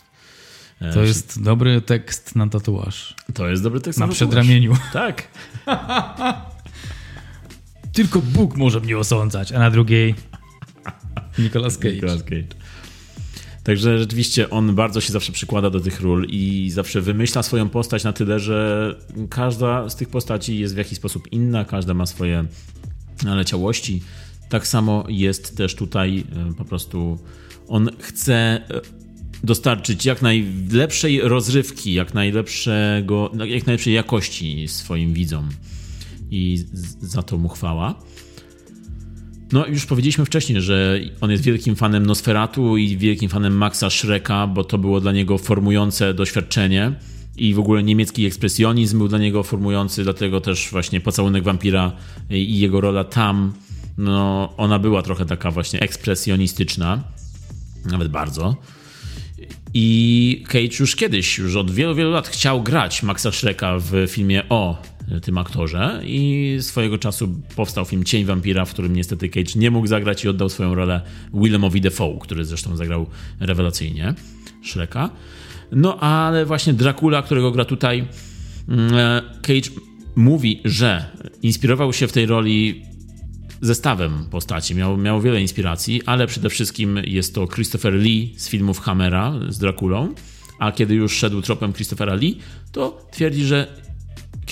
E, 0.80 0.92
To 0.92 1.02
jest 1.02 1.42
dobry 1.42 1.80
tekst 1.80 2.36
na 2.36 2.48
tatuaż. 2.48 3.14
To 3.34 3.48
jest 3.48 3.62
dobry 3.62 3.80
tekst 3.80 3.98
Na 4.00 4.06
tatuaż. 4.06 4.16
przedramieniu. 4.16 4.76
Tak. 4.92 5.28
Tylko 7.94 8.22
Bóg 8.22 8.56
może 8.56 8.80
mnie 8.80 8.98
osądzać, 8.98 9.52
a 9.52 9.58
na 9.58 9.70
drugiej 9.70 10.14
Nicolas 11.38 11.78
Cage. 11.78 11.94
Nicolas 11.94 12.22
Cage. 12.22 12.46
Także 13.64 13.98
rzeczywiście 13.98 14.50
on 14.50 14.74
bardzo 14.74 15.00
się 15.00 15.12
zawsze 15.12 15.32
przykłada 15.32 15.70
do 15.70 15.80
tych 15.80 16.00
ról 16.00 16.26
i 16.28 16.70
zawsze 16.70 17.00
wymyśla 17.00 17.42
swoją 17.42 17.68
postać 17.68 18.04
na 18.04 18.12
tyle, 18.12 18.40
że 18.40 18.90
każda 19.30 19.88
z 19.88 19.96
tych 19.96 20.08
postaci 20.08 20.58
jest 20.58 20.74
w 20.74 20.76
jakiś 20.76 20.98
sposób 20.98 21.32
inna, 21.32 21.64
każda 21.64 21.94
ma 21.94 22.06
swoje 22.06 22.44
naleciałości. 23.24 24.02
Tak 24.48 24.66
samo 24.66 25.04
jest 25.08 25.56
też 25.56 25.74
tutaj 25.74 26.24
e, 26.50 26.54
po 26.54 26.64
prostu 26.64 27.18
on 27.68 27.90
chce 27.98 28.34
e, 28.34 28.60
dostarczyć 29.44 30.06
jak 30.06 30.22
najlepszej 30.22 31.20
rozrywki, 31.20 31.94
jak 31.94 32.14
najlepszego, 32.14 33.30
jak 33.34 33.66
najlepszej 33.66 33.94
jakości 33.94 34.68
swoim 34.68 35.12
widzom 35.12 35.48
i 36.30 36.64
za 37.00 37.22
to 37.22 37.38
mu 37.38 37.48
chwała. 37.48 37.94
No, 39.52 39.66
już 39.66 39.86
powiedzieliśmy 39.86 40.24
wcześniej, 40.24 40.60
że 40.60 41.00
on 41.20 41.30
jest 41.30 41.42
wielkim 41.42 41.76
fanem 41.76 42.06
Nosferatu 42.06 42.76
i 42.76 42.96
wielkim 42.96 43.28
fanem 43.28 43.56
Maxa 43.56 43.90
Schreka, 43.90 44.46
bo 44.46 44.64
to 44.64 44.78
było 44.78 45.00
dla 45.00 45.12
niego 45.12 45.38
formujące 45.38 46.14
doświadczenie. 46.14 46.92
I 47.36 47.54
w 47.54 47.58
ogóle 47.58 47.82
niemiecki 47.82 48.26
ekspresjonizm 48.26 48.98
był 48.98 49.08
dla 49.08 49.18
niego 49.18 49.42
formujący, 49.42 50.04
dlatego 50.04 50.40
też 50.40 50.68
właśnie 50.70 51.00
Pocałunek 51.00 51.44
Wampira 51.44 51.92
i 52.30 52.58
jego 52.58 52.80
rola 52.80 53.04
tam, 53.04 53.52
no, 53.98 54.52
ona 54.56 54.78
była 54.78 55.02
trochę 55.02 55.26
taka 55.26 55.50
właśnie 55.50 55.80
ekspresjonistyczna, 55.80 57.04
nawet 57.90 58.08
bardzo. 58.08 58.56
I 59.74 60.44
Cage 60.46 60.76
już 60.80 60.96
kiedyś, 60.96 61.38
już 61.38 61.56
od 61.56 61.70
wielu, 61.70 61.94
wielu 61.94 62.10
lat 62.10 62.28
chciał 62.28 62.62
grać 62.62 63.02
Maxa 63.02 63.32
Schreka 63.32 63.78
w 63.78 63.92
filmie 64.08 64.42
o 64.48 64.82
tym 65.22 65.38
aktorze 65.38 66.00
i 66.04 66.56
swojego 66.60 66.98
czasu 66.98 67.28
powstał 67.56 67.84
film 67.84 68.04
Cień 68.04 68.24
Wampira, 68.24 68.64
w 68.64 68.70
którym 68.70 68.92
niestety 68.92 69.28
Cage 69.28 69.52
nie 69.56 69.70
mógł 69.70 69.86
zagrać 69.86 70.24
i 70.24 70.28
oddał 70.28 70.48
swoją 70.48 70.74
rolę 70.74 71.00
Willemowi 71.34 71.80
Defoe, 71.80 72.18
który 72.20 72.44
zresztą 72.44 72.76
zagrał 72.76 73.06
rewelacyjnie 73.40 74.14
Shreka. 74.62 75.10
No 75.72 76.00
ale 76.00 76.46
właśnie 76.46 76.72
Dracula, 76.72 77.22
którego 77.22 77.50
gra 77.50 77.64
tutaj 77.64 78.04
mm, 78.68 78.90
Cage 79.42 79.70
mówi, 80.16 80.60
że 80.64 81.04
inspirował 81.42 81.92
się 81.92 82.06
w 82.06 82.12
tej 82.12 82.26
roli 82.26 82.82
zestawem 83.60 84.24
postaci. 84.30 84.74
Miał, 84.74 84.96
miał 84.96 85.20
wiele 85.20 85.40
inspiracji, 85.40 86.02
ale 86.06 86.26
przede 86.26 86.50
wszystkim 86.50 87.00
jest 87.04 87.34
to 87.34 87.46
Christopher 87.46 87.94
Lee 87.94 88.34
z 88.36 88.48
filmów 88.48 88.80
Hammera 88.80 89.32
z 89.48 89.58
Drakulą. 89.58 90.14
A 90.58 90.72
kiedy 90.72 90.94
już 90.94 91.16
szedł 91.16 91.42
tropem 91.42 91.72
Christophera 91.72 92.14
Lee, 92.14 92.38
to 92.72 93.06
twierdzi, 93.10 93.44
że 93.44 93.83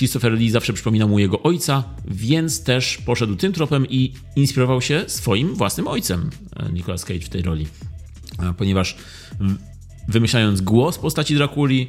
Christopher 0.03 0.33
Lee 0.33 0.51
zawsze 0.51 0.73
przypominał 0.73 1.09
mu 1.09 1.19
jego 1.19 1.43
ojca, 1.43 1.85
więc 2.05 2.63
też 2.65 2.99
poszedł 2.99 3.37
tym 3.37 3.53
tropem 3.53 3.87
i 3.91 4.13
inspirował 4.37 4.81
się 4.81 5.05
swoim 5.07 5.55
własnym 5.55 5.89
ojcem, 5.89 6.31
e, 6.57 6.73
Nicolas 6.73 7.05
Cage 7.05 7.21
w 7.21 7.29
tej 7.29 7.43
roli. 7.43 7.67
E, 8.39 8.55
Ponieważ 8.59 8.97
wymyślając 10.09 10.61
głos 10.61 10.99
postaci 10.99 11.35
Drakuli, 11.35 11.89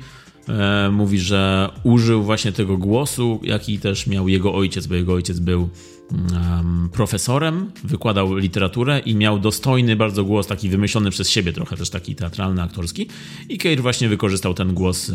e, 0.49 0.89
mówi, 0.91 1.19
że 1.19 1.69
użył 1.83 2.23
właśnie 2.23 2.51
tego 2.51 2.77
głosu, 2.77 3.39
jaki 3.43 3.79
też 3.79 4.07
miał 4.07 4.27
jego 4.27 4.53
ojciec, 4.53 4.87
bo 4.87 4.95
jego 4.95 5.13
ojciec 5.13 5.39
był 5.39 5.69
em, 6.11 6.89
profesorem, 6.93 7.71
wykładał 7.83 8.35
literaturę 8.35 8.99
i 8.99 9.15
miał 9.15 9.39
dostojny 9.39 9.95
bardzo 9.95 10.23
głos, 10.23 10.47
taki 10.47 10.69
wymyślony 10.69 11.11
przez 11.11 11.29
siebie, 11.29 11.53
trochę 11.53 11.77
też 11.77 11.89
taki 11.89 12.15
teatralny, 12.15 12.61
aktorski. 12.61 13.07
I 13.49 13.57
Cage 13.57 13.81
właśnie 13.81 14.09
wykorzystał 14.09 14.53
ten 14.53 14.73
głos 14.73 15.11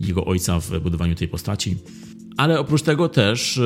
jego 0.00 0.24
ojca 0.24 0.60
w 0.60 0.80
budowaniu 0.80 1.14
tej 1.14 1.28
postaci. 1.28 1.76
Ale 2.40 2.60
oprócz 2.60 2.82
tego 2.82 3.08
też 3.08 3.58
e, 3.58 3.62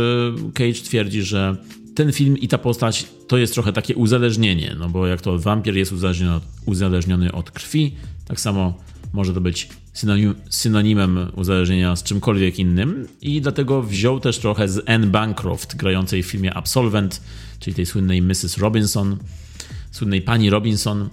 Cage 0.55 0.83
twierdzi, 0.85 1.23
że 1.23 1.57
ten 1.95 2.13
film 2.13 2.39
i 2.39 2.49
ta 2.49 2.59
postać 2.59 3.07
to 3.29 3.39
jest 3.39 3.55
trochę 3.55 3.73
takie 3.73 3.97
uzależnienie, 3.97 4.77
no 4.79 4.89
bo 4.89 5.07
jak 5.07 5.21
to 5.21 5.39
wampir 5.39 5.77
jest 5.77 5.93
uzależniony 5.93 6.35
od, 6.35 6.43
uzależniony 6.67 7.33
od 7.33 7.51
krwi, 7.51 7.95
tak 8.27 8.41
samo 8.41 8.75
może 9.13 9.35
to 9.35 9.41
być 9.41 9.69
synonim, 9.93 10.35
synonimem 10.51 11.31
uzależnienia 11.37 11.97
z 11.97 12.03
czymkolwiek 12.03 12.59
innym 12.59 13.09
i 13.23 13.41
dlatego 13.41 13.83
wziął 13.83 14.21
też 14.21 14.39
trochę 14.39 14.69
z 14.69 14.89
Anne 14.89 15.07
Bancroft, 15.07 15.77
grającej 15.77 16.23
w 16.23 16.27
filmie 16.27 16.55
Absolvent, 16.55 17.21
czyli 17.61 17.77
tej 17.77 17.87
słynnej 17.87 18.23
Mrs. 18.23 18.59
Robinson, 18.59 19.17
słynnej 19.91 20.23
pani 20.23 20.51
Robinson 20.51 21.09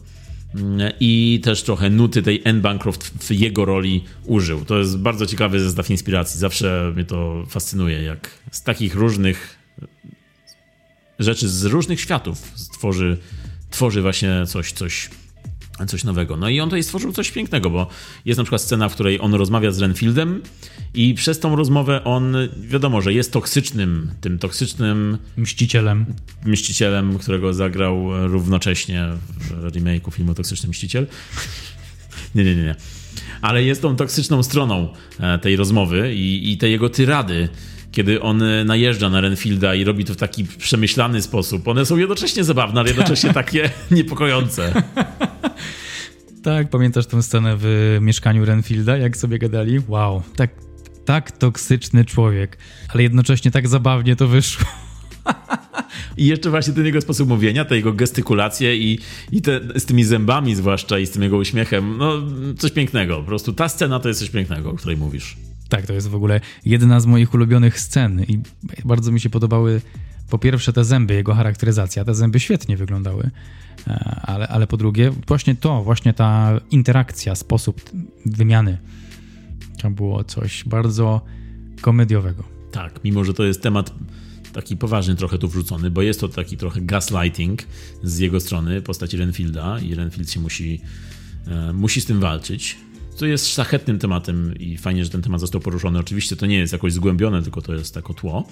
i 1.00 1.42
też 1.44 1.64
trochę 1.64 1.90
nuty 1.90 2.22
tej 2.22 2.42
Anne 2.46 2.62
Bancroft 2.62 3.24
w 3.24 3.32
jego 3.32 3.66
roli 3.66 4.04
użył. 4.26 4.66
To 4.66 4.78
jest 4.80 4.98
bardzo 4.98 5.26
ciekawy 5.26 5.60
zestaw 5.60 5.90
inspiracji. 5.90 6.40
Zawsze 6.40 6.92
mnie 6.96 7.06
to 7.06 7.46
fascynuje, 7.50 8.04
jak 8.04 8.30
z 8.52 8.64
takich 8.64 8.96
różnych 8.96 9.60
rzeczy 11.20 11.50
z 11.50 11.66
różnych 11.66 12.02
światów 12.02 12.52
tworzy 13.72 14.02
właśnie 14.02 14.44
coś, 14.48 14.72
coś, 14.72 15.10
coś 15.88 16.04
nowego. 16.04 16.38
No 16.38 16.50
i 16.50 16.60
on 16.60 16.70
tutaj 16.70 16.84
stworzył 16.84 17.12
coś 17.12 17.32
pięknego, 17.32 17.70
bo 17.70 17.88
jest 18.26 18.38
na 18.38 18.44
przykład 18.44 18.62
scena, 18.62 18.90
w 18.90 18.94
której 18.94 19.22
on 19.22 19.34
rozmawia 19.34 19.72
z 19.72 19.80
Renfieldem 19.80 20.42
i 20.94 21.14
przez 21.14 21.40
tą 21.40 21.56
rozmowę 21.56 22.04
on, 22.04 22.36
wiadomo, 22.62 23.02
że 23.02 23.14
jest 23.14 23.32
toksycznym, 23.34 24.12
tym 24.22 24.40
toksycznym 24.40 25.18
Mścicielem. 25.38 26.06
mścicielem, 26.46 27.18
którego 27.18 27.54
zagrał 27.54 28.28
równocześnie 28.28 29.06
w 29.40 29.52
remake'u 29.52 30.12
filmu 30.12 30.34
Toksyczny 30.34 30.70
Mściciel. 30.70 31.08
Nie, 32.36 32.44
nie, 32.44 32.56
nie, 32.56 32.64
nie. 32.64 32.76
Ale 33.42 33.64
jest 33.64 33.82
tą 33.82 33.96
toksyczną 33.96 34.44
stroną 34.44 34.94
e, 35.20 35.40
tej 35.40 35.56
rozmowy 35.56 36.16
i, 36.16 36.52
i 36.52 36.58
te 36.58 36.70
jego 36.70 36.90
tyrady, 36.90 37.50
kiedy 37.92 38.22
on 38.22 38.44
e, 38.44 38.66
najeżdża 38.66 39.10
na 39.10 39.22
Renfielda 39.22 39.76
i 39.76 39.84
robi 39.84 40.06
to 40.06 40.14
w 40.14 40.18
taki 40.18 40.46
przemyślany 40.46 41.22
sposób. 41.22 41.68
One 41.68 41.86
są 41.86 41.98
jednocześnie 41.98 42.44
zabawne, 42.44 42.80
ale 42.80 42.90
jednocześnie 42.90 43.34
takie 43.44 43.70
niepokojące. 43.92 44.74
Tak, 46.44 46.70
pamiętasz 46.70 47.06
tę 47.06 47.24
scenę 47.24 47.56
w 47.60 47.98
mieszkaniu 48.02 48.46
Renfielda, 48.46 48.98
jak 48.98 49.18
sobie 49.18 49.40
gadali? 49.40 49.80
Wow, 49.88 50.24
tak, 50.36 50.50
tak 51.06 51.32
toksyczny 51.32 52.06
człowiek, 52.06 52.58
ale 52.90 53.04
jednocześnie 53.04 53.52
tak 53.52 53.68
zabawnie 53.68 54.16
to 54.16 54.28
wyszło. 54.28 54.66
I 56.18 56.26
jeszcze 56.26 56.50
właśnie 56.50 56.74
ten 56.74 56.86
jego 56.86 57.02
sposób 57.02 57.30
mówienia, 57.30 57.66
te 57.66 57.76
jego 57.76 57.94
gestykulacje 57.94 58.78
i, 58.78 59.00
i 59.32 59.42
te, 59.42 59.60
z 59.76 59.86
tymi 59.86 60.04
zębami 60.04 60.56
zwłaszcza 60.56 61.00
i 61.00 61.06
z 61.06 61.12
tym 61.12 61.24
jego 61.24 61.38
uśmiechem, 61.38 61.98
no 61.98 62.14
coś 62.58 62.72
pięknego. 62.72 63.18
Po 63.18 63.24
prostu 63.24 63.54
ta 63.54 63.70
scena 63.70 64.00
to 64.00 64.08
jest 64.08 64.20
coś 64.20 64.30
pięknego, 64.30 64.70
o 64.70 64.74
której 64.74 64.98
mówisz. 64.98 65.38
Tak, 65.72 65.86
to 65.86 65.94
jest 65.94 66.08
w 66.08 66.16
ogóle 66.16 66.42
jedna 66.66 67.00
z 67.00 67.06
moich 67.06 67.34
ulubionych 67.34 67.80
scen 67.80 68.24
i 68.24 68.40
bardzo 68.86 69.12
mi 69.12 69.20
się 69.20 69.30
podobały 69.30 69.82
Po 70.30 70.38
pierwsze 70.38 70.74
te 70.74 70.86
zęby, 70.86 71.14
jego 71.14 71.34
charakteryzacja, 71.34 72.06
te 72.06 72.16
zęby 72.16 72.40
świetnie 72.40 72.78
wyglądały, 72.78 73.30
e, 73.88 74.22
ale, 74.24 74.48
ale 74.48 74.68
po 74.68 74.78
drugie 74.78 75.12
właśnie 75.28 75.56
to, 75.56 75.84
właśnie 75.84 76.14
ta 76.14 76.60
interakcja, 76.72 77.36
sposób 77.36 77.82
wymiany. 78.26 78.78
To 79.82 79.90
było 79.90 80.24
coś 80.24 80.64
bardzo 80.64 81.22
komediowego. 81.82 82.44
Tak, 82.72 83.00
mimo 83.04 83.24
że 83.24 83.34
to 83.34 83.44
jest 83.44 83.62
temat 83.62 83.94
taki 84.54 84.78
poważny 84.78 85.16
trochę 85.16 85.38
tu 85.38 85.48
wrzucony, 85.48 85.92
bo 85.92 86.02
jest 86.02 86.20
to 86.20 86.28
taki 86.28 86.58
trochę 86.58 86.82
gaslighting 86.82 87.64
z 88.04 88.20
jego 88.20 88.40
strony, 88.40 88.82
postaci 88.82 89.18
Renfielda 89.18 89.80
i 89.80 89.96
Renfield 89.96 90.32
się 90.32 90.40
musi, 90.40 90.82
e, 91.48 91.74
musi 91.74 92.02
z 92.02 92.06
tym 92.06 92.20
walczyć. 92.20 92.78
To 93.22 93.26
jest 93.26 93.48
szlachetnym 93.54 94.00
tematem 94.00 94.54
i 94.60 94.78
fajnie, 94.78 95.04
że 95.04 95.10
ten 95.10 95.22
temat 95.22 95.40
został 95.40 95.62
poruszony. 95.62 96.00
Oczywiście 96.00 96.36
to 96.36 96.46
nie 96.46 96.58
jest 96.58 96.74
jakoś 96.74 96.94
zgłębione, 96.94 97.44
tylko 97.44 97.62
to 97.62 97.74
jest 97.74 97.96
jako 97.96 98.14
tło. 98.14 98.48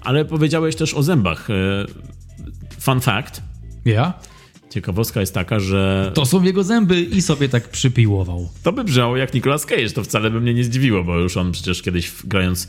Ale 0.00 0.24
powiedziałeś 0.24 0.76
też 0.76 0.94
o 0.94 1.02
zębach. 1.02 1.50
E, 1.50 1.54
Fun 2.80 3.00
fact. 3.00 3.42
Ja? 3.84 4.12
Ciekawostka 4.70 5.20
jest 5.20 5.34
taka, 5.34 5.60
że 5.60 6.10
To 6.14 6.26
są 6.26 6.42
jego 6.42 6.64
zęby 6.64 7.00
i 7.02 7.22
sobie 7.22 7.48
tak 7.48 7.68
przypiłował. 7.68 8.48
to 8.62 8.72
by 8.72 8.84
brzmiało 8.84 9.16
jak 9.16 9.34
Nicolas 9.34 9.66
Cage. 9.66 9.90
To 9.90 10.04
wcale 10.04 10.30
by 10.30 10.40
mnie 10.40 10.54
nie 10.54 10.64
zdziwiło, 10.64 11.04
bo 11.04 11.18
już 11.18 11.36
on 11.36 11.52
przecież 11.52 11.82
kiedyś 11.82 12.12
grając 12.24 12.68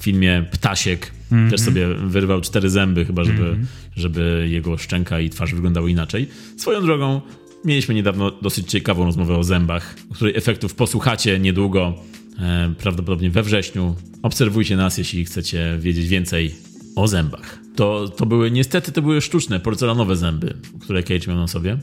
w 0.00 0.02
filmie 0.04 0.44
Ptasiek 0.52 1.10
też 1.50 1.60
sobie 1.60 1.88
wyrwał 1.88 2.40
cztery 2.40 2.70
zęby, 2.70 3.04
chyba 3.04 3.24
żeby, 3.24 3.56
żeby 3.96 4.46
jego 4.50 4.78
szczęka 4.78 5.20
i 5.20 5.30
twarz 5.30 5.54
wyglądały 5.54 5.90
inaczej. 5.90 6.28
Swoją 6.56 6.82
drogą 6.82 7.20
mieliśmy 7.64 7.94
niedawno 7.94 8.30
dosyć 8.30 8.70
ciekawą 8.70 9.04
rozmowę 9.04 9.36
o 9.36 9.44
zębach, 9.44 9.94
której 10.14 10.36
efektów 10.36 10.74
posłuchacie 10.74 11.38
niedługo, 11.38 11.94
e, 12.38 12.74
prawdopodobnie 12.78 13.30
we 13.30 13.42
wrześniu. 13.42 13.96
Obserwujcie 14.22 14.76
nas, 14.76 14.98
jeśli 14.98 15.24
chcecie 15.24 15.78
wiedzieć 15.80 16.08
więcej 16.08 16.54
o 16.96 17.08
zębach. 17.08 17.58
To, 17.76 18.08
to 18.08 18.26
były, 18.26 18.50
niestety 18.50 18.92
to 18.92 19.02
były 19.02 19.20
sztuczne, 19.20 19.60
porcelanowe 19.60 20.16
zęby, 20.16 20.56
które 20.80 21.02
Cage 21.02 21.26
miał 21.28 21.36
na 21.36 21.48
sobie. 21.48 21.78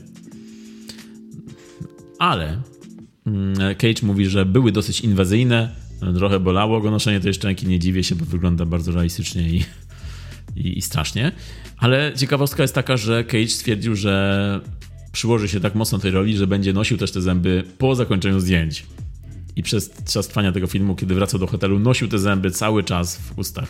Ale 2.18 2.62
Mm, 3.28 3.74
Cage 3.74 4.02
mówi, 4.02 4.26
że 4.26 4.46
były 4.46 4.72
dosyć 4.72 5.00
inwazyjne, 5.00 5.74
trochę 6.16 6.40
bolało 6.40 6.80
go 6.80 6.90
noszenie 6.90 7.20
tej 7.20 7.34
szczęki, 7.34 7.66
nie 7.66 7.78
dziwię 7.78 8.04
się, 8.04 8.14
bo 8.14 8.24
wygląda 8.24 8.66
bardzo 8.66 8.92
realistycznie 8.92 9.42
i, 9.42 9.64
i, 10.56 10.78
i 10.78 10.82
strasznie. 10.82 11.32
Ale 11.78 12.12
ciekawostka 12.16 12.62
jest 12.62 12.74
taka, 12.74 12.96
że 12.96 13.24
Cage 13.24 13.48
stwierdził, 13.48 13.94
że 13.94 14.60
przyłoży 15.18 15.48
się 15.48 15.60
tak 15.60 15.74
mocno 15.74 15.98
tej 15.98 16.10
roli, 16.10 16.36
że 16.36 16.46
będzie 16.46 16.72
nosił 16.72 16.98
też 16.98 17.12
te 17.12 17.20
zęby 17.20 17.64
po 17.78 17.94
zakończeniu 17.94 18.40
zdjęć. 18.40 18.86
I 19.56 19.62
przez 19.62 19.90
czas 20.04 20.28
trwania 20.28 20.52
tego 20.52 20.66
filmu, 20.66 20.96
kiedy 20.96 21.14
wracał 21.14 21.40
do 21.40 21.46
hotelu, 21.46 21.78
nosił 21.78 22.08
te 22.08 22.18
zęby 22.18 22.50
cały 22.50 22.84
czas 22.84 23.16
w 23.16 23.38
ustach. 23.38 23.68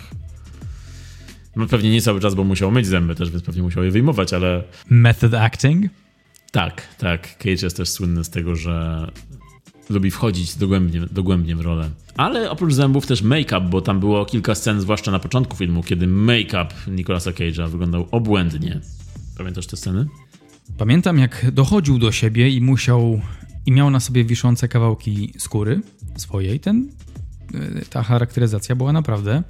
No 1.56 1.66
pewnie 1.66 1.90
nie 1.90 2.02
cały 2.02 2.20
czas, 2.20 2.34
bo 2.34 2.44
musiał 2.44 2.70
myć 2.70 2.86
zęby 2.86 3.14
też, 3.14 3.30
więc 3.30 3.42
pewnie 3.42 3.62
musiał 3.62 3.84
je 3.84 3.90
wyjmować, 3.90 4.32
ale 4.32 4.62
Method 4.90 5.34
acting? 5.34 5.84
tak, 6.52 6.82
tak. 6.98 7.38
Cage 7.38 7.62
jest 7.62 7.76
też 7.76 7.88
słynny 7.88 8.24
z 8.24 8.30
tego, 8.30 8.56
że 8.56 9.06
lubi 9.90 10.10
wchodzić 10.10 10.56
dogłębnie, 10.56 11.00
dogłębnie 11.10 11.56
w 11.56 11.60
rolę. 11.60 11.90
Ale 12.16 12.50
oprócz 12.50 12.72
zębów 12.72 13.06
też 13.06 13.22
make-up, 13.22 13.60
bo 13.60 13.80
tam 13.80 14.00
było 14.00 14.24
kilka 14.24 14.54
scen, 14.54 14.80
zwłaszcza 14.80 15.10
na 15.10 15.18
początku 15.18 15.56
filmu, 15.56 15.82
kiedy 15.82 16.06
make-up 16.06 16.68
Nicolasa 16.88 17.30
Cage'a 17.30 17.68
wyglądał 17.68 18.08
obłędnie. 18.10 18.80
Pamiętasz 19.38 19.66
te 19.66 19.76
sceny? 19.76 20.06
Pamiętam, 20.76 21.18
jak 21.18 21.50
dochodził 21.52 21.98
do 21.98 22.12
siebie 22.12 22.50
i 22.50 22.60
musiał. 22.60 23.20
i 23.66 23.72
miał 23.72 23.90
na 23.90 24.00
sobie 24.00 24.24
wiszące 24.24 24.68
kawałki 24.68 25.32
skóry 25.38 25.80
swojej. 26.16 26.60
Ten, 26.60 26.88
y, 27.54 27.84
ta 27.90 28.02
charakteryzacja 28.02 28.76
była 28.76 28.92
naprawdę 28.92 29.42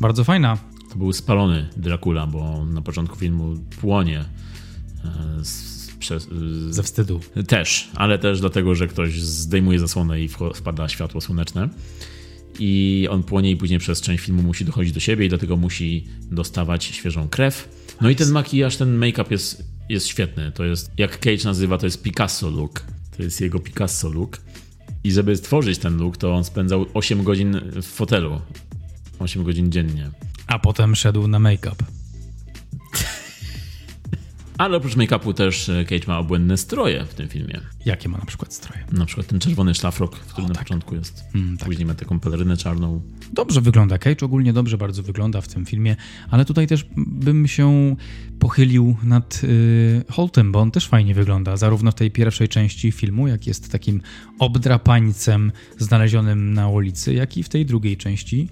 bardzo 0.00 0.24
fajna. 0.24 0.58
To 0.90 0.98
był 0.98 1.12
spalony 1.12 1.68
Dracula, 1.76 2.26
bo 2.26 2.64
na 2.64 2.82
początku 2.82 3.16
filmu 3.16 3.54
płonie 3.80 4.20
e, 4.20 5.44
z, 5.44 5.90
przez, 5.98 6.22
z, 6.22 6.74
Ze 6.74 6.82
wstydu. 6.82 7.20
Też, 7.46 7.90
ale 7.94 8.18
też 8.18 8.40
dlatego, 8.40 8.74
że 8.74 8.88
ktoś 8.88 9.20
zdejmuje 9.20 9.78
zasłonę 9.78 10.20
i 10.20 10.28
wpada 10.54 10.88
światło 10.88 11.20
słoneczne. 11.20 11.68
I 12.58 13.06
on 13.10 13.22
płonie 13.22 13.50
i 13.50 13.56
później 13.56 13.78
przez 13.78 14.00
część 14.00 14.24
filmu 14.24 14.42
musi 14.42 14.64
dochodzić 14.64 14.92
do 14.92 15.00
siebie 15.00 15.26
i 15.26 15.28
dlatego 15.28 15.56
musi 15.56 16.06
dostawać 16.30 16.84
świeżą 16.84 17.28
krew. 17.28 17.68
No 18.00 18.10
i 18.10 18.16
ten 18.16 18.30
makijaż, 18.30 18.76
ten 18.76 18.96
make-up 18.96 19.30
jest, 19.30 19.64
jest 19.88 20.06
świetny. 20.06 20.52
To 20.52 20.64
jest, 20.64 20.90
jak 20.98 21.20
Cage 21.20 21.44
nazywa, 21.44 21.78
to 21.78 21.86
jest 21.86 22.02
Picasso 22.02 22.50
look. 22.50 22.82
To 23.16 23.22
jest 23.22 23.40
jego 23.40 23.60
Picasso 23.60 24.08
look. 24.08 24.40
I 25.04 25.12
żeby 25.12 25.36
stworzyć 25.36 25.78
ten 25.78 25.96
look, 25.96 26.16
to 26.16 26.34
on 26.34 26.44
spędzał 26.44 26.86
8 26.94 27.24
godzin 27.24 27.60
w 27.82 27.86
fotelu. 27.86 28.40
8 29.18 29.44
godzin 29.44 29.72
dziennie. 29.72 30.10
A 30.46 30.58
potem 30.58 30.96
szedł 30.96 31.28
na 31.28 31.38
make-up. 31.38 31.93
Ale 34.58 34.76
oprócz 34.76 34.96
make-upu 34.96 35.34
też 35.34 35.70
Cage 35.88 36.06
ma 36.06 36.18
obłędne 36.18 36.56
stroje 36.56 37.04
w 37.04 37.14
tym 37.14 37.28
filmie. 37.28 37.60
Jakie 37.86 38.08
ma 38.08 38.18
na 38.18 38.24
przykład 38.24 38.54
stroje? 38.54 38.84
Na 38.92 39.06
przykład 39.06 39.26
ten 39.26 39.40
czerwony 39.40 39.74
szlafrok, 39.74 40.18
który 40.18 40.48
na 40.48 40.54
początku 40.54 40.94
jest. 40.94 41.24
Później 41.64 41.86
ma 41.86 41.94
taką 41.94 42.20
pelerynę 42.20 42.56
czarną. 42.56 43.02
Dobrze 43.32 43.60
wygląda 43.60 43.98
Cage, 43.98 44.26
ogólnie 44.26 44.52
dobrze 44.52 44.78
bardzo 44.78 45.02
wygląda 45.02 45.40
w 45.40 45.48
tym 45.48 45.66
filmie, 45.66 45.96
ale 46.30 46.44
tutaj 46.44 46.66
też 46.66 46.86
bym 46.96 47.48
się 47.48 47.96
pochylił 48.38 48.96
nad 49.02 49.40
y, 49.44 50.04
Holtem, 50.10 50.52
bo 50.52 50.60
on 50.60 50.70
też 50.70 50.88
fajnie 50.88 51.14
wygląda, 51.14 51.56
zarówno 51.56 51.90
w 51.90 51.94
tej 51.94 52.10
pierwszej 52.10 52.48
części 52.48 52.92
filmu, 52.92 53.28
jak 53.28 53.46
jest 53.46 53.72
takim 53.72 54.00
obdrapańcem 54.38 55.52
znalezionym 55.78 56.54
na 56.54 56.68
ulicy, 56.68 57.14
jak 57.14 57.36
i 57.36 57.42
w 57.42 57.48
tej 57.48 57.66
drugiej 57.66 57.96
części 57.96 58.48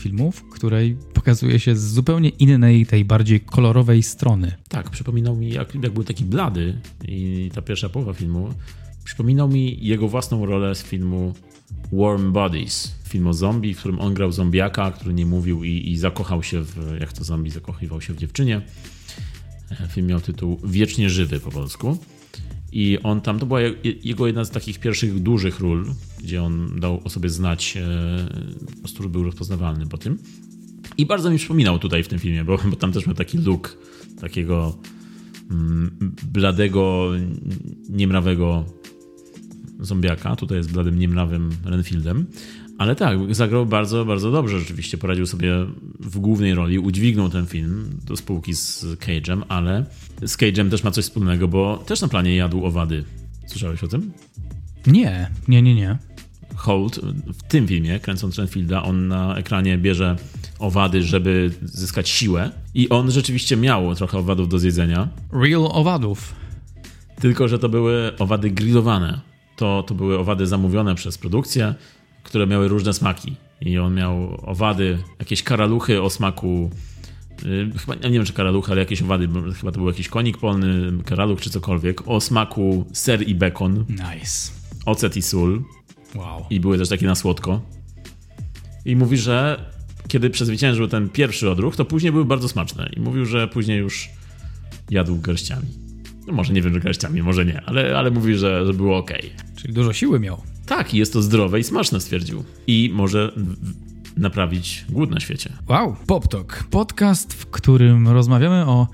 filmu, 0.00 0.32
w 0.32 0.48
której 0.48 0.96
pokazuje 1.14 1.60
się 1.60 1.76
z 1.76 1.92
zupełnie 1.92 2.28
innej, 2.28 2.86
tej 2.86 3.04
bardziej 3.04 3.40
kolorowej 3.40 4.02
strony. 4.02 4.52
Tak, 4.68 4.90
przypominał 4.90 5.36
mi, 5.36 5.50
jak, 5.50 5.74
jak 5.74 5.92
był 5.92 6.04
taki 6.04 6.24
blady 6.24 6.78
i 7.08 7.50
ta 7.54 7.62
pierwsza 7.62 7.88
połowa 7.88 8.12
filmu, 8.12 8.54
przypominał 9.04 9.48
mi 9.48 9.86
jego 9.86 10.08
własną 10.08 10.46
rolę 10.46 10.74
z 10.74 10.82
filmu 10.82 11.34
Warm 11.92 12.32
Bodies, 12.32 12.94
film 13.08 13.26
o 13.26 13.34
zombie, 13.34 13.74
w 13.74 13.78
którym 13.78 14.00
on 14.00 14.14
grał 14.14 14.32
zombiaka, 14.32 14.90
który 14.90 15.14
nie 15.14 15.26
mówił 15.26 15.64
i, 15.64 15.90
i 15.90 15.98
zakochał 15.98 16.42
się 16.42 16.62
w, 16.62 16.96
jak 17.00 17.12
to 17.12 17.24
zombie 17.24 17.50
zakochywał 17.50 18.00
się 18.00 18.14
w 18.14 18.16
dziewczynie. 18.16 18.62
E, 19.70 19.88
Film 19.88 20.06
miał 20.06 20.20
tytuł 20.20 20.60
Wiecznie 20.64 21.10
Żywy 21.10 21.40
po 21.40 21.50
polsku. 21.50 21.98
I 22.72 22.98
on 23.02 23.20
tam, 23.20 23.38
to 23.38 23.46
była 23.46 23.60
je- 23.60 23.74
jego 24.04 24.26
jedna 24.26 24.44
z 24.44 24.50
takich 24.50 24.78
pierwszych 24.80 25.22
dużych 25.22 25.60
ról, 25.60 25.86
gdzie 26.22 26.42
on 26.42 26.80
dał 26.80 27.00
o 27.04 27.10
sobie 27.10 27.28
znać, 27.28 27.76
e, 27.76 27.82
po 28.74 28.78
prostu 28.78 29.08
był 29.08 29.22
rozpoznawalny 29.24 29.86
po 29.86 29.98
tym. 29.98 30.18
I 30.98 31.06
bardzo 31.06 31.30
mi 31.30 31.38
przypominał 31.38 31.78
tutaj 31.78 32.02
w 32.02 32.08
tym 32.08 32.18
filmie, 32.18 32.44
bo, 32.44 32.58
bo 32.70 32.76
tam 32.76 32.92
też 32.92 33.06
miał 33.06 33.14
taki 33.14 33.38
look 33.38 33.78
takiego 34.20 34.78
mm, 35.50 35.90
bladego, 36.32 37.10
niemrawego 37.88 38.64
zombiaka. 39.80 40.36
Tutaj 40.36 40.58
jest 40.58 40.72
bladym, 40.72 40.98
niemrawym 40.98 41.50
Renfieldem. 41.64 42.26
Ale 42.80 42.96
tak, 42.96 43.34
zagrał 43.34 43.66
bardzo, 43.66 44.04
bardzo 44.04 44.30
dobrze. 44.30 44.58
Rzeczywiście 44.60 44.98
poradził 44.98 45.26
sobie 45.26 45.54
w 46.00 46.18
głównej 46.18 46.54
roli, 46.54 46.78
udźwignął 46.78 47.28
ten 47.28 47.46
film 47.46 47.98
do 48.06 48.16
spółki 48.16 48.54
z 48.54 48.84
Cage'em, 48.84 49.42
ale 49.48 49.84
z 50.22 50.36
Cage'em 50.36 50.70
też 50.70 50.84
ma 50.84 50.90
coś 50.90 51.04
wspólnego, 51.04 51.48
bo 51.48 51.76
też 51.86 52.00
na 52.00 52.08
planie 52.08 52.36
jadł 52.36 52.64
owady. 52.64 53.04
Słyszałeś 53.46 53.84
o 53.84 53.88
tym? 53.88 54.12
Nie, 54.86 55.30
nie, 55.48 55.62
nie, 55.62 55.74
nie. 55.74 55.98
Holt 56.54 57.00
w 57.26 57.42
tym 57.42 57.68
filmie, 57.68 58.00
kręcąc 58.00 58.38
Renfielda, 58.38 58.82
on 58.82 59.08
na 59.08 59.36
ekranie 59.36 59.78
bierze 59.78 60.16
owady, 60.58 61.02
żeby 61.02 61.50
zyskać 61.62 62.08
siłę. 62.08 62.50
I 62.74 62.88
on 62.88 63.10
rzeczywiście 63.10 63.56
miał 63.56 63.94
trochę 63.94 64.18
owadów 64.18 64.48
do 64.48 64.58
zjedzenia, 64.58 65.08
Real 65.32 65.66
owadów. 65.70 66.34
tylko 67.20 67.48
że 67.48 67.58
to 67.58 67.68
były 67.68 68.12
owady 68.18 68.50
grillowane. 68.50 69.20
To, 69.56 69.82
to 69.82 69.94
były 69.94 70.18
owady 70.18 70.46
zamówione 70.46 70.94
przez 70.94 71.18
produkcję, 71.18 71.74
które 72.22 72.46
miały 72.46 72.68
różne 72.68 72.92
smaki. 72.94 73.36
I 73.60 73.78
on 73.78 73.94
miał 73.94 74.40
owady, 74.50 74.98
jakieś 75.18 75.42
karaluchy 75.42 76.02
o 76.02 76.10
smaku. 76.10 76.70
y, 77.44 77.70
Chyba 77.78 77.94
nie 77.94 78.10
wiem, 78.10 78.24
czy 78.24 78.32
karaluchy, 78.32 78.72
ale 78.72 78.80
jakieś 78.80 79.02
owady, 79.02 79.28
bo 79.28 79.40
chyba 79.52 79.72
to 79.72 79.78
był 79.78 79.88
jakiś 79.88 80.08
konik 80.08 80.38
polny, 80.38 80.92
karaluch 81.04 81.40
czy 81.40 81.50
cokolwiek, 81.50 82.08
o 82.08 82.20
smaku 82.20 82.84
ser 82.92 83.28
i 83.28 83.34
bekon, 83.34 83.84
Nice. 83.88 84.52
ocet 84.86 85.16
i 85.16 85.22
sól. 85.22 85.62
Wow. 86.14 86.44
i 86.50 86.60
były 86.60 86.78
też 86.78 86.88
takie 86.88 87.06
na 87.06 87.14
słodko. 87.14 87.60
I 88.84 88.96
mówi, 88.96 89.16
że 89.16 89.64
kiedy 90.08 90.30
przezwyciężył 90.30 90.88
ten 90.88 91.08
pierwszy 91.08 91.50
odruch, 91.50 91.76
to 91.76 91.84
później 91.84 92.12
były 92.12 92.24
bardzo 92.24 92.48
smaczne. 92.48 92.90
I 92.96 93.00
mówił, 93.00 93.24
że 93.26 93.48
później 93.48 93.78
już 93.78 94.08
jadł 94.90 95.20
garściami. 95.20 95.66
No 96.26 96.32
może 96.32 96.52
nie 96.52 96.62
wiem, 96.62 96.74
że 96.74 96.80
garściami, 96.80 97.22
może 97.22 97.44
nie, 97.44 97.60
ale, 97.66 97.98
ale 97.98 98.10
mówi, 98.10 98.34
że, 98.34 98.66
że 98.66 98.72
było 98.74 98.98
ok. 98.98 99.10
Czyli 99.56 99.74
dużo 99.74 99.92
siły 99.92 100.20
miał. 100.20 100.42
Tak, 100.70 100.94
i 100.94 100.98
jest 100.98 101.12
to 101.12 101.22
zdrowe 101.22 101.60
i 101.60 101.64
smaczne, 101.64 102.00
stwierdził. 102.00 102.44
I 102.66 102.90
może 102.94 103.32
naprawić 104.16 104.84
głód 104.88 105.10
na 105.10 105.20
świecie. 105.20 105.52
Wow, 105.68 105.96
PopTok. 106.06 106.64
Podcast, 106.70 107.34
w 107.34 107.46
którym 107.46 108.08
rozmawiamy 108.08 108.66
o 108.66 108.88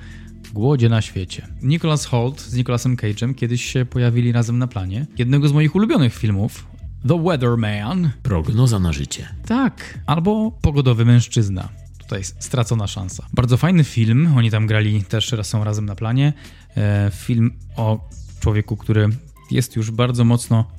głodzie 0.52 0.88
na 0.88 1.02
świecie. 1.02 1.48
Nicholas 1.62 2.04
Holt 2.06 2.40
z 2.40 2.54
Nicolasem 2.54 2.96
Cage'em 2.96 3.34
kiedyś 3.34 3.64
się 3.64 3.84
pojawili 3.84 4.32
razem 4.32 4.58
na 4.58 4.66
planie 4.66 5.06
jednego 5.18 5.48
z 5.48 5.52
moich 5.52 5.74
ulubionych 5.74 6.14
filmów, 6.14 6.66
The 7.08 7.22
Weatherman. 7.22 8.10
Prognoza 8.22 8.78
na 8.78 8.92
życie. 8.92 9.28
Tak, 9.46 9.98
albo 10.06 10.50
Pogodowy 10.62 11.04
mężczyzna. 11.04 11.68
tutaj 11.98 12.24
stracona 12.24 12.86
szansa. 12.86 13.26
Bardzo 13.32 13.56
fajny 13.56 13.84
film, 13.84 14.32
oni 14.36 14.50
tam 14.50 14.66
grali 14.66 15.04
też 15.04 15.34
są 15.42 15.64
razem 15.64 15.86
na 15.86 15.94
planie. 15.94 16.32
E, 16.76 17.10
film 17.14 17.52
o 17.76 18.08
człowieku, 18.40 18.76
który 18.76 19.08
jest 19.50 19.76
już 19.76 19.90
bardzo 19.90 20.24
mocno 20.24 20.76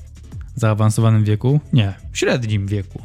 zaawansowanym 0.58 1.24
wieku, 1.24 1.60
nie, 1.74 1.94
średnim 2.14 2.68
wieku. 2.68 3.02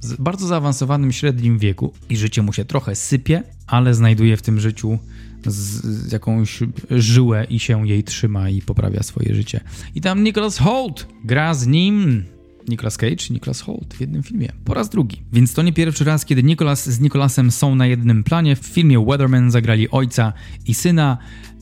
Z 0.00 0.16
bardzo 0.16 0.46
zaawansowanym 0.46 1.12
średnim 1.12 1.58
wieku 1.58 1.92
i 2.10 2.16
życie 2.16 2.42
mu 2.42 2.52
się 2.52 2.64
trochę 2.64 2.94
sypie, 2.94 3.42
ale 3.66 3.94
znajduje 3.94 4.36
w 4.36 4.42
tym 4.42 4.60
życiu 4.60 4.98
z, 5.46 6.12
jakąś 6.12 6.58
żyłę 6.90 7.46
i 7.50 7.58
się 7.58 7.88
jej 7.88 8.04
trzyma 8.04 8.50
i 8.50 8.62
poprawia 8.62 9.02
swoje 9.02 9.34
życie. 9.34 9.60
I 9.94 10.00
tam 10.00 10.24
Nicholas 10.24 10.58
Holt 10.58 11.08
gra 11.24 11.54
z 11.54 11.66
nim 11.66 12.24
Nicolas 12.68 12.96
Cage 12.96 13.26
i 13.30 13.32
Nicholas 13.32 13.60
Holt 13.60 13.94
w 13.94 14.00
jednym 14.00 14.22
filmie. 14.22 14.52
Po 14.64 14.74
raz 14.74 14.88
drugi. 14.88 15.22
Więc 15.32 15.54
to 15.54 15.62
nie 15.62 15.72
pierwszy 15.72 16.04
raz, 16.04 16.24
kiedy 16.24 16.42
Nicholas 16.42 16.90
z 16.90 17.00
Nicholasem 17.00 17.50
są 17.50 17.74
na 17.74 17.86
jednym 17.86 18.24
planie. 18.24 18.56
W 18.56 18.66
filmie 18.66 19.00
Weatherman 19.00 19.50
zagrali 19.50 19.90
ojca 19.90 20.32
i 20.66 20.74
syna. 20.74 21.18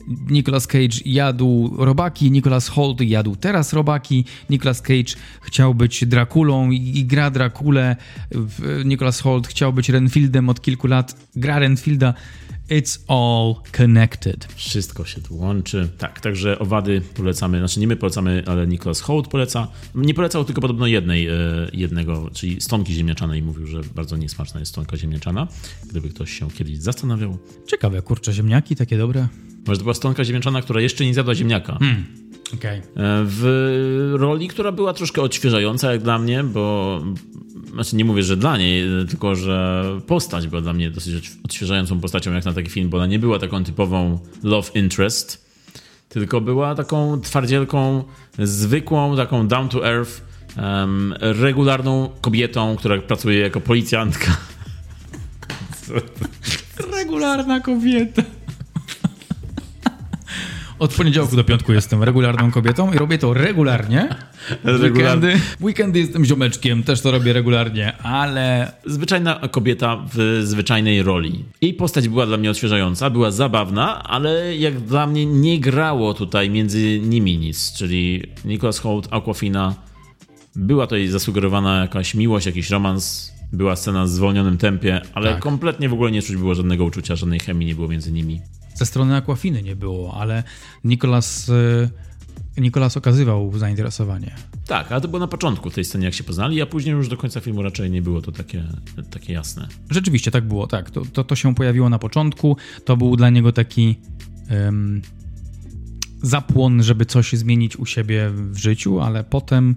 Nicolas 0.07 0.67
Cage 0.67 0.97
jadł 1.05 1.75
robaki, 1.77 2.31
Nicholas 2.31 2.67
Holt 2.67 3.01
jadł 3.01 3.35
teraz 3.35 3.73
robaki. 3.73 4.25
Nicolas 4.49 4.81
Cage 4.81 5.15
chciał 5.41 5.75
być 5.75 6.05
Drakulą 6.05 6.71
i, 6.71 6.97
i 6.97 7.05
gra 7.05 7.31
Drakulę. 7.31 7.95
Nicholas 8.85 9.19
Holt 9.19 9.47
chciał 9.47 9.73
być 9.73 9.89
Renfieldem 9.89 10.49
od 10.49 10.61
kilku 10.61 10.87
lat, 10.87 11.15
gra 11.35 11.59
Renfielda. 11.59 12.13
It's 12.71 12.99
all 13.07 13.55
connected. 13.77 14.47
Wszystko 14.55 15.05
się 15.05 15.21
tu 15.21 15.37
łączy. 15.37 15.89
Tak, 15.97 16.21
także 16.21 16.59
owady 16.59 17.01
polecamy, 17.13 17.57
znaczy 17.57 17.79
nie 17.79 17.87
my 17.87 17.95
polecamy, 17.95 18.43
ale 18.45 18.67
Nicholas 18.67 19.01
Holt 19.01 19.27
poleca. 19.27 19.67
Nie 19.95 20.13
polecał 20.13 20.45
tylko 20.45 20.61
podobno 20.61 20.87
jednej, 20.87 21.27
e, 21.27 21.33
jednego, 21.73 22.29
czyli 22.33 22.61
stonki 22.61 22.93
ziemniaczanej. 22.93 23.43
Mówił, 23.43 23.67
że 23.67 23.81
bardzo 23.95 24.17
niesmaczna 24.17 24.59
jest 24.59 24.71
stonka 24.71 24.97
ziemniaczana. 24.97 25.47
Gdyby 25.89 26.09
ktoś 26.09 26.31
się 26.31 26.51
kiedyś 26.51 26.77
zastanawiał. 26.77 27.37
Ciekawe, 27.67 28.01
kurcze 28.01 28.33
ziemniaki, 28.33 28.75
takie 28.75 28.97
dobre. 28.97 29.27
Może 29.67 29.77
to 29.77 29.83
była 29.83 29.93
stonka 29.93 30.23
ziemniaczana, 30.23 30.61
która 30.61 30.81
jeszcze 30.81 31.05
nie 31.05 31.13
zjadła 31.13 31.35
ziemniaka. 31.35 31.79
Okej. 32.53 32.79
E, 32.79 32.81
w 33.25 34.13
roli, 34.17 34.47
która 34.47 34.71
była 34.71 34.93
troszkę 34.93 35.21
odświeżająca 35.21 35.91
jak 35.91 36.01
dla 36.01 36.19
mnie, 36.19 36.43
bo 36.43 37.03
znaczy 37.73 37.95
nie 37.95 38.05
mówię, 38.05 38.23
że 38.23 38.37
dla 38.37 38.57
niej, 38.57 38.83
tylko 39.09 39.35
że 39.35 39.83
postać 40.07 40.47
była 40.47 40.61
dla 40.61 40.73
mnie 40.73 40.91
dosyć 40.91 41.15
odś- 41.15 41.37
odświeżającą 41.43 41.99
postacią 41.99 42.33
jak 42.33 42.45
na 42.45 42.53
taki 42.53 42.69
film, 42.69 42.89
bo 42.89 42.97
ona 42.97 43.05
nie 43.05 43.19
była 43.19 43.39
taką 43.39 43.63
typową 43.63 44.19
love 44.43 44.71
interest, 44.75 45.45
tylko 46.09 46.41
była 46.41 46.75
taką 46.75 47.21
twardzielką, 47.21 48.03
zwykłą, 48.39 49.15
taką 49.17 49.47
down 49.47 49.69
to 49.69 49.87
earth, 49.87 50.21
em, 50.57 51.13
regularną 51.19 52.09
kobietą, 52.21 52.75
która 52.77 52.97
pracuje 53.01 53.39
jako 53.39 53.61
policjantka. 53.61 54.37
Regularna 56.97 57.59
kobieta. 57.59 58.21
Od 60.79 60.93
poniedziałku 60.93 61.35
do 61.35 61.43
piątku 61.43 61.73
jestem 61.73 62.03
regularną 62.03 62.51
kobietą 62.51 62.93
i 62.93 62.97
robię 62.97 63.17
to 63.17 63.33
regularnie. 63.33 64.15
W 64.63 64.81
Regular- 64.81 65.39
Weekendy, 65.61 65.99
jestem 65.99 66.25
ziomeczkiem, 66.25 66.83
też 66.83 67.01
to 67.01 67.11
robię 67.11 67.33
regularnie, 67.33 67.97
ale 67.97 68.71
Zwyczajna 68.85 69.39
kobieta 69.51 70.05
w 70.13 70.41
zwyczajnej 70.43 71.03
roli. 71.03 71.45
Jej 71.61 71.73
postać 71.73 72.07
była 72.09 72.25
dla 72.25 72.37
mnie 72.37 72.51
odświeżająca, 72.51 73.09
była 73.09 73.31
zabawna, 73.31 74.03
ale 74.03 74.57
jak 74.57 74.79
dla 74.79 75.07
mnie 75.07 75.25
nie 75.25 75.59
grało 75.59 76.13
tutaj 76.13 76.49
między 76.49 76.99
nimi 76.99 77.37
nic. 77.37 77.73
Czyli 77.73 78.23
Nicholas 78.45 78.79
Holt, 78.79 79.07
Aquafina, 79.11 79.75
była 80.55 80.87
tutaj 80.87 81.07
zasugerowana 81.07 81.81
jakaś 81.81 82.15
miłość, 82.15 82.45
jakiś 82.45 82.69
romans, 82.69 83.31
była 83.53 83.75
scena 83.75 84.03
w 84.03 84.09
zwolnionym 84.09 84.57
tempie, 84.57 85.01
ale 85.13 85.29
Tak. 85.31 85.39
kompletnie 85.39 85.89
w 85.89 85.93
ogóle 85.93 86.11
nie 86.11 86.21
czuć 86.21 86.35
było 86.37 86.55
żadnego 86.55 86.85
uczucia, 86.85 87.15
żadnej 87.15 87.39
chemii 87.39 87.67
nie 87.67 87.75
było 87.75 87.87
między 87.87 88.11
nimi. 88.11 88.41
ze 88.75 88.85
strony 88.85 89.15
Aquafiny 89.15 89.63
nie 89.63 89.75
było, 89.75 90.13
ale 90.19 90.43
Nikolas, 90.83 91.49
y, 91.49 91.89
Nikolas 92.57 92.97
okazywał 92.97 93.57
zainteresowanie. 93.57 94.35
Tak, 94.67 94.91
ale 94.91 95.01
to 95.01 95.07
było 95.07 95.19
na 95.19 95.27
początku 95.27 95.69
tej 95.69 95.85
sceny, 95.85 96.05
jak 96.05 96.13
się 96.13 96.23
poznali, 96.23 96.61
a 96.61 96.65
później 96.65 96.95
już 96.95 97.07
do 97.07 97.17
końca 97.17 97.39
filmu 97.39 97.61
raczej 97.61 97.91
nie 97.91 98.01
było 98.01 98.21
to 98.21 98.31
takie, 98.31 98.63
takie 99.11 99.33
jasne. 99.33 99.67
Rzeczywiście 99.89 100.31
tak 100.31 100.47
było, 100.47 100.67
tak. 100.67 100.91
To, 100.91 101.01
to, 101.13 101.23
to 101.23 101.35
się 101.35 101.55
pojawiło 101.55 101.89
na 101.89 101.99
początku. 101.99 102.57
To 102.85 102.97
był 102.97 103.15
dla 103.15 103.29
niego 103.29 103.51
taki 103.51 103.95
em, 104.47 105.01
zapłon, 106.21 106.83
żeby 106.83 107.05
coś 107.05 107.33
zmienić 107.33 107.77
u 107.77 107.85
siebie 107.85 108.29
w 108.29 108.57
życiu, 108.57 109.01
ale 109.01 109.23
potem, 109.23 109.75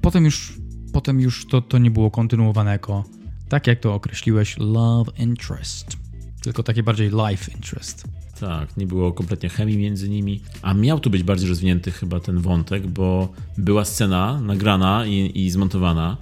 potem 0.00 0.24
już, 0.24 0.52
potem 0.92 1.20
już 1.20 1.46
to, 1.46 1.60
to 1.60 1.78
nie 1.78 1.90
było 1.90 2.10
kontynuowane 2.10 2.72
jako, 2.72 3.04
tak 3.48 3.66
jak 3.66 3.80
to 3.80 3.94
określiłeś, 3.94 4.56
love 4.58 5.12
interest. 5.18 5.96
Tylko 6.42 6.62
takie 6.62 6.82
bardziej 6.82 7.10
life 7.10 7.52
interest. 7.52 8.04
Tak, 8.40 8.76
nie 8.76 8.86
było 8.86 9.12
kompletnie 9.12 9.48
chemii 9.48 9.76
między 9.76 10.08
nimi, 10.08 10.40
a 10.62 10.74
miał 10.74 11.00
tu 11.00 11.10
być 11.10 11.22
bardziej 11.22 11.48
rozwinięty 11.48 11.90
chyba 11.90 12.20
ten 12.20 12.38
wątek, 12.38 12.86
bo 12.86 13.32
była 13.58 13.84
scena 13.84 14.40
nagrana 14.40 15.06
i, 15.06 15.44
i 15.44 15.50
zmontowana, 15.50 16.16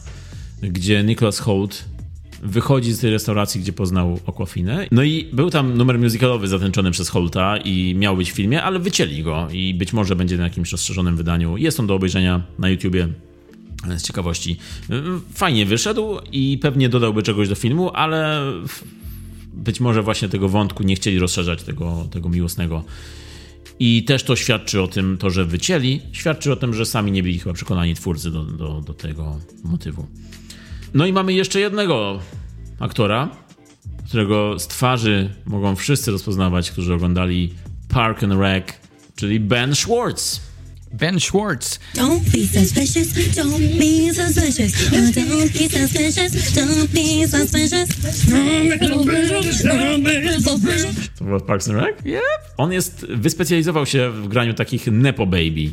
gdzie 0.62 1.04
Nicholas 1.04 1.38
Holt 1.38 1.84
wychodzi 2.42 2.92
z 2.92 3.00
tej 3.00 3.10
restauracji, 3.10 3.60
gdzie 3.60 3.72
poznał 3.72 4.20
Aquafinę. 4.26 4.86
No 4.90 5.02
i 5.02 5.28
był 5.32 5.50
tam 5.50 5.76
numer 5.76 5.98
musicalowy 5.98 6.48
zatęczony 6.48 6.90
przez 6.90 7.08
Holta 7.08 7.56
i 7.56 7.94
miał 7.94 8.16
być 8.16 8.32
w 8.32 8.34
filmie, 8.34 8.62
ale 8.62 8.78
wycięli 8.78 9.22
go 9.22 9.48
i 9.52 9.74
być 9.74 9.92
może 9.92 10.16
będzie 10.16 10.36
na 10.36 10.44
jakimś 10.44 10.72
rozszerzonym 10.72 11.16
wydaniu. 11.16 11.56
Jest 11.56 11.80
on 11.80 11.86
do 11.86 11.94
obejrzenia 11.94 12.42
na 12.58 12.68
YouTubie. 12.68 13.08
Z 13.96 14.02
ciekawości. 14.02 14.56
Fajnie 15.34 15.66
wyszedł 15.66 16.18
i 16.32 16.58
pewnie 16.58 16.88
dodałby 16.88 17.22
czegoś 17.22 17.48
do 17.48 17.54
filmu, 17.54 17.90
ale 17.94 18.42
być 19.52 19.80
może 19.80 20.02
właśnie 20.02 20.28
tego 20.28 20.48
wątku 20.48 20.82
nie 20.82 20.96
chcieli 20.96 21.18
rozszerzać, 21.18 21.62
tego, 21.62 22.08
tego 22.10 22.28
miłosnego. 22.28 22.84
I 23.78 24.04
też 24.04 24.22
to 24.22 24.36
świadczy 24.36 24.82
o 24.82 24.88
tym, 24.88 25.18
to, 25.18 25.30
że 25.30 25.44
wycięli, 25.44 26.00
świadczy 26.12 26.52
o 26.52 26.56
tym, 26.56 26.74
że 26.74 26.86
sami 26.86 27.12
nie 27.12 27.22
byli 27.22 27.38
chyba 27.38 27.54
przekonani 27.54 27.94
twórcy 27.94 28.30
do, 28.30 28.44
do, 28.44 28.80
do 28.80 28.94
tego 28.94 29.40
motywu. 29.64 30.06
No 30.94 31.06
i 31.06 31.12
mamy 31.12 31.32
jeszcze 31.32 31.60
jednego 31.60 32.20
aktora, 32.78 33.28
którego 34.06 34.58
z 34.58 34.68
twarzy 34.68 35.30
mogą 35.46 35.76
wszyscy 35.76 36.10
rozpoznawać, 36.10 36.70
którzy 36.70 36.94
oglądali 36.94 37.54
Park 37.88 38.22
and 38.22 38.32
Rec, 38.32 38.64
czyli 39.16 39.40
Ben 39.40 39.74
Schwartz. 39.74 40.49
Ben 40.92 41.20
Schwartz. 41.20 41.78
Don't 41.94 42.20
be 42.32 42.46
suspicious. 42.46 43.12
Don't 43.36 43.78
be 43.78 44.12
suspicious. 44.12 44.90
Don't 44.90 45.52
be 45.52 45.68
suspicious. 45.68 46.52
Don't 46.54 46.92
be 46.92 47.26
suspicious. 47.26 47.88
Don't 49.62 50.02
be 50.02 50.40
suspicious. 50.40 51.10
To 51.18 51.24
było 51.24 51.40
Parks 51.40 51.68
and 51.68 51.80
Rec? 51.80 52.04
Yep. 52.04 52.22
On 52.56 52.72
jest, 52.72 53.06
wyspecjalizował 53.06 53.86
się 53.86 54.10
w 54.10 54.28
graniu 54.28 54.54
takich 54.54 54.86
Nepo 54.86 55.26
Baby. 55.26 55.70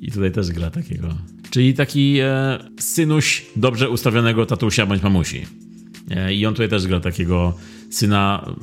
I 0.00 0.12
tutaj 0.12 0.32
też 0.32 0.50
gra 0.50 0.70
takiego. 0.70 1.08
Czyli 1.50 1.74
taki 1.74 2.18
e, 2.20 2.58
synuś 2.80 3.42
dobrze 3.56 3.90
ustawionego 3.90 4.46
tatusia 4.46 4.86
bądź 4.86 5.02
mamusi. 5.02 5.46
E, 6.10 6.34
I 6.34 6.46
on 6.46 6.54
tutaj 6.54 6.68
też 6.68 6.86
gra 6.86 7.00
takiego 7.00 7.54
syna 7.90 8.54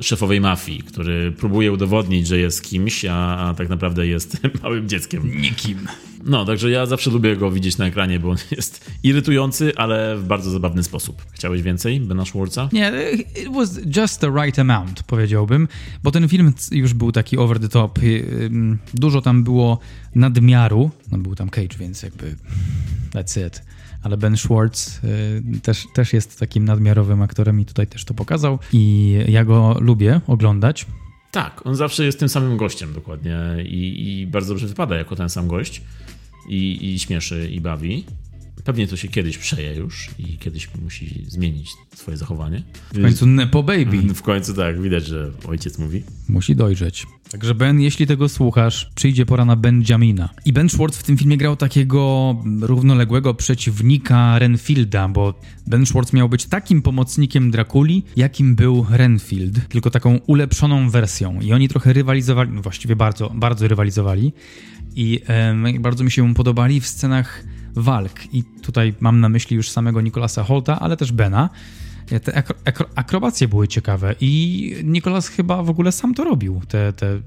szefowej 0.00 0.40
mafii, 0.40 0.82
który 0.82 1.32
próbuje 1.32 1.72
udowodnić, 1.72 2.26
że 2.26 2.38
jest 2.38 2.62
kimś, 2.62 3.04
a, 3.04 3.36
a 3.38 3.54
tak 3.54 3.68
naprawdę 3.68 4.06
jest 4.06 4.36
małym 4.62 4.88
dzieckiem. 4.88 5.40
Nikim. 5.40 5.78
No, 6.24 6.44
także 6.44 6.70
ja 6.70 6.86
zawsze 6.86 7.10
lubię 7.10 7.36
go 7.36 7.50
widzieć 7.50 7.78
na 7.78 7.86
ekranie, 7.86 8.20
bo 8.20 8.30
on 8.30 8.36
jest 8.50 8.90
irytujący, 9.02 9.72
ale 9.76 10.16
w 10.16 10.24
bardzo 10.24 10.50
zabawny 10.50 10.82
sposób. 10.82 11.22
Chciałeś 11.32 11.62
więcej 11.62 12.00
Bena 12.00 12.24
Schwartza? 12.24 12.68
Nie, 12.72 12.92
it 13.12 13.54
was 13.54 13.80
just 13.96 14.20
the 14.20 14.30
right 14.44 14.58
amount, 14.58 15.02
powiedziałbym, 15.02 15.68
bo 16.02 16.10
ten 16.10 16.28
film 16.28 16.52
już 16.72 16.94
był 16.94 17.12
taki 17.12 17.38
over 17.38 17.60
the 17.60 17.68
top. 17.68 17.98
ym, 18.42 18.78
Dużo 18.94 19.22
tam 19.22 19.44
było 19.44 19.78
nadmiaru. 20.14 20.90
No 21.12 21.18
był 21.18 21.34
tam 21.34 21.50
Cage, 21.50 21.78
więc 21.78 22.02
jakby 22.02 22.36
that's 23.14 23.46
it. 23.46 23.62
Ale 24.02 24.16
Ben 24.16 24.36
Schwartz 24.36 25.00
y, 25.04 25.60
też, 25.60 25.86
też 25.94 26.12
jest 26.12 26.38
takim 26.38 26.64
nadmiarowym 26.64 27.22
aktorem 27.22 27.60
i 27.60 27.64
tutaj 27.64 27.86
też 27.86 28.04
to 28.04 28.14
pokazał. 28.14 28.58
I 28.72 29.14
ja 29.28 29.44
go 29.44 29.76
lubię 29.80 30.20
oglądać. 30.26 30.86
Tak, 31.30 31.66
on 31.66 31.74
zawsze 31.74 32.04
jest 32.04 32.18
tym 32.18 32.28
samym 32.28 32.56
gościem 32.56 32.92
dokładnie 32.92 33.38
i, 33.64 34.20
i 34.20 34.26
bardzo 34.26 34.48
dobrze 34.48 34.66
wypada 34.66 34.96
jako 34.96 35.16
ten 35.16 35.28
sam 35.28 35.48
gość 35.48 35.82
i, 36.48 36.92
i 36.94 36.98
śmieszy 36.98 37.48
i 37.50 37.60
bawi. 37.60 38.04
Pewnie 38.68 38.86
to 38.86 38.96
się 38.96 39.08
kiedyś 39.08 39.38
przeje 39.38 39.74
już 39.74 40.10
i 40.18 40.38
kiedyś 40.38 40.68
musi 40.82 41.24
zmienić 41.28 41.70
swoje 41.94 42.16
zachowanie. 42.16 42.62
W 42.92 43.02
końcu 43.02 43.26
Nepo 43.26 43.62
Baby 43.62 44.14
W 44.14 44.22
końcu 44.22 44.54
tak, 44.54 44.82
widać, 44.82 45.06
że 45.06 45.30
ojciec 45.44 45.78
mówi. 45.78 46.02
musi 46.28 46.56
dojrzeć. 46.56 47.06
Także 47.30 47.54
Ben, 47.54 47.80
jeśli 47.80 48.06
tego 48.06 48.28
słuchasz, 48.28 48.90
przyjdzie 48.94 49.26
pora 49.26 49.44
na 49.44 49.56
Benjamina. 49.56 50.28
I 50.44 50.52
Ben 50.52 50.68
Schwartz 50.68 50.98
w 50.98 51.02
tym 51.02 51.16
filmie 51.16 51.36
grał 51.36 51.56
takiego 51.56 52.36
równoległego 52.60 53.34
przeciwnika 53.34 54.38
Renfielda, 54.38 55.08
bo 55.08 55.40
Ben 55.66 55.86
Schwartz 55.86 56.12
miał 56.12 56.28
być 56.28 56.46
takim 56.46 56.82
pomocnikiem 56.82 57.50
Drakuli, 57.50 58.02
jakim 58.16 58.54
był 58.54 58.86
Renfield, 58.90 59.68
tylko 59.68 59.90
taką 59.90 60.16
ulepszoną 60.26 60.90
wersją. 60.90 61.40
I 61.40 61.52
oni 61.52 61.68
trochę 61.68 61.92
rywalizowali, 61.92 62.50
no 62.52 62.62
właściwie 62.62 62.96
bardzo, 62.96 63.30
bardzo 63.34 63.68
rywalizowali. 63.68 64.32
I 64.96 65.20
em, 65.26 65.82
bardzo 65.82 66.04
mi 66.04 66.10
się 66.10 66.34
podobali 66.34 66.80
w 66.80 66.86
scenach 66.86 67.44
walk. 67.76 68.34
I 68.34 68.44
tutaj 68.62 68.94
mam 69.00 69.20
na 69.20 69.28
myśli 69.28 69.56
już 69.56 69.70
samego 69.70 70.00
Nicolasa 70.00 70.44
Holta, 70.44 70.80
ale 70.80 70.96
też 70.96 71.12
Bena. 71.12 71.50
Nie, 72.12 72.20
Te 72.20 72.34
akro, 72.36 72.54
akro, 72.64 72.86
akrobacje 72.94 73.48
były 73.48 73.68
ciekawe 73.68 74.14
i 74.20 74.74
Nikolas 74.84 75.28
chyba 75.28 75.62
w 75.62 75.70
ogóle 75.70 75.92
sam 75.92 76.14
to 76.14 76.24
robił, 76.24 76.60
te, 76.68 76.92
te 76.92 77.20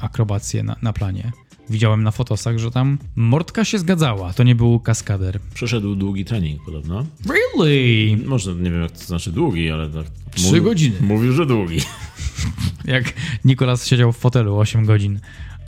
akrobacje 0.00 0.62
na, 0.62 0.76
na 0.82 0.92
planie. 0.92 1.32
Widziałem 1.70 2.02
na 2.02 2.10
fotosach, 2.10 2.58
że 2.58 2.70
tam 2.70 2.98
Mordka 3.16 3.64
się 3.64 3.78
zgadzała, 3.78 4.32
to 4.32 4.42
nie 4.42 4.54
był 4.54 4.80
kaskader. 4.80 5.40
Przeszedł 5.54 5.94
długi 5.96 6.24
trening 6.24 6.64
podobno. 6.64 7.06
Really? 7.28 8.16
Może 8.26 8.54
nie 8.54 8.70
wiem, 8.70 8.82
jak 8.82 8.90
to 8.92 9.04
znaczy 9.04 9.32
długi, 9.32 9.70
ale 9.70 9.90
tak. 9.90 10.06
Trzy 10.34 10.46
mówił- 10.46 10.64
godziny. 10.64 10.96
Mówił, 11.00 11.32
że 11.32 11.46
długi. 11.46 11.80
Jak 12.84 13.12
Nikolas 13.44 13.86
siedział 13.86 14.12
w 14.12 14.16
fotelu 14.16 14.58
8 14.58 14.84
godzin, 14.86 15.20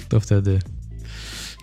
to 0.08 0.20
wtedy... 0.20 0.58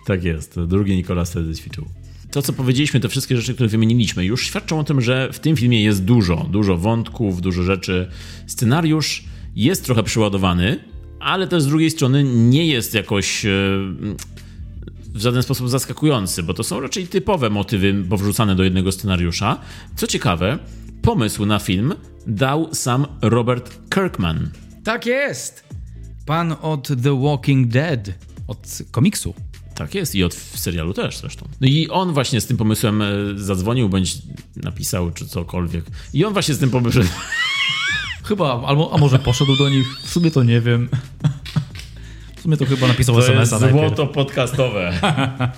Tak 0.06 0.24
jest. 0.24 0.60
Drugi 0.66 0.96
Nikolas 0.96 1.30
wtedy 1.30 1.54
ćwiczył. 1.54 1.86
To, 2.34 2.42
co 2.42 2.52
powiedzieliśmy, 2.52 3.00
te 3.00 3.08
wszystkie 3.08 3.36
rzeczy, 3.36 3.54
które 3.54 3.68
wymieniliśmy, 3.68 4.24
już 4.24 4.46
świadczą 4.46 4.78
o 4.78 4.84
tym, 4.84 5.00
że 5.00 5.32
w 5.32 5.38
tym 5.38 5.56
filmie 5.56 5.82
jest 5.82 6.04
dużo, 6.04 6.36
dużo 6.50 6.76
wątków, 6.76 7.40
dużo 7.40 7.62
rzeczy. 7.62 8.08
Scenariusz 8.46 9.24
jest 9.56 9.84
trochę 9.84 10.02
przeładowany, 10.02 10.84
ale 11.20 11.48
też 11.48 11.62
z 11.62 11.66
drugiej 11.66 11.90
strony 11.90 12.24
nie 12.24 12.66
jest 12.66 12.94
jakoś 12.94 13.46
e, 13.46 13.48
w 15.08 15.20
żaden 15.20 15.42
sposób 15.42 15.68
zaskakujący, 15.68 16.42
bo 16.42 16.54
to 16.54 16.64
są 16.64 16.80
raczej 16.80 17.06
typowe 17.06 17.50
motywy 17.50 18.04
powrzucane 18.08 18.56
do 18.56 18.64
jednego 18.64 18.92
scenariusza. 18.92 19.60
Co 19.96 20.06
ciekawe, 20.06 20.58
pomysł 21.02 21.46
na 21.46 21.58
film 21.58 21.94
dał 22.26 22.74
sam 22.74 23.06
Robert 23.22 23.78
Kirkman. 23.94 24.50
Tak 24.84 25.06
jest! 25.06 25.64
Pan 26.26 26.54
od 26.62 26.88
The 27.02 27.20
Walking 27.22 27.68
Dead, 27.68 28.10
od 28.48 28.78
komiksu. 28.90 29.34
Tak 29.74 29.94
jest 29.94 30.14
i 30.14 30.24
od 30.24 30.34
serialu 30.34 30.94
też 30.94 31.16
zresztą. 31.16 31.48
No 31.60 31.66
i 31.68 31.88
on 31.88 32.12
właśnie 32.12 32.40
z 32.40 32.46
tym 32.46 32.56
pomysłem 32.56 33.02
e, 33.02 33.06
zadzwonił, 33.36 33.88
bądź 33.88 34.18
napisał, 34.56 35.10
czy 35.10 35.26
cokolwiek. 35.26 35.84
I 36.12 36.24
on 36.24 36.32
właśnie 36.32 36.54
z 36.54 36.58
tym 36.58 36.70
pomysłem... 36.70 37.08
Chyba, 38.24 38.62
albo, 38.66 38.90
a 38.94 38.98
może 38.98 39.18
poszedł 39.18 39.56
do 39.56 39.68
nich, 39.68 39.86
w 40.02 40.10
sumie 40.10 40.30
to 40.30 40.42
nie 40.42 40.60
wiem. 40.60 40.88
W 42.36 42.40
sumie 42.40 42.56
to 42.56 42.66
chyba 42.66 42.88
napisał 42.88 43.18
SMS-a 43.18 43.58
najpierw. 43.58 43.88
złoto 43.88 44.06
podcastowe. 44.06 44.92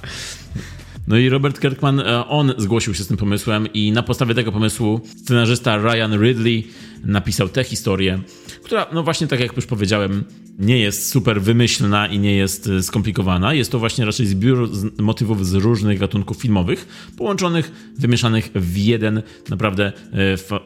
No 1.09 1.17
i 1.17 1.29
Robert 1.29 1.61
Kirkman, 1.61 2.01
e, 2.01 2.29
on 2.29 2.55
zgłosił 2.59 2.95
się 2.95 3.05
z 3.05 3.07
tym 3.07 3.17
pomysłem 3.17 3.73
i 3.73 3.93
na 3.93 4.03
podstawie 4.03 4.35
tego 4.35 4.53
pomysłu 4.53 5.01
scenarzysta 5.17 5.77
Ryan 5.77 6.23
Ridley 6.23 6.69
napisał 7.05 7.49
tę 7.49 7.65
historię, 7.65 8.21
która, 8.65 8.87
no 8.93 9.03
właśnie 9.03 9.27
tak 9.27 9.41
jak 9.41 9.57
już 9.57 9.67
powiedziałem, 9.67 10.25
nie 10.59 10.79
jest 10.79 11.11
super 11.11 11.43
wymyślna 11.43 12.07
i 12.07 12.19
nie 12.19 12.35
jest 12.35 12.67
e, 12.67 12.83
skomplikowana. 12.83 13.55
Jest 13.55 13.73
to 13.73 13.79
właśnie 13.79 14.05
raczej 14.05 14.27
zbiór 14.27 14.71
motywów 14.99 15.47
z 15.47 15.55
różnych 15.55 15.99
gatunków 15.99 16.37
filmowych, 16.37 17.11
połączonych, 17.17 17.93
wymieszanych 17.99 18.51
w 18.55 18.77
jeden 18.77 19.23
naprawdę 19.51 19.93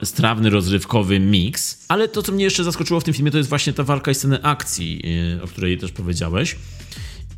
e, 0.00 0.06
strawny, 0.06 0.50
rozrywkowy 0.50 1.20
miks. 1.20 1.84
Ale 1.88 2.08
to, 2.08 2.22
co 2.22 2.32
mnie 2.32 2.44
jeszcze 2.44 2.64
zaskoczyło 2.64 3.00
w 3.00 3.04
tym 3.04 3.14
filmie, 3.14 3.30
to 3.30 3.38
jest 3.38 3.48
właśnie 3.48 3.72
ta 3.72 3.84
walka 3.84 4.10
i 4.10 4.14
sceny 4.14 4.42
akcji, 4.42 5.02
e, 5.38 5.42
o 5.42 5.46
której 5.46 5.78
też 5.78 5.92
powiedziałeś. 5.92 6.56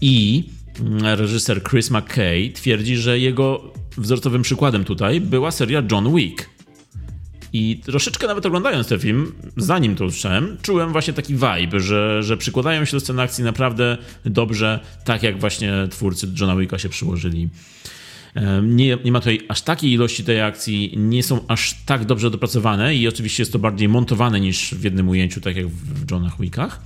I 0.00 0.44
mm, 0.80 1.04
reżyser 1.04 1.62
Chris 1.62 1.90
McKay 1.90 2.52
twierdzi, 2.54 2.96
że 2.96 3.18
jego 3.18 3.72
wzorcowym 3.98 4.42
przykładem 4.42 4.84
tutaj 4.84 5.20
była 5.20 5.50
seria 5.50 5.82
John 5.90 6.14
Wick. 6.16 6.52
I 7.52 7.80
troszeczkę 7.84 8.26
nawet 8.26 8.46
oglądając 8.46 8.88
ten 8.88 9.00
film, 9.00 9.32
zanim 9.56 9.96
to 9.96 10.04
usłyszałem, 10.04 10.56
czułem 10.62 10.92
właśnie 10.92 11.12
taki 11.12 11.34
vibe, 11.34 11.80
że, 11.80 12.22
że 12.22 12.36
przykładają 12.36 12.84
się 12.84 12.92
do 12.92 13.00
sceny 13.00 13.22
akcji 13.22 13.44
naprawdę 13.44 13.98
dobrze, 14.24 14.80
tak 15.04 15.22
jak 15.22 15.40
właśnie 15.40 15.72
twórcy 15.90 16.28
Johna 16.40 16.56
Wicka 16.56 16.78
się 16.78 16.88
przyłożyli. 16.88 17.48
Nie, 18.62 18.98
nie 19.04 19.12
ma 19.12 19.18
tutaj 19.18 19.40
aż 19.48 19.62
takiej 19.62 19.92
ilości 19.92 20.24
tej 20.24 20.40
akcji, 20.40 20.94
nie 20.96 21.22
są 21.22 21.46
aż 21.48 21.74
tak 21.86 22.04
dobrze 22.04 22.30
dopracowane 22.30 22.94
i 22.94 23.08
oczywiście 23.08 23.42
jest 23.42 23.52
to 23.52 23.58
bardziej 23.58 23.88
montowane 23.88 24.40
niż 24.40 24.74
w 24.74 24.84
jednym 24.84 25.08
ujęciu, 25.08 25.40
tak 25.40 25.56
jak 25.56 25.68
w 25.68 26.10
Johnach 26.10 26.40
Wickach. 26.40 26.80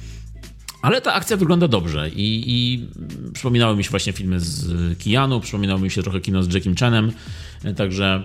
Ale 0.83 1.01
ta 1.01 1.15
akcja 1.15 1.37
wygląda 1.37 1.69
dobrze 1.69 2.11
i, 2.11 2.45
i 2.47 2.87
przypominały 3.33 3.77
mi 3.77 3.85
się 3.85 3.91
właśnie 3.91 4.13
filmy 4.13 4.41
z 4.41 4.69
Keanu, 5.05 5.41
przypominało 5.41 5.81
mi 5.81 5.91
się 5.91 6.03
trochę 6.03 6.21
kino 6.21 6.43
z 6.43 6.55
Jackiem 6.55 6.75
Chanem, 6.77 7.13
e, 7.65 7.75
także 7.75 8.25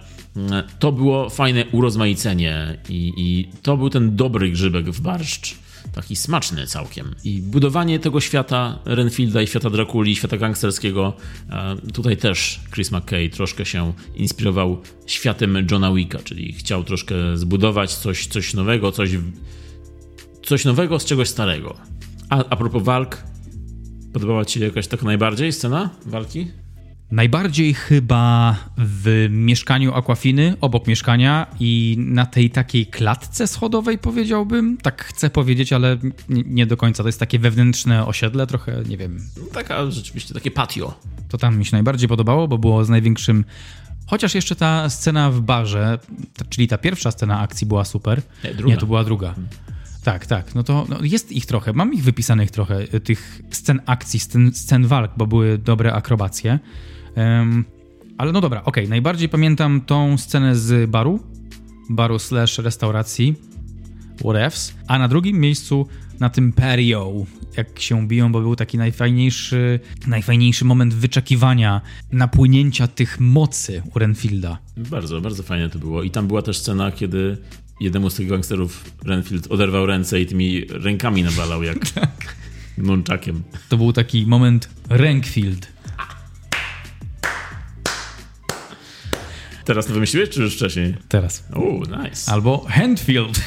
to 0.79 0.91
było 0.91 1.29
fajne 1.29 1.65
urozmaicenie 1.71 2.77
i, 2.89 3.13
i 3.17 3.49
to 3.61 3.77
był 3.77 3.89
ten 3.89 4.15
dobry 4.15 4.51
grzybek 4.51 4.89
w 4.89 5.01
barszcz, 5.01 5.55
taki 5.93 6.15
smaczny 6.15 6.67
całkiem. 6.67 7.15
I 7.23 7.41
budowanie 7.41 7.99
tego 7.99 8.19
świata 8.19 8.79
Renfielda 8.86 9.41
i 9.41 9.47
świata 9.47 9.69
Drakuli, 9.69 10.15
świata 10.15 10.38
gangsterskiego, 10.38 11.13
e, 11.49 11.75
tutaj 11.93 12.17
też 12.17 12.59
Chris 12.73 12.91
McKay 12.91 13.29
troszkę 13.29 13.65
się 13.65 13.93
inspirował 14.15 14.82
światem 15.05 15.67
Johna 15.71 15.93
Wicka, 15.93 16.19
czyli 16.23 16.53
chciał 16.53 16.84
troszkę 16.84 17.15
zbudować 17.38 17.95
coś, 17.95 18.27
coś 18.27 18.53
nowego, 18.53 18.91
coś 18.91 19.09
coś 20.43 20.65
nowego 20.65 20.99
z 20.99 21.05
czegoś 21.05 21.29
starego. 21.29 21.75
A, 22.29 22.38
a 22.38 22.55
propos 22.55 22.84
walk, 22.84 23.23
podobała 24.13 24.45
Ci 24.45 24.59
się 24.59 24.65
jakaś 24.65 24.88
tak 24.88 25.03
najbardziej 25.03 25.53
scena 25.53 25.89
walki? 26.05 26.47
Najbardziej 27.12 27.74
chyba 27.74 28.55
w 28.78 29.28
mieszkaniu 29.30 29.93
Aquafiny, 29.93 30.55
obok 30.62 30.88
mieszkania 30.88 31.47
i 31.59 31.95
na 31.99 32.26
tej 32.26 32.49
takiej 32.49 32.86
klatce 32.86 33.47
schodowej 33.47 33.97
powiedziałbym. 33.97 34.78
Tak 34.78 35.03
chcę 35.03 35.30
powiedzieć, 35.30 35.74
ale 35.74 35.97
nie, 36.30 36.66
do 36.66 36.78
końca. 36.78 37.03
To 37.03 37.09
jest 37.09 37.20
takie 37.20 37.39
wewnętrzne 37.39 38.05
osiedle, 38.05 38.47
trochę, 38.47 38.84
nie 38.89 38.97
wiem. 38.97 39.20
No, 39.38 39.43
taka 39.53 39.91
rzeczywiście, 39.91 40.34
takie 40.34 40.51
patio. 40.51 40.99
To 41.30 41.38
tam 41.38 41.57
mi 41.57 41.66
się 41.66 41.72
najbardziej 41.72 42.09
podobało, 42.09 42.47
bo 42.47 42.57
było 42.57 42.86
z 42.86 42.89
największym... 42.89 43.45
Chociaż 44.07 44.36
jeszcze 44.36 44.55
ta 44.55 44.89
scena 44.89 45.32
w 45.32 45.41
barze, 45.41 45.99
czyli 46.49 46.68
ta 46.68 46.78
pierwsza 46.78 47.12
scena 47.12 47.39
akcji 47.39 47.68
była 47.68 47.86
super. 47.86 48.22
Nie, 48.43 48.53
druga. 48.53 48.74
Nie, 48.74 48.80
to 48.80 48.86
była 48.86 49.03
druga. 49.03 49.36
Tak, 50.03 50.26
tak. 50.26 50.55
No 50.55 50.64
to 50.64 50.86
no 50.89 50.97
jest 51.01 51.32
ich 51.32 51.45
trochę. 51.45 51.74
Mam 51.74 51.93
ich 51.93 52.03
wypisanych 52.03 52.51
trochę, 52.51 52.82
y, 52.93 52.99
tych 52.99 53.41
scen 53.51 53.82
akcji, 53.86 54.20
scen, 54.20 54.51
scen 54.53 54.88
walk, 54.88 55.12
bo 55.18 55.28
były 55.28 55.57
dobre 55.57 55.93
akrobacje. 55.93 56.59
Em, 57.16 57.66
ale 58.18 58.32
no 58.32 58.41
dobra, 58.41 58.64
okej. 58.64 58.89
Najbardziej 58.89 59.30
pamiętam 59.30 59.82
tą 59.82 60.18
scenę 60.18 60.55
z 60.55 60.89
baru. 60.89 61.20
Baru 61.89 62.20
slash 62.20 62.57
restauracji. 62.57 63.36
Whatevs. 64.26 64.74
A 64.88 64.99
na 64.99 65.07
drugim 65.07 65.39
miejscu 65.39 65.88
na 66.20 66.30
tym 66.30 66.53
patio, 66.53 67.14
jak 67.57 67.80
się 67.80 68.07
biją, 68.07 68.32
bo 68.32 68.41
był 68.41 68.55
taki 68.55 68.78
najfajniejszy, 68.78 69.80
najfajniejszy 70.07 70.66
moment 70.66 70.93
wyczekiwania 70.93 71.82
napłynięcia 72.12 72.88
tych 72.88 73.20
mocy 73.20 73.82
u 73.95 73.99
Renfielda. 73.99 74.57
Bardzo, 74.78 75.22
bardzo 75.22 75.43
fajnie 75.43 75.70
to 75.70 75.80
było. 75.80 76.03
I 76.03 76.12
tam 76.12 76.28
była 76.28 76.41
też 76.41 76.57
scena, 76.57 76.91
kiedy 76.91 77.38
jednemu 77.80 78.09
z 78.09 78.16
tych 78.16 78.28
gangsterów 78.28 78.91
Renfield 79.05 79.47
oderwał 79.51 79.86
ręce 79.86 80.22
i 80.22 80.26
tymi 80.26 80.66
rękami 80.70 81.24
nawalał 81.24 81.64
jak 81.64 81.78
nunchakiem. 82.78 83.43
To 83.70 83.78
był 83.78 83.93
taki 83.93 84.26
moment 84.26 84.70
Renkfield. 84.89 85.68
Teraz 89.66 89.86
to 89.86 89.93
wymyśliłeś, 89.93 90.30
czy 90.30 90.41
już 90.41 90.55
wcześniej? 90.55 90.95
Teraz. 91.07 91.43
O, 91.53 91.82
nice. 92.03 92.32
Albo 92.32 92.66
Handfield. 92.70 93.41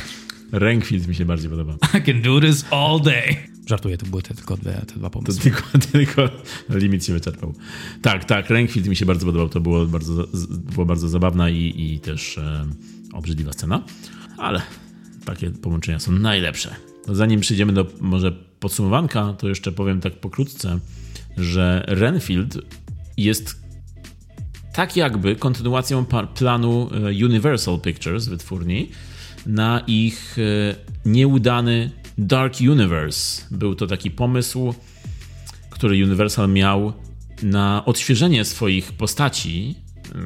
Rankfield 0.52 1.08
mi 1.08 1.14
się 1.14 1.24
bardziej 1.24 1.50
podoba. 1.50 1.74
I 1.98 2.02
can 2.02 2.22
do 2.22 2.40
this 2.40 2.64
all 2.70 3.00
day. 3.00 3.36
Żartuję, 3.66 3.98
to 3.98 4.06
były 4.06 4.22
te, 4.22 4.34
tylko 4.34 4.56
dwie, 4.56 4.72
te 4.72 4.94
dwa 4.94 5.10
To 5.10 5.20
pomysły. 5.20 5.42
tylko, 5.42 5.62
tylko 5.92 6.28
limit 6.70 7.04
się 7.04 7.12
wyczerpał. 7.12 7.54
Tak, 8.02 8.24
tak, 8.24 8.50
Rankfield 8.50 8.88
mi 8.88 8.96
się 8.96 9.06
bardzo 9.06 9.26
podobał. 9.26 9.48
To 9.48 9.60
było 9.60 9.86
bardzo, 9.86 10.26
było 10.74 10.86
bardzo 10.86 11.08
zabawna 11.08 11.50
i, 11.50 11.74
i 11.76 12.00
też 12.00 12.38
e, 12.38 12.66
obrzydliwa 13.12 13.52
scena. 13.52 13.82
Ale 14.38 14.62
takie 15.24 15.50
połączenia 15.50 15.98
są 15.98 16.12
najlepsze. 16.12 16.74
Zanim 17.08 17.40
przejdziemy 17.40 17.72
do 17.72 17.86
może 18.00 18.32
podsumowanka, 18.60 19.32
to 19.38 19.48
jeszcze 19.48 19.72
powiem 19.72 20.00
tak 20.00 20.12
pokrótce, 20.20 20.78
że 21.36 21.84
Renfield 21.88 22.58
jest 23.16 23.63
tak 24.74 24.96
jakby 24.96 25.36
kontynuacją 25.36 26.06
planu 26.34 26.90
e, 26.92 27.24
Universal 27.24 27.80
Pictures 27.80 28.28
wytwórni 28.28 28.90
na 29.46 29.82
ich 29.86 30.36
e, 30.38 30.74
nieudany 31.08 31.90
Dark 32.18 32.60
Universe. 32.60 33.42
Był 33.50 33.74
to 33.74 33.86
taki 33.86 34.10
pomysł, 34.10 34.74
który 35.70 36.04
Universal 36.04 36.48
miał 36.48 36.92
na 37.42 37.84
odświeżenie 37.84 38.44
swoich 38.44 38.92
postaci, 38.92 39.74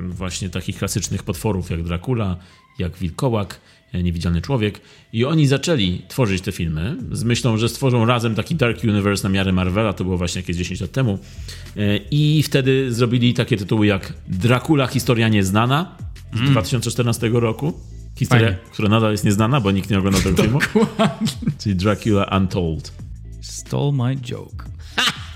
właśnie 0.08 0.50
takich 0.50 0.78
klasycznych 0.78 1.22
potworów 1.22 1.70
jak 1.70 1.82
Dracula, 1.82 2.36
jak 2.78 2.96
Wilkołak, 2.96 3.60
Niewidzialny 3.94 4.40
Człowiek. 4.42 4.80
I 5.12 5.24
oni 5.24 5.46
zaczęli 5.46 6.02
tworzyć 6.08 6.42
te 6.42 6.52
filmy 6.52 6.96
z 7.12 7.24
myślą, 7.24 7.56
że 7.56 7.68
stworzą 7.68 8.06
razem 8.06 8.34
taki 8.34 8.54
Dark 8.54 8.84
Universe 8.84 9.22
na 9.28 9.34
miarę 9.34 9.52
Marvela, 9.52 9.92
to 9.92 10.04
było 10.04 10.18
właśnie 10.18 10.40
jakieś 10.40 10.56
10 10.56 10.80
lat 10.80 10.92
temu. 10.92 11.18
E, 11.76 11.96
I 12.10 12.42
wtedy 12.42 12.92
zrobili 12.92 13.34
takie 13.34 13.56
tytuły 13.56 13.86
jak 13.86 14.12
Dracula, 14.28 14.86
historia 14.86 15.28
nieznana 15.28 15.96
z 16.34 16.50
2014 16.50 17.30
roku. 17.32 17.72
Historia, 18.16 18.46
Fajnie. 18.46 18.58
która 18.72 18.88
nadal 18.88 19.12
jest 19.12 19.24
nieznana, 19.24 19.60
bo 19.60 19.70
nikt 19.70 19.90
nie 19.90 19.98
oglądał 19.98 20.22
tego 20.22 20.42
filmu. 20.42 20.58
Czyli 21.58 21.74
Dracula 21.76 22.24
Untold. 22.36 22.92
Stole 23.40 23.92
my 23.92 24.16
joke. 24.16 24.64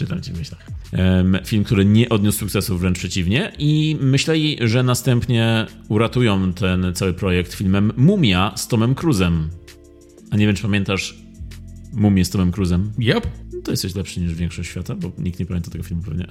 Czytam 0.00 0.20
ci 0.20 0.32
w 0.32 0.38
myślach. 0.38 0.66
Film, 1.44 1.64
który 1.64 1.84
nie 1.84 2.08
odniósł 2.08 2.38
sukcesu, 2.38 2.78
wręcz 2.78 2.98
przeciwnie. 2.98 3.52
I 3.58 3.96
myśleli, 4.00 4.58
że 4.60 4.82
następnie 4.82 5.66
uratują 5.88 6.52
ten 6.52 6.94
cały 6.94 7.12
projekt 7.12 7.54
filmem 7.54 7.92
Mumia 7.96 8.52
z 8.56 8.68
Tomem 8.68 8.94
Cruzem. 8.94 9.50
A 10.30 10.36
nie 10.36 10.46
wiem, 10.46 10.56
czy 10.56 10.62
pamiętasz 10.62 11.18
Mumię 11.92 12.24
z 12.24 12.30
Tomem 12.30 12.52
Cruzem? 12.52 12.92
Yep, 12.98 13.26
No 13.52 13.60
to 13.62 13.70
jesteś 13.70 13.94
lepszy 13.94 14.20
niż 14.20 14.34
większość 14.34 14.70
świata, 14.70 14.94
bo 14.94 15.12
nikt 15.18 15.40
nie 15.40 15.46
pamięta 15.46 15.70
tego 15.70 15.84
filmu 15.84 16.02
pewnie. 16.02 16.26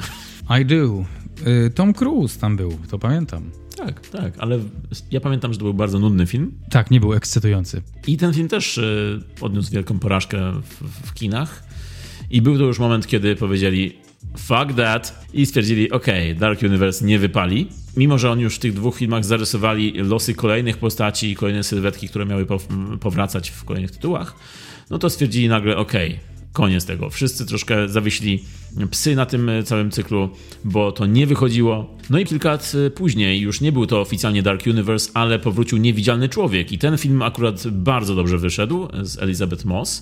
I 0.61 0.65
do. 0.65 1.05
Y, 1.47 1.70
Tom 1.70 1.93
Cruise 1.93 2.39
tam 2.39 2.57
był, 2.57 2.80
to 2.89 2.99
pamiętam. 2.99 3.51
Tak, 3.78 4.07
tak, 4.07 4.34
ale 4.38 4.59
ja 5.11 5.22
pamiętam, 5.22 5.53
że 5.53 5.59
to 5.59 5.65
był 5.65 5.74
bardzo 5.74 5.99
nudny 5.99 6.26
film. 6.26 6.51
Tak, 6.70 6.91
nie 6.91 6.99
był 6.99 7.13
ekscytujący. 7.13 7.82
I 8.07 8.17
ten 8.17 8.34
film 8.34 8.47
też 8.47 8.78
y, 8.78 9.24
odniósł 9.41 9.72
wielką 9.72 9.99
porażkę 9.99 10.61
w, 10.61 11.07
w 11.07 11.13
kinach. 11.13 11.70
I 12.32 12.41
był 12.41 12.57
to 12.57 12.63
już 12.63 12.80
moment, 12.80 13.07
kiedy 13.07 13.36
powiedzieli 13.36 13.93
fuck 14.38 14.73
that 14.77 15.25
i 15.34 15.45
stwierdzili, 15.45 15.91
ok, 15.91 16.05
Dark 16.39 16.63
Universe 16.63 17.05
nie 17.05 17.19
wypali. 17.19 17.67
Mimo, 17.97 18.17
że 18.17 18.32
oni 18.32 18.43
już 18.43 18.55
w 18.55 18.59
tych 18.59 18.73
dwóch 18.73 18.95
filmach 18.95 19.25
zarysowali 19.25 19.93
losy 19.95 20.34
kolejnych 20.34 20.77
postaci 20.77 21.32
i 21.32 21.36
kolejne 21.36 21.63
sylwetki, 21.63 22.09
które 22.09 22.25
miały 22.25 22.45
pow- 22.45 22.97
powracać 22.99 23.49
w 23.49 23.63
kolejnych 23.63 23.91
tytułach, 23.91 24.36
no 24.89 24.99
to 24.99 25.09
stwierdzili 25.09 25.47
nagle, 25.49 25.77
ok, 25.77 25.93
koniec 26.53 26.86
tego. 26.86 27.09
Wszyscy 27.09 27.45
troszkę 27.45 27.89
zawiesili 27.89 28.43
psy 28.91 29.15
na 29.15 29.25
tym 29.25 29.49
e, 29.49 29.63
całym 29.63 29.91
cyklu, 29.91 30.30
bo 30.63 30.91
to 30.91 31.05
nie 31.05 31.27
wychodziło. 31.27 31.97
No 32.09 32.19
i 32.19 32.25
kilka 32.25 32.49
lat 32.49 32.71
e, 32.88 32.89
później 32.89 33.39
już 33.39 33.61
nie 33.61 33.71
był 33.71 33.86
to 33.86 34.01
oficjalnie 34.01 34.43
Dark 34.43 34.67
Universe, 34.67 35.11
ale 35.13 35.39
powrócił 35.39 35.77
Niewidzialny 35.77 36.30
Człowiek 36.30 36.71
i 36.71 36.77
ten 36.77 36.97
film 36.97 37.21
akurat 37.21 37.67
bardzo 37.67 38.15
dobrze 38.15 38.38
wyszedł 38.38 38.88
z 39.01 39.17
Elizabeth 39.17 39.65
Moss. 39.65 40.01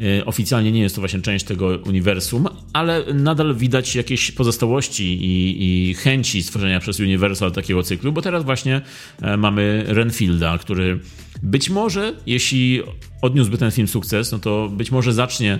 E, 0.00 0.24
Oficjalnie 0.24 0.72
nie 0.72 0.80
jest 0.80 0.94
to 0.94 1.00
właśnie 1.00 1.20
część 1.20 1.44
tego 1.44 1.66
uniwersum, 1.86 2.48
ale 2.72 3.04
nadal 3.14 3.54
widać 3.54 3.96
jakieś 3.96 4.32
pozostałości 4.32 5.04
i, 5.24 5.90
i 5.90 5.94
chęci 5.94 6.42
stworzenia 6.42 6.80
przez 6.80 7.00
Universal 7.00 7.52
takiego 7.52 7.82
cyklu, 7.82 8.12
bo 8.12 8.22
teraz 8.22 8.44
właśnie 8.44 8.80
e, 9.22 9.36
mamy 9.36 9.84
Renfielda, 9.86 10.58
który 10.58 11.00
być 11.42 11.70
może, 11.70 12.14
jeśli 12.26 12.82
odniósłby 13.22 13.58
ten 13.58 13.70
film 13.70 13.88
sukces, 13.88 14.32
no 14.32 14.38
to 14.38 14.68
być 14.68 14.90
może 14.90 15.12
zacznie 15.12 15.58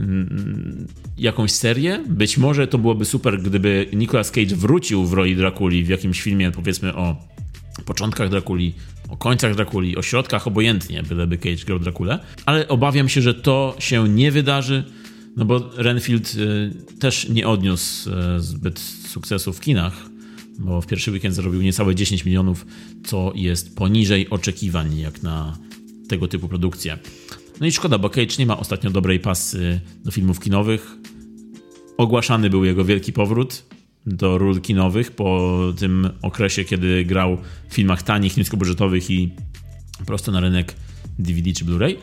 mm, 0.00 0.86
jakąś 1.18 1.52
serię. 1.52 2.04
Być 2.08 2.38
może 2.38 2.66
to 2.66 2.78
byłoby 2.78 3.04
super, 3.04 3.42
gdyby 3.42 3.86
Nicolas 3.92 4.30
Cage 4.30 4.56
wrócił 4.56 5.06
w 5.06 5.12
roli 5.12 5.36
Drakuli 5.36 5.84
w 5.84 5.88
jakimś 5.88 6.22
filmie, 6.22 6.50
powiedzmy 6.50 6.94
o 6.94 7.16
początkach 7.86 8.28
Drakuli, 8.28 8.74
o 9.10 9.16
końcach 9.16 9.54
Drakuli, 9.54 9.96
o 9.96 10.02
środkach, 10.02 10.46
obojętnie, 10.46 11.02
byleby 11.02 11.38
Cage 11.38 11.64
grał 11.66 11.78
Drakulę. 11.78 12.18
Ale 12.46 12.68
obawiam 12.68 13.08
się, 13.08 13.22
że 13.22 13.34
to 13.34 13.76
się 13.78 14.08
nie 14.08 14.32
wydarzy, 14.32 14.84
no 15.36 15.44
bo 15.44 15.70
Renfield 15.76 16.34
y, 16.34 16.98
też 16.98 17.28
nie 17.28 17.48
odniósł 17.48 18.10
y, 18.10 18.40
zbyt 18.40 18.78
sukcesu 19.08 19.52
w 19.52 19.60
kinach, 19.60 20.10
bo 20.58 20.80
w 20.80 20.86
pierwszy 20.86 21.10
weekend 21.10 21.34
zarobił 21.34 21.62
niecałe 21.62 21.94
10 21.94 22.24
milionów, 22.24 22.66
co 23.04 23.32
jest 23.34 23.76
poniżej 23.76 24.30
oczekiwań 24.30 24.98
jak 24.98 25.22
na 25.22 25.58
tego 26.08 26.28
typu 26.28 26.48
produkcje. 26.48 26.98
No 27.60 27.66
i 27.66 27.72
szkoda, 27.72 27.98
bo 27.98 28.10
Cage 28.10 28.36
nie 28.38 28.46
ma 28.46 28.58
ostatnio 28.58 28.90
dobrej 28.90 29.20
pasy 29.20 29.80
do 30.04 30.10
filmów 30.10 30.40
kinowych. 30.40 30.96
Ogłaszany 31.96 32.50
był 32.50 32.64
jego 32.64 32.84
wielki 32.84 33.12
powrót 33.12 33.64
do 34.06 34.38
ról 34.38 34.60
kinowych 34.60 35.12
po 35.12 35.58
tym 35.78 36.10
okresie, 36.22 36.64
kiedy 36.64 37.04
grał 37.04 37.38
w 37.68 37.74
filmach 37.74 38.02
tanich, 38.02 38.36
niskobudżetowych 38.36 39.10
i 39.10 39.32
prosto 40.06 40.32
na 40.32 40.40
rynek 40.40 40.74
DVD 41.18 41.52
czy 41.52 41.64
Blu-ray. 41.64 41.96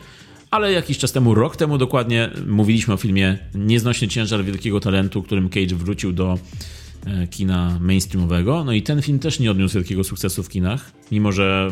Ale 0.50 0.72
jakiś 0.72 0.98
czas 0.98 1.12
temu, 1.12 1.34
rok 1.34 1.56
temu 1.56 1.78
dokładnie, 1.78 2.30
mówiliśmy 2.46 2.94
o 2.94 2.96
filmie 2.96 3.38
Nieznośny 3.54 4.08
ciężar 4.08 4.44
wielkiego 4.44 4.80
talentu, 4.80 5.22
którym 5.22 5.48
Cage 5.48 5.76
wrócił 5.76 6.12
do 6.12 6.38
e, 7.06 7.26
kina 7.26 7.78
mainstreamowego. 7.80 8.64
No 8.64 8.72
i 8.72 8.82
ten 8.82 9.02
film 9.02 9.18
też 9.18 9.40
nie 9.40 9.50
odniósł 9.50 9.74
wielkiego 9.74 10.04
sukcesu 10.04 10.42
w 10.42 10.48
kinach, 10.48 10.92
mimo 11.12 11.32
że 11.32 11.70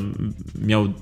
miał 0.63 0.93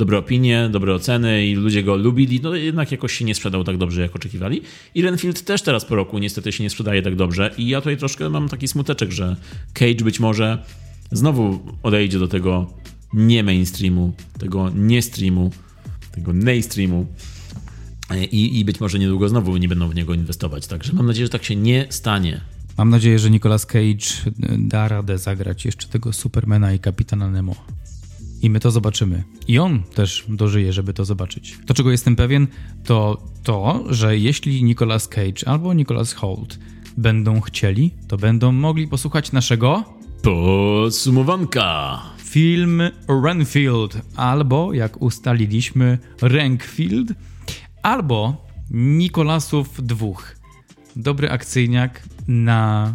dobre 0.00 0.18
opinie, 0.18 0.68
dobre 0.72 0.94
oceny 0.94 1.46
i 1.46 1.54
ludzie 1.54 1.82
go 1.82 1.96
lubili, 1.96 2.40
no 2.42 2.54
jednak 2.54 2.92
jakoś 2.92 3.12
się 3.12 3.24
nie 3.24 3.34
sprzedał 3.34 3.64
tak 3.64 3.76
dobrze, 3.76 4.02
jak 4.02 4.16
oczekiwali. 4.16 4.62
I 4.94 5.02
Renfield 5.02 5.44
też 5.44 5.62
teraz 5.62 5.84
po 5.84 5.96
roku 5.96 6.18
niestety 6.18 6.52
się 6.52 6.64
nie 6.64 6.70
sprzedaje 6.70 7.02
tak 7.02 7.16
dobrze 7.16 7.50
i 7.58 7.68
ja 7.68 7.80
tutaj 7.80 7.96
troszkę 7.96 8.28
mam 8.28 8.48
taki 8.48 8.68
smuteczek, 8.68 9.12
że 9.12 9.36
Cage 9.72 10.04
być 10.04 10.20
może 10.20 10.64
znowu 11.12 11.60
odejdzie 11.82 12.18
do 12.18 12.28
tego 12.28 12.72
nie 13.12 13.44
mainstreamu, 13.44 14.12
tego 14.38 14.70
nie 14.74 15.02
streamu, 15.02 15.50
tego 16.12 16.32
mainstreamu 16.32 17.06
i, 18.30 18.60
i 18.60 18.64
być 18.64 18.80
może 18.80 18.98
niedługo 18.98 19.28
znowu 19.28 19.56
nie 19.56 19.68
będą 19.68 19.88
w 19.88 19.94
niego 19.94 20.14
inwestować. 20.14 20.66
Także 20.66 20.92
mam 20.92 21.06
nadzieję, 21.06 21.26
że 21.26 21.30
tak 21.30 21.44
się 21.44 21.56
nie 21.56 21.86
stanie. 21.90 22.40
Mam 22.78 22.90
nadzieję, 22.90 23.18
że 23.18 23.30
Nicolas 23.30 23.66
Cage 23.66 24.32
da 24.58 24.88
radę 24.88 25.18
zagrać 25.18 25.64
jeszcze 25.64 25.88
tego 25.88 26.12
Supermana 26.12 26.72
i 26.72 26.78
Kapitana 26.78 27.30
Nemo. 27.30 27.54
I 28.42 28.50
my 28.50 28.60
to 28.60 28.70
zobaczymy. 28.70 29.24
I 29.48 29.58
on 29.58 29.82
też 29.94 30.24
dożyje, 30.28 30.72
żeby 30.72 30.92
to 30.92 31.04
zobaczyć. 31.04 31.58
To, 31.66 31.74
czego 31.74 31.90
jestem 31.90 32.16
pewien, 32.16 32.46
to 32.84 33.22
to, 33.42 33.84
że 33.88 34.18
jeśli 34.18 34.64
Nicolas 34.64 35.08
Cage 35.08 35.48
albo 35.48 35.74
Nicolas 35.74 36.12
Holt 36.12 36.58
będą 36.96 37.40
chcieli, 37.40 37.90
to 38.08 38.16
będą 38.16 38.52
mogli 38.52 38.88
posłuchać 38.88 39.32
naszego 39.32 39.84
Podsumowanka. 40.22 42.02
film 42.18 42.82
Renfield, 43.24 43.98
albo 44.16 44.72
jak 44.72 45.02
ustaliliśmy, 45.02 45.98
Rankfield, 46.22 47.12
albo 47.82 48.46
Nikolasów 48.70 49.86
dwóch. 49.86 50.36
Dobry 50.96 51.30
akcyjniak 51.30 52.02
na 52.28 52.94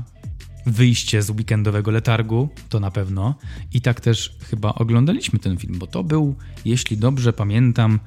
wyjście 0.66 1.22
z 1.22 1.30
weekendowego 1.30 1.92
letargu, 1.92 2.50
to 2.70 2.80
na 2.80 2.92
pewno. 2.92 3.36
I 3.74 3.82
tak 3.82 4.02
też 4.02 4.36
chyba 4.50 4.74
oglądaliśmy 4.74 5.40
ten 5.40 5.58
film, 5.58 5.80
bo 5.80 5.88
to 5.88 6.04
był, 6.04 6.36
jeśli 6.66 6.98
dobrze 6.98 7.34
pamiętam, 7.34 8.00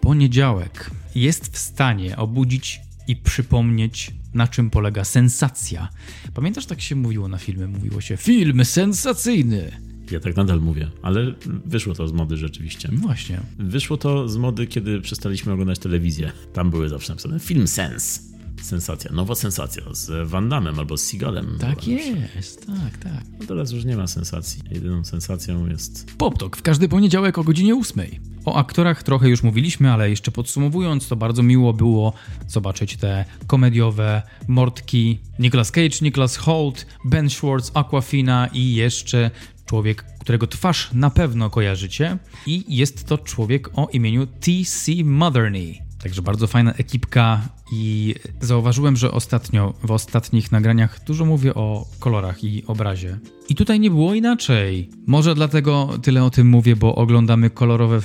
poniedziałek. 0.00 0.90
Jest 1.14 1.52
w 1.52 1.58
stanie 1.58 2.16
obudzić 2.16 2.80
i 3.08 3.16
przypomnieć, 3.16 4.12
na 4.34 4.48
czym 4.48 4.70
polega 4.70 5.04
sensacja. 5.04 5.88
Pamiętasz, 6.34 6.66
tak 6.66 6.80
się 6.80 6.96
mówiło 6.96 7.28
na 7.28 7.38
filmie? 7.38 7.66
Mówiło 7.66 8.00
się 8.00 8.16
film 8.16 8.64
sensacyjny. 8.64 9.80
Ja 10.10 10.20
tak 10.20 10.36
nadal 10.36 10.60
mówię, 10.60 10.90
ale 11.02 11.34
wyszło 11.66 11.94
to 11.94 12.08
z 12.08 12.12
mody 12.12 12.36
rzeczywiście. 12.36 12.88
No 12.92 13.00
Właśnie. 13.00 13.40
Wyszło 13.58 13.96
to 13.96 14.28
z 14.28 14.36
mody, 14.36 14.66
kiedy 14.66 15.00
przestaliśmy 15.00 15.52
oglądać 15.52 15.78
telewizję. 15.78 16.32
Tam 16.52 16.70
były 16.70 16.88
zawsze 16.88 17.12
napisane 17.12 17.40
film 17.40 17.68
sens. 17.68 18.35
Sensacja, 18.66 19.12
nowa 19.12 19.34
sensacja 19.34 19.82
z 19.92 20.28
Van 20.28 20.48
Damme 20.48 20.70
albo 20.70 20.96
z 20.96 21.02
Seagalem. 21.02 21.56
Tak 21.60 21.86
jest, 21.88 22.66
tak, 22.66 22.98
tak. 22.98 23.24
No 23.40 23.46
teraz 23.46 23.72
już 23.72 23.84
nie 23.84 23.96
ma 23.96 24.06
sensacji. 24.06 24.62
Jedyną 24.70 25.04
sensacją 25.04 25.66
jest 25.66 26.16
Poptok 26.18 26.56
w 26.56 26.62
każdy 26.62 26.88
poniedziałek 26.88 27.38
o 27.38 27.44
godzinie 27.44 27.74
8. 27.74 28.06
O 28.44 28.56
aktorach 28.56 29.02
trochę 29.02 29.28
już 29.28 29.42
mówiliśmy, 29.42 29.92
ale 29.92 30.10
jeszcze 30.10 30.30
podsumowując, 30.30 31.08
to 31.08 31.16
bardzo 31.16 31.42
miło 31.42 31.72
było 31.72 32.12
zobaczyć 32.48 32.96
te 32.96 33.24
komediowe 33.46 34.22
mordki 34.48 35.18
Nicolas 35.38 35.70
Cage, 35.70 35.98
Nicolas 36.02 36.36
Holt, 36.36 36.86
Ben 37.04 37.30
Schwartz, 37.30 37.70
Aquafina 37.74 38.46
i 38.52 38.74
jeszcze 38.74 39.30
człowiek, 39.66 40.04
którego 40.20 40.46
twarz 40.46 40.90
na 40.92 41.10
pewno 41.10 41.50
kojarzycie. 41.50 42.18
I 42.46 42.76
jest 42.76 43.06
to 43.06 43.18
człowiek 43.18 43.70
o 43.78 43.88
imieniu 43.92 44.26
T.C. 44.26 44.92
Motherney. 45.04 45.85
Także 46.06 46.22
bardzo 46.22 46.46
fajna 46.46 46.72
ekipka 46.72 47.48
i 47.72 48.14
zauważyłem, 48.40 48.96
że 48.96 49.10
ostatnio, 49.10 49.74
w 49.82 49.90
ostatnich 49.90 50.52
nagraniach 50.52 51.04
dużo 51.04 51.24
mówię 51.24 51.54
o 51.54 51.86
kolorach 51.98 52.44
i 52.44 52.64
obrazie. 52.66 53.18
I 53.48 53.54
tutaj 53.54 53.80
nie 53.80 53.90
było 53.90 54.14
inaczej. 54.14 54.90
Może 55.06 55.34
dlatego 55.34 55.98
tyle 56.02 56.24
o 56.24 56.30
tym 56.30 56.48
mówię, 56.48 56.76
bo 56.76 56.94
oglądamy 56.94 57.50
kolorowe 57.50 58.00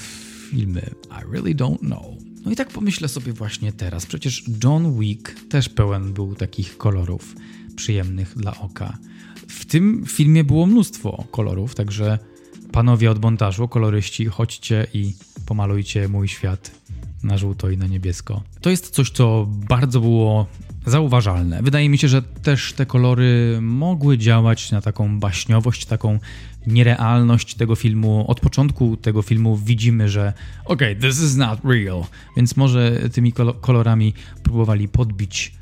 filmy. 0.50 0.90
I 1.10 1.34
really 1.34 1.56
don't 1.56 1.80
know. 1.80 2.06
No 2.46 2.52
i 2.52 2.56
tak 2.56 2.70
pomyślę 2.70 3.08
sobie 3.08 3.34
właśnie 3.34 3.72
teraz. 3.74 4.06
Przecież 4.06 4.44
John 4.64 5.00
Wick 5.00 5.48
też 5.50 5.70
pełen 5.70 6.14
był 6.14 6.36
takich 6.36 6.78
kolorów 6.78 7.36
przyjemnych 7.76 8.38
dla 8.38 8.60
oka. 8.60 8.98
W 9.48 9.66
tym 9.66 10.04
filmie 10.08 10.44
było 10.44 10.66
mnóstwo 10.66 11.24
kolorów, 11.32 11.76
także 11.76 12.20
panowie 12.72 13.12
od 13.12 13.22
montażu, 13.22 13.68
koloryści, 13.68 14.26
chodźcie 14.26 14.88
i 14.94 15.14
pomalujcie 15.46 16.08
mój 16.08 16.28
świat 16.28 16.82
na 17.24 17.38
żółto 17.38 17.70
i 17.70 17.78
na 17.78 17.88
niebiesko. 17.88 18.44
To 18.62 18.70
jest 18.70 18.90
coś, 18.90 19.12
co 19.12 19.48
bardzo 19.50 20.02
było 20.02 20.48
zauważalne. 20.86 21.62
Wydaje 21.64 21.90
mi 21.90 21.98
się, 21.98 22.08
że 22.08 22.22
też 22.22 22.74
te 22.74 22.86
kolory 22.86 23.60
mogły 23.62 24.18
działać 24.18 24.72
na 24.72 24.82
taką 24.82 25.20
baśniowość, 25.20 25.86
taką 25.86 26.20
nierealność 26.68 27.56
tego 27.56 27.76
filmu. 27.76 28.26
Od 28.28 28.40
początku 28.40 28.98
tego 28.98 29.22
filmu 29.22 29.58
widzimy, 29.58 30.10
że 30.10 30.34
okej, 30.66 30.98
okay, 30.98 31.10
this 31.10 31.24
is 31.24 31.36
not 31.36 31.60
real, 31.66 32.04
więc 32.38 32.58
może 32.58 33.10
tymi 33.14 33.34
kolo- 33.34 33.60
kolorami 33.62 34.14
próbowali 34.44 34.88
podbić 34.88 35.54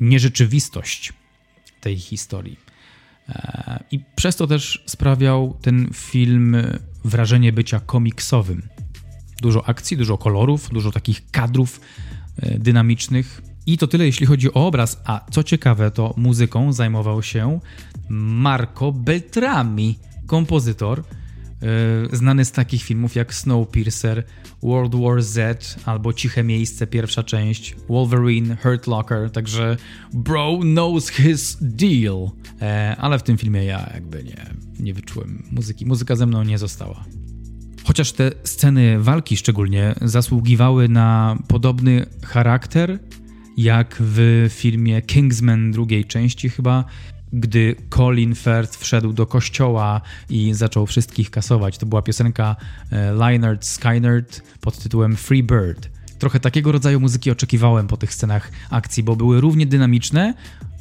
nierzeczywistość 0.00 1.12
tej 1.80 1.96
historii. 1.96 2.58
E, 3.28 3.84
I 3.90 4.00
przez 4.16 4.36
to 4.36 4.46
też 4.46 4.82
sprawiał 4.86 5.56
ten 5.62 5.90
film 5.94 6.56
wrażenie 7.04 7.52
bycia 7.52 7.80
komiksowym. 7.80 8.62
Dużo 9.42 9.68
akcji, 9.68 9.96
dużo 9.96 10.18
kolorów, 10.18 10.68
dużo 10.72 10.90
takich 10.90 11.30
kadrów 11.30 11.80
e, 12.36 12.58
dynamicznych. 12.58 13.42
I 13.66 13.78
to 13.78 13.86
tyle, 13.86 14.06
jeśli 14.06 14.26
chodzi 14.26 14.54
o 14.54 14.66
obraz. 14.66 15.00
A 15.04 15.26
co 15.30 15.42
ciekawe, 15.42 15.90
to 15.90 16.14
muzyką 16.16 16.72
zajmował 16.72 17.22
się 17.22 17.60
Marco 18.08 18.92
Beltrami, 18.92 19.98
kompozytor, 20.26 21.02
yy, 21.02 22.16
znany 22.16 22.44
z 22.44 22.52
takich 22.52 22.82
filmów 22.82 23.14
jak 23.14 23.34
Snowpiercer, 23.34 24.24
World 24.62 24.94
War 24.94 25.22
Z 25.22 25.76
albo 25.84 26.12
Ciche 26.12 26.44
Miejsce, 26.44 26.86
pierwsza 26.86 27.22
część, 27.22 27.76
Wolverine, 27.88 28.56
Hurt 28.56 28.86
Locker, 28.86 29.30
także 29.30 29.76
bro 30.12 30.58
knows 30.60 31.08
his 31.08 31.56
deal. 31.60 32.30
E, 32.60 32.96
ale 32.98 33.18
w 33.18 33.22
tym 33.22 33.38
filmie 33.38 33.64
ja 33.64 33.90
jakby 33.94 34.24
nie, 34.24 34.46
nie 34.80 34.94
wyczułem 34.94 35.42
muzyki. 35.50 35.86
Muzyka 35.86 36.16
ze 36.16 36.26
mną 36.26 36.42
nie 36.42 36.58
została. 36.58 37.04
Chociaż 37.84 38.12
te 38.12 38.30
sceny 38.44 39.00
walki 39.00 39.36
szczególnie 39.36 39.94
zasługiwały 40.02 40.88
na 40.88 41.38
podobny 41.48 42.06
charakter 42.24 42.98
jak 43.56 43.96
w 44.00 44.46
filmie 44.50 45.02
Kingsman 45.02 45.72
drugiej 45.72 46.04
części 46.04 46.50
chyba, 46.50 46.84
gdy 47.32 47.76
Colin 47.90 48.34
Firth 48.34 48.78
wszedł 48.78 49.12
do 49.12 49.26
kościoła 49.26 50.00
i 50.30 50.54
zaczął 50.54 50.86
wszystkich 50.86 51.30
kasować. 51.30 51.78
To 51.78 51.86
była 51.86 52.02
piosenka 52.02 52.56
e, 52.90 53.12
Lynyrd 53.12 53.64
Skynyrd 53.64 54.40
pod 54.60 54.78
tytułem 54.78 55.16
Free 55.16 55.42
Bird. 55.42 55.88
Trochę 56.18 56.40
takiego 56.40 56.72
rodzaju 56.72 57.00
muzyki 57.00 57.30
oczekiwałem 57.30 57.86
po 57.86 57.96
tych 57.96 58.14
scenach 58.14 58.50
akcji, 58.70 59.02
bo 59.02 59.16
były 59.16 59.40
równie 59.40 59.66
dynamiczne, 59.66 60.34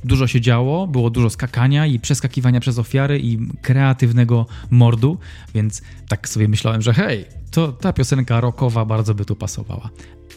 dużo 0.03 0.27
się 0.27 0.41
działo, 0.41 0.87
było 0.87 1.09
dużo 1.09 1.29
skakania 1.29 1.85
i 1.87 1.99
przeskakiwania 1.99 2.59
przez 2.59 2.79
ofiary 2.79 3.19
i 3.19 3.37
kreatywnego 3.61 4.45
mordu, 4.69 5.17
więc 5.53 5.81
tak 6.07 6.29
sobie 6.29 6.47
myślałem, 6.47 6.81
że 6.81 6.93
hej, 6.93 7.25
to 7.51 7.71
ta 7.71 7.93
piosenka 7.93 8.41
rockowa 8.41 8.85
bardzo 8.85 9.15
by 9.15 9.25
tu 9.25 9.35
pasowała. 9.35 9.89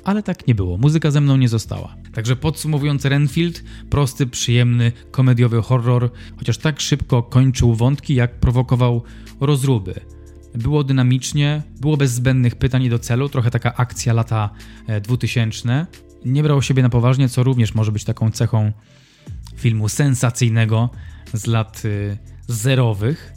Ale 0.05 0.23
tak 0.23 0.47
nie 0.47 0.55
było, 0.55 0.79
muzyka 0.79 1.11
ze 1.11 1.21
mną 1.21 1.37
nie 1.37 1.49
została. 1.49 1.97
Także 2.13 2.37
podsumowując, 2.37 3.05
Renfield, 3.05 3.65
prosty, 3.91 4.27
przyjemny, 4.27 4.93
komediowy 5.11 5.63
horror, 5.63 6.11
chociaż 6.37 6.59
tak 6.59 6.81
szybko 6.81 7.23
kończył 7.23 7.75
wątki, 7.75 8.15
jak 8.15 8.41
prowokował 8.41 9.03
rozruby. 9.41 9.95
Było 10.55 10.85
dynamicznie, 10.85 11.63
było 11.81 11.97
bez 11.97 12.13
zbędnych 12.13 12.57
pytań 12.57 12.83
i 12.83 12.91
do 12.91 12.99
celu, 12.99 13.29
trochę 13.29 13.51
taka 13.51 13.75
akcja 13.75 14.13
lata 14.13 14.51
e, 14.87 15.01
2000. 15.01 15.87
Nie 16.25 16.43
brał 16.43 16.63
siebie 16.63 16.83
na 16.83 16.89
poważnie, 16.89 17.29
co 17.29 17.43
również 17.43 17.75
może 17.75 17.93
być 17.93 18.05
taką 18.05 18.31
cechą 18.31 18.73
filmu 19.57 19.89
sensacyjnego 19.89 20.91
z 21.33 21.47
lat 21.47 21.85
y, 21.85 22.19
zerowych. 22.49 23.35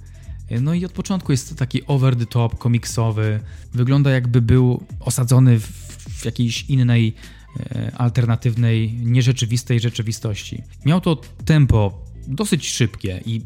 No 0.61 0.74
i 0.74 0.86
od 0.86 0.91
początku 0.91 1.32
jest 1.32 1.49
to 1.49 1.55
taki 1.55 1.86
over 1.86 2.15
the 2.15 2.26
top, 2.26 2.57
komiksowy. 2.57 3.39
Wygląda 3.74 4.11
jakby 4.11 4.41
był 4.41 4.84
osadzony 4.99 5.59
w, 5.59 6.26
jakiejś 6.26 6.63
innej, 6.63 7.13
e, 7.59 7.91
alternatywnej, 7.95 8.93
nierzeczywistej 8.93 9.80
rzeczywistości. 9.80 10.63
Miał 10.86 11.01
to 11.01 11.22
tempo 11.45 12.05
dosyć 12.28 12.70
szybkie 12.70 13.22
i 13.26 13.41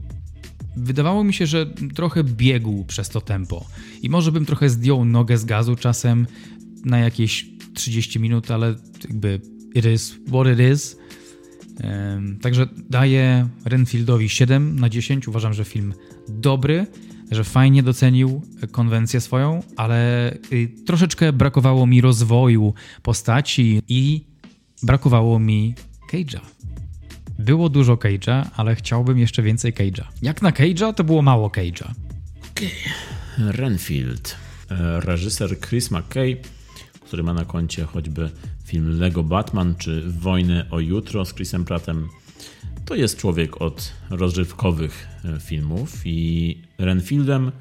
wydawało 0.78 1.24
mi 1.24 1.34
się, 1.34 1.46
że 1.46 1.66
trochę 1.96 2.24
biegł 2.24 2.86
przez 2.86 3.10
to 3.10 3.22
tempo. 3.22 3.66
I 4.02 4.10
może 4.10 4.32
bym 4.32 4.46
trochę 4.46 4.70
zdjął 4.70 5.06
nogę 5.06 5.38
z 5.38 5.46
gazu 5.46 5.76
czasem 5.76 6.28
na 6.86 7.00
jakieś 7.00 7.46
30 7.74 8.20
minut, 8.20 8.52
ale 8.52 8.76
jakby 9.04 9.42
it 9.76 9.86
is 9.86 10.16
what 10.28 10.48
it 10.48 10.60
is. 10.74 11.01
Także 12.42 12.68
daję 12.90 13.48
Renfieldowi 13.66 14.30
7 14.30 14.80
na 14.80 14.90
10. 14.90 15.28
Uważam, 15.28 15.54
że 15.54 15.66
film 15.66 15.94
dobry, 16.30 16.88
że 17.32 17.44
fajnie 17.44 17.84
docenił 17.84 18.42
konwencję 18.72 19.22
swoją, 19.22 19.64
ale 19.78 20.32
y, 20.52 20.70
troszeczkę 20.86 21.34
brakowało 21.34 21.88
mi 21.88 22.02
rozwoju 22.02 22.74
postaci 23.02 23.82
i 23.88 24.26
brakowało 24.84 25.40
mi 25.40 25.76
Cage'a. 26.14 26.40
Było 27.40 27.70
dużo 27.70 27.96
Cage'a, 27.96 28.46
ale 28.56 28.76
chciałbym 28.76 29.18
jeszcze 29.18 29.44
więcej 29.44 29.74
Cage'a. 29.74 30.04
Jak 30.22 30.42
na 30.42 30.52
Cage'a, 30.52 30.94
to 30.94 31.04
było 31.04 31.22
mało 31.22 31.50
Cage'a. 31.50 31.92
Renfield. 33.38 34.36
E, 34.72 35.00
Reżyser 35.00 35.60
Chris 35.60 35.92
McKay, 35.92 36.38
który 37.06 37.24
ma 37.24 37.34
na 37.34 37.46
koncie 37.46 37.86
choćby 37.86 38.30
film 38.72 39.00
Lego 39.00 39.24
Batman 39.24 39.76
czy 39.76 40.04
Wojny 40.12 40.70
o 40.70 40.80
jutro 40.80 41.26
z 41.26 41.34
Chrisem 41.34 41.66
Prattem. 41.66 42.10
To 42.86 42.96
jest 42.96 43.18
człowiek 43.18 43.62
od 43.62 43.92
rozrywkowych 44.10 45.08
e, 45.26 45.40
filmów 45.40 46.02
i 46.06 46.58
Renfieldem 46.78 47.52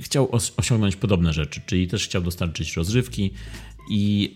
chciał 0.00 0.28
os- 0.32 0.52
osiągnąć 0.56 0.96
podobne 0.96 1.32
rzeczy, 1.32 1.60
czyli 1.66 1.88
też 1.88 2.04
chciał 2.04 2.22
dostarczyć 2.22 2.76
rozrywki 2.76 3.30
i 3.90 4.34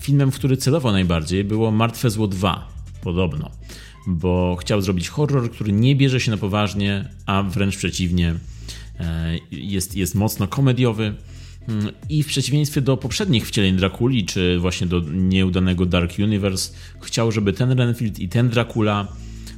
filmem, 0.00 0.32
w 0.32 0.34
który 0.34 0.56
celował 0.56 0.92
najbardziej 0.92 1.44
było 1.44 1.70
Martwe 1.70 2.10
Zło 2.10 2.28
2, 2.28 2.68
podobno, 3.02 3.50
bo 4.06 4.56
chciał 4.60 4.80
zrobić 4.80 5.08
horror, 5.08 5.50
który 5.50 5.72
nie 5.72 5.96
bierze 5.96 6.20
się 6.20 6.30
na 6.30 6.36
poważnie, 6.36 7.08
a 7.26 7.42
wręcz 7.42 7.76
przeciwnie, 7.76 8.34
e, 9.00 9.38
jest, 9.50 9.96
jest 9.96 10.14
mocno 10.14 10.48
komediowy 10.48 11.14
i 12.08 12.22
w 12.22 12.26
przeciwieństwie 12.26 12.80
do 12.80 12.96
poprzednich 12.96 13.46
wcieleń 13.48 13.76
Drakuli, 13.76 14.24
czy 14.24 14.58
właśnie 14.58 14.86
do 14.86 15.00
nieudanego 15.00 15.86
Dark 15.86 16.18
Universe, 16.18 16.72
chciał, 17.00 17.32
żeby 17.32 17.52
ten 17.52 17.72
Renfield 17.72 18.18
i 18.18 18.28
ten 18.28 18.48
Dracula 18.48 19.08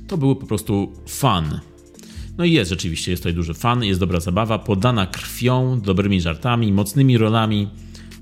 to 0.07 0.19
były 0.19 0.37
po 0.37 0.47
prostu 0.47 0.93
fun. 1.09 1.61
No 2.39 2.45
i 2.45 2.53
jest 2.53 2.71
rzeczywiście, 2.71 3.11
jest 3.11 3.23
tutaj 3.23 3.35
duży 3.35 3.55
fan, 3.55 3.85
jest 3.85 4.01
dobra 4.01 4.21
zabawa, 4.21 4.59
podana 4.59 5.07
krwią, 5.07 5.81
dobrymi 5.81 6.21
żartami, 6.21 6.73
mocnymi 6.73 7.19
rolami. 7.19 7.69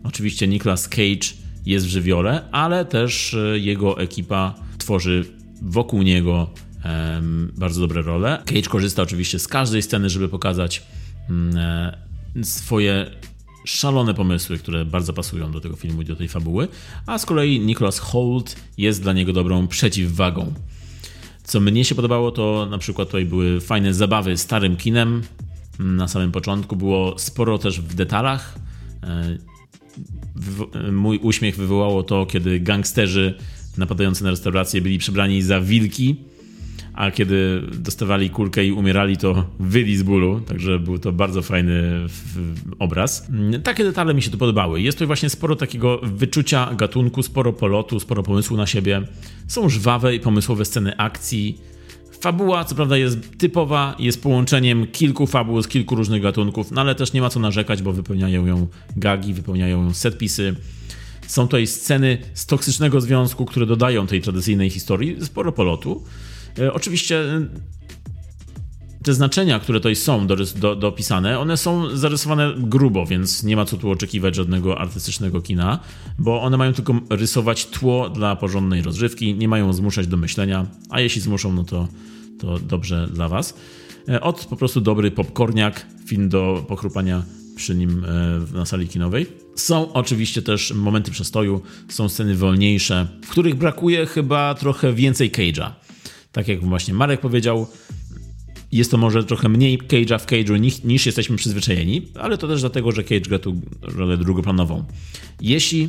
Oczywiście 0.05 0.49
Nicolas 0.49 0.89
Cage 0.89 1.35
jest 1.67 1.87
w 1.87 1.89
żywiole, 1.89 2.49
ale 2.53 2.85
też 2.85 3.35
e, 3.35 3.59
jego 3.59 4.01
ekipa 4.01 4.55
tworzy 4.79 5.25
wokół 5.63 6.03
niego 6.03 6.51
em, 6.85 7.53
bardzo 7.57 7.81
dobre 7.81 8.03
role. 8.03 8.43
Cage 8.47 8.63
korzysta 8.63 9.03
oczywiście 9.03 9.39
z 9.39 9.49
każdej 9.49 9.83
sceny, 9.83 10.11
żeby 10.11 10.29
pokazać 10.29 10.83
mm, 11.31 11.57
e, 11.57 12.45
swoje 12.45 13.11
szalone 13.67 14.15
pomysły, 14.15 14.59
które 14.59 14.85
bardzo 14.85 15.13
pasują 15.13 15.53
do 15.53 15.61
tego 15.61 15.77
filmu 15.77 16.03
i 16.03 16.05
do 16.05 16.17
tej 16.17 16.29
fabuły, 16.29 16.69
a 17.07 17.19
z 17.19 17.27
kolei 17.27 17.61
Nicholas 17.61 17.99
Holt 17.99 18.57
jest 18.79 19.03
dla 19.03 19.13
niego 19.13 19.33
dobrą 19.33 19.69
przeciwwagą. 19.69 20.53
Co 21.45 21.61
mnie 21.61 21.85
się 21.85 21.95
podobało, 21.95 22.31
to 22.31 22.67
na 22.71 22.79
przykład 22.79 23.09
tutaj 23.09 23.25
były 23.25 23.61
fajne 23.61 23.95
zabawy 23.95 24.37
starym 24.37 24.77
kinem. 24.77 25.23
Na 25.79 26.09
samym 26.09 26.33
początku 26.33 26.77
było 26.77 27.19
sporo 27.19 27.59
też 27.59 27.81
w 27.81 27.95
detalach. 27.95 28.59
E, 29.03 29.39
Mój 30.93 31.19
uśmiech 31.19 31.57
wywołało 31.57 32.03
to, 32.03 32.27
kiedy 32.27 32.61
gangsterzy 32.61 33.35
napadający 33.77 34.25
na 34.25 34.31
restaurację 34.31 34.81
byli 34.81 34.99
przebrani 34.99 35.43
za 35.43 35.61
wilki, 35.61 36.17
a 36.97 37.11
kiedy 37.11 37.63
dostawali 37.79 38.31
kulkę 38.31 38.65
i 38.65 38.73
umierali, 38.73 39.17
to 39.17 39.45
wyli 39.61 39.97
z 39.97 40.03
bólu, 40.03 40.41
także 40.41 40.79
był 40.79 40.99
to 40.99 41.13
bardzo 41.13 41.43
fajny 41.43 42.07
obraz. 42.79 43.27
Takie 43.63 43.85
detale 43.85 44.15
mi 44.15 44.23
się 44.23 44.31
tu 44.31 44.39
podobały. 44.39 44.81
Jest 44.81 44.99
tutaj 44.99 45.07
właśnie 45.07 45.31
sporo 45.31 45.57
takiego 45.57 46.01
wyczucia 46.03 46.75
gatunku, 46.75 47.23
sporo 47.23 47.53
polotu, 47.53 48.01
sporo 48.01 48.23
pomysłu 48.23 48.57
na 48.57 48.67
siebie. 48.67 49.03
Są 49.49 49.69
żwawe 49.69 50.15
i 50.15 50.21
pomysłowe 50.21 50.65
sceny 50.65 50.97
akcji. 50.97 51.61
Fabuła, 52.21 52.65
co 52.65 52.75
prawda, 52.75 52.97
jest 52.97 53.39
typowa, 53.39 53.97
jest 53.99 54.23
połączeniem 54.23 54.87
kilku 54.87 55.27
fabuł 55.27 55.63
z 55.63 55.69
kilku 55.69 55.95
różnych 55.95 56.23
gatunków, 56.23 56.71
no 56.71 56.81
ale 56.81 56.95
też 56.95 57.13
nie 57.13 57.21
ma 57.21 57.31
co 57.31 57.41
narzekać, 57.41 57.83
bo 57.83 57.93
wypełniają 57.93 58.47
ją 58.47 58.67
gagi, 58.97 59.35
wypełniają 59.35 59.85
ją 59.85 59.95
setpisy. 59.95 60.55
Są 61.27 61.43
tutaj 61.43 61.67
sceny 61.67 62.19
z 62.35 62.47
toksycznego 62.47 63.01
związku, 63.01 63.45
które 63.45 63.67
dodają 63.67 64.07
tej 64.07 64.23
tradycyjnej 64.23 64.71
historii 64.71 65.17
sporo 65.25 65.53
polotu. 65.53 66.05
E, 66.59 66.73
Oczywiście 66.73 67.21
e, 67.21 67.47
te 69.05 69.15
znaczenia, 69.15 69.59
które 69.61 69.81
tutaj 69.81 69.97
są 69.97 70.27
dorys- 70.27 70.59
do, 70.59 70.77
dopisane, 70.77 71.39
one 71.39 71.57
są 71.57 71.97
zarysowane 71.97 72.55
grubo, 72.59 73.07
więc 73.07 73.43
nie 73.43 73.57
ma 73.57 73.65
co 73.65 73.77
tu 73.77 73.91
oczekiwać 73.91 74.35
żadnego 74.35 74.79
artystycznego 74.79 75.43
kina, 75.43 75.79
bo 76.19 76.43
one 76.43 76.57
mają 76.57 76.73
tylko 76.73 76.95
rysować 77.11 77.67
tło 77.67 78.09
dla 78.11 78.37
porządnej 78.37 78.83
rozrywki, 78.83 79.35
nie 79.35 79.49
mają 79.49 79.73
zmuszać 79.73 80.07
do 80.07 80.17
myślenia, 80.17 80.67
a 80.91 81.01
jeśli 81.01 81.21
zmuszą, 81.21 81.53
no 81.53 81.65
to, 81.65 81.89
to 82.41 82.59
dobrze 82.59 83.09
dla 83.13 83.29
was. 83.29 83.55
E, 84.09 84.21
Od 84.21 84.45
po 84.45 84.57
prostu 84.57 84.81
dobry 84.81 85.11
popcorniak, 85.11 85.87
film 86.07 86.29
do 86.29 86.65
pochrupania 86.69 87.23
przy 87.57 87.75
nim 87.75 88.07
na 88.55 88.67
sali 88.67 88.89
kinowej. 88.89 89.27
Są 89.55 89.93
oczywiście 89.93 90.43
też 90.43 90.73
momenty 90.73 91.11
przestoju, 91.11 91.63
są 91.89 92.09
sceny 92.09 92.35
wolniejsze, 92.37 93.07
w 93.25 93.29
których 93.29 93.55
brakuje 93.55 94.07
chyba 94.07 94.55
trochę 94.55 94.93
więcej 94.93 95.31
Cage'a. 95.33 95.71
Tak 96.37 96.49
jak 96.49 96.65
właśnie 96.65 96.95
Marek 96.95 97.21
powiedział, 97.21 97.67
jest 98.73 98.91
to 98.91 98.97
może 98.97 99.25
trochę 99.25 99.49
mniej 99.49 99.79
Cage'a 99.79 100.19
w 100.19 100.27
Cage'u 100.27 100.61
niż, 100.61 100.83
niż 100.83 101.07
jesteśmy 101.07 101.37
przyzwyczajeni, 101.37 102.03
ale 102.15 102.39
to 102.39 102.49
też 102.49 102.61
dlatego, 102.61 102.93
że 102.93 103.03
Cage 103.03 103.21
gra 103.21 103.39
tu 103.39 103.57
rolę 103.83 104.17
drugoplanową. 104.17 104.85
Jeśli 105.41 105.89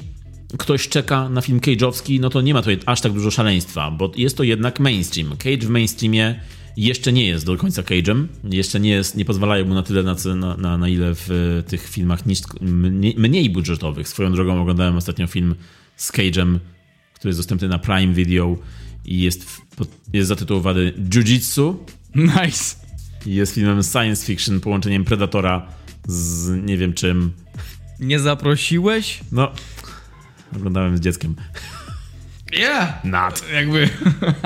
ktoś 0.58 0.88
czeka 0.88 1.30
na 1.30 1.42
film 1.42 1.60
Cage'owski, 1.60 2.20
no 2.20 2.30
to 2.30 2.42
nie 2.42 2.54
ma 2.54 2.60
tutaj 2.60 2.80
aż 2.86 3.02
tak 3.02 3.12
dużo 3.12 3.32
szaleństwa, 3.32 3.92
bo 3.92 4.12
jest 4.18 4.38
to 4.38 4.44
jednak 4.44 4.80
mainstream. 4.80 5.30
Cage 5.30 5.68
w 5.68 5.70
mainstreamie 5.70 6.40
jeszcze 6.78 7.14
nie 7.14 7.26
jest 7.26 7.46
do 7.46 7.58
końca 7.58 7.82
Cage'em, 7.82 8.26
jeszcze 8.44 8.80
nie, 8.80 8.90
jest, 8.90 9.18
nie 9.18 9.26
pozwalają 9.26 9.66
mu 9.66 9.74
na 9.74 9.84
tyle, 9.84 10.04
na, 10.04 10.16
na, 10.58 10.78
na, 10.78 10.90
ile 10.90 11.16
w 11.16 11.32
e, 11.32 11.64
tych 11.64 11.90
filmach 11.90 12.26
niż, 12.26 12.40
mniej, 12.62 13.16
mniej 13.18 13.50
budżetowych. 13.50 14.10
Swoją 14.10 14.32
drogą 14.32 14.62
oglądałem 14.62 14.96
ostatnio 14.96 15.28
film 15.28 15.56
z 15.96 16.12
Cage'em, 16.12 16.60
który 17.14 17.30
jest 17.30 17.40
dostępny 17.40 17.68
na 17.68 17.80
Prime 17.80 18.14
Video 18.14 18.58
i 19.08 19.22
jest, 19.22 19.62
jest 20.14 20.28
zatytułowany 20.28 20.94
Jiu-Jitsu. 21.10 21.76
Nice. 22.16 22.76
Jest 23.26 23.56
filmem 23.56 23.84
science 23.84 24.26
fiction, 24.26 24.60
połączeniem 24.60 25.06
Predatora 25.06 25.68
z 26.08 26.50
nie 26.66 26.78
wiem 26.78 26.94
czym. 26.94 27.32
Nie 28.00 28.20
zaprosiłeś? 28.20 29.20
No, 29.32 29.52
oglądałem 30.56 30.98
z 30.98 31.02
dzieckiem. 31.02 31.36
Yeah. 32.54 33.04
Nat. 33.04 33.46
Jakby. 33.54 33.90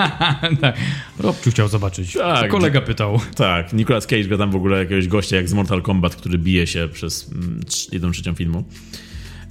tak. 0.61 0.77
Robciu 1.19 1.51
chciał 1.51 1.67
zobaczyć. 1.67 2.13
Tak. 2.13 2.51
Kolega 2.51 2.81
pytał. 2.81 3.19
Tak, 3.35 3.73
Nicolas 3.73 4.07
Cage 4.07 4.23
gra 4.23 4.37
tam 4.37 4.51
w 4.51 4.55
ogóle 4.55 4.79
jakiegoś 4.79 5.07
gościa 5.07 5.35
jak 5.35 5.49
z 5.49 5.53
Mortal 5.53 5.81
Kombat, 5.81 6.15
który 6.15 6.37
bije 6.37 6.67
się 6.67 6.89
przez 6.93 7.31
mm, 7.31 7.59
jedną 7.91 8.11
trzecią 8.11 8.33
filmu. 8.33 8.63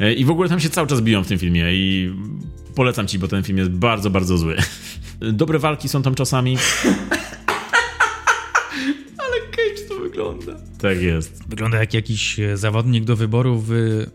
E, 0.01 0.12
I 0.12 0.24
w 0.24 0.31
ogóle 0.31 0.49
tam 0.49 0.61
się 0.61 0.70
cały 0.70 0.89
czas 0.89 1.01
biją 1.01 1.24
w 1.24 1.27
tym 1.27 1.39
filmie 1.39 1.73
i 1.73 2.12
polecam 2.74 3.06
ci, 3.06 3.18
bo 3.18 3.28
ten 3.28 3.42
film 3.42 3.59
jest 3.59 3.70
bardzo, 3.70 4.10
bardzo 4.10 4.38
zły. 4.38 4.56
Dobre 5.32 5.59
walki 5.59 5.88
są 5.88 6.02
tam 6.02 6.14
czasami. 6.14 6.56
Ale 9.18 9.36
Cage 9.51 9.88
to 9.88 9.98
wygląda. 10.01 10.52
Tak 10.78 11.02
jest. 11.02 11.42
Wygląda 11.48 11.78
jak 11.78 11.94
jakiś 11.94 12.40
e, 12.40 12.56
zawodnik 12.56 13.05
do 13.05 13.16
wyboru 13.16 13.64
w 13.66 13.70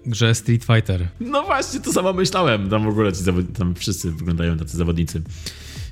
grze 0.05 0.35
Street 0.35 0.63
Fighter. 0.63 1.07
No 1.19 1.43
właśnie, 1.43 1.79
to 1.79 1.93
samo 1.93 2.13
myślałem. 2.13 2.69
Tam 2.69 2.83
w 2.83 2.87
ogóle 2.87 3.13
ci 3.13 3.19
zawod- 3.23 3.57
tam 3.57 3.75
wszyscy 3.75 4.11
wyglądają 4.11 4.57
tacy 4.57 4.77
zawodnicy. 4.77 5.21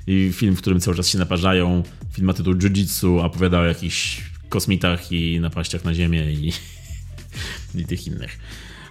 I 0.06 0.30
film, 0.32 0.56
w 0.56 0.60
którym 0.60 0.80
cały 0.80 0.96
czas 0.96 1.08
się 1.08 1.18
naparzają. 1.18 1.82
Film 2.12 2.26
ma 2.26 2.32
tytuł 2.32 2.54
Jiu-Jitsu, 2.54 3.20
opowiada 3.24 3.58
o 3.60 3.64
jakichś 3.64 4.22
kosmitach 4.48 5.12
i 5.12 5.40
napaściach 5.40 5.84
na 5.84 5.94
ziemię 5.94 6.32
i, 6.32 6.52
i 7.80 7.84
tych 7.84 8.06
innych. 8.06 8.38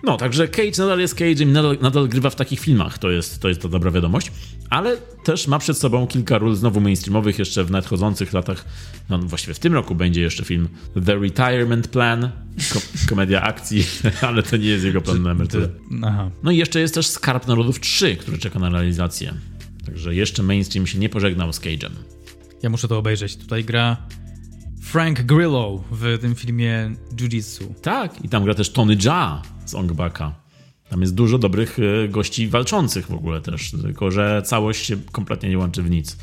No, 0.03 0.17
także 0.17 0.47
Cage 0.47 0.71
nadal 0.77 0.99
jest 0.99 1.15
Cage'em 1.15 1.41
i 1.41 1.45
nadal, 1.45 1.77
nadal 1.81 2.07
grywa 2.07 2.29
w 2.29 2.35
takich 2.35 2.59
filmach. 2.59 2.97
To 2.97 3.11
jest, 3.11 3.41
to 3.41 3.49
jest 3.49 3.61
to 3.61 3.69
dobra 3.69 3.91
wiadomość. 3.91 4.31
Ale 4.69 4.97
też 4.97 5.47
ma 5.47 5.59
przed 5.59 5.77
sobą 5.77 6.07
kilka 6.07 6.37
ról 6.37 6.55
znowu 6.55 6.81
mainstreamowych 6.81 7.39
jeszcze 7.39 7.63
w 7.63 7.71
nadchodzących 7.71 8.33
latach. 8.33 8.65
No, 9.09 9.17
właściwie 9.19 9.53
w 9.53 9.59
tym 9.59 9.73
roku 9.73 9.95
będzie 9.95 10.21
jeszcze 10.21 10.45
film 10.45 10.67
The 11.05 11.15
Retirement 11.15 11.87
Plan. 11.87 12.29
Ko- 12.73 12.81
komedia 13.09 13.41
akcji, 13.41 13.85
ale 14.27 14.43
to 14.43 14.57
nie 14.57 14.67
jest 14.67 14.85
jego 14.85 15.01
plan 15.01 15.23
na 15.23 15.31
emeryturę. 15.31 15.69
No 16.43 16.51
i 16.51 16.57
jeszcze 16.57 16.79
jest 16.79 16.93
też 16.93 17.07
Skarb 17.07 17.47
Narodów 17.47 17.79
3, 17.79 18.15
który 18.15 18.37
czeka 18.37 18.59
na 18.59 18.69
realizację. 18.69 19.33
Także 19.85 20.15
jeszcze 20.15 20.43
mainstream 20.43 20.87
się 20.87 20.99
nie 20.99 21.09
pożegnał 21.09 21.53
z 21.53 21.61
Cage'em. 21.61 21.89
Ja 22.63 22.69
muszę 22.69 22.87
to 22.87 22.97
obejrzeć. 22.97 23.37
Tutaj 23.37 23.63
gra 23.63 23.97
Frank 24.83 25.21
Grillo 25.21 25.83
w 25.91 26.17
tym 26.21 26.35
filmie 26.35 26.95
Jiu-Jitsu. 27.15 27.73
Tak, 27.81 28.25
i 28.25 28.29
tam 28.29 28.43
gra 28.43 28.53
też 28.53 28.69
Tony 28.69 28.97
Jaa 29.05 29.41
z 29.65 29.75
Ong 29.75 29.93
Baka. 29.93 30.35
Tam 30.89 31.01
jest 31.01 31.15
dużo 31.15 31.37
dobrych 31.37 31.77
e, 31.79 32.07
gości 32.07 32.47
walczących 32.47 33.07
w 33.07 33.13
ogóle 33.13 33.41
też, 33.41 33.71
tylko 33.71 34.11
że 34.11 34.41
całość 34.45 34.85
się 34.85 34.97
kompletnie 35.11 35.49
nie 35.49 35.57
łączy 35.57 35.83
w 35.83 35.89
nic. 35.89 36.17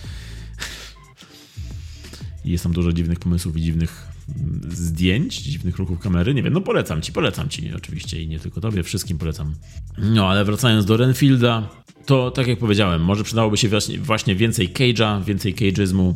I 2.45 2.51
jest 2.51 2.65
tam 2.65 2.73
dużo 2.73 2.93
dziwnych 2.93 3.19
pomysłów 3.19 3.57
i 3.57 3.63
dziwnych 3.63 4.09
mm, 4.29 4.61
zdjęć, 4.73 5.37
dziwnych 5.37 5.77
ruchów 5.77 5.99
kamery. 5.99 6.35
Nie 6.35 6.43
wiem, 6.43 6.53
no 6.53 6.61
polecam 6.61 7.03
ci, 7.03 7.13
polecam 7.13 7.49
ci 7.49 7.75
oczywiście 7.75 8.23
i 8.23 8.29
nie 8.29 8.41
tylko 8.41 8.61
tobie, 8.61 8.83
wszystkim 8.83 9.19
polecam. 9.19 9.55
No, 9.99 10.29
ale 10.29 10.45
wracając 10.45 10.85
do 10.85 10.97
Renfielda, 10.97 11.69
to 12.07 12.31
tak 12.31 12.47
jak 12.47 12.59
powiedziałem, 12.59 13.03
może 13.03 13.25
przydałoby 13.25 13.57
się 13.57 13.69
właśnie 13.99 14.35
więcej 14.35 14.69
Cage'a, 14.69 15.25
więcej 15.25 15.55
Cage'izmu. 15.55 16.15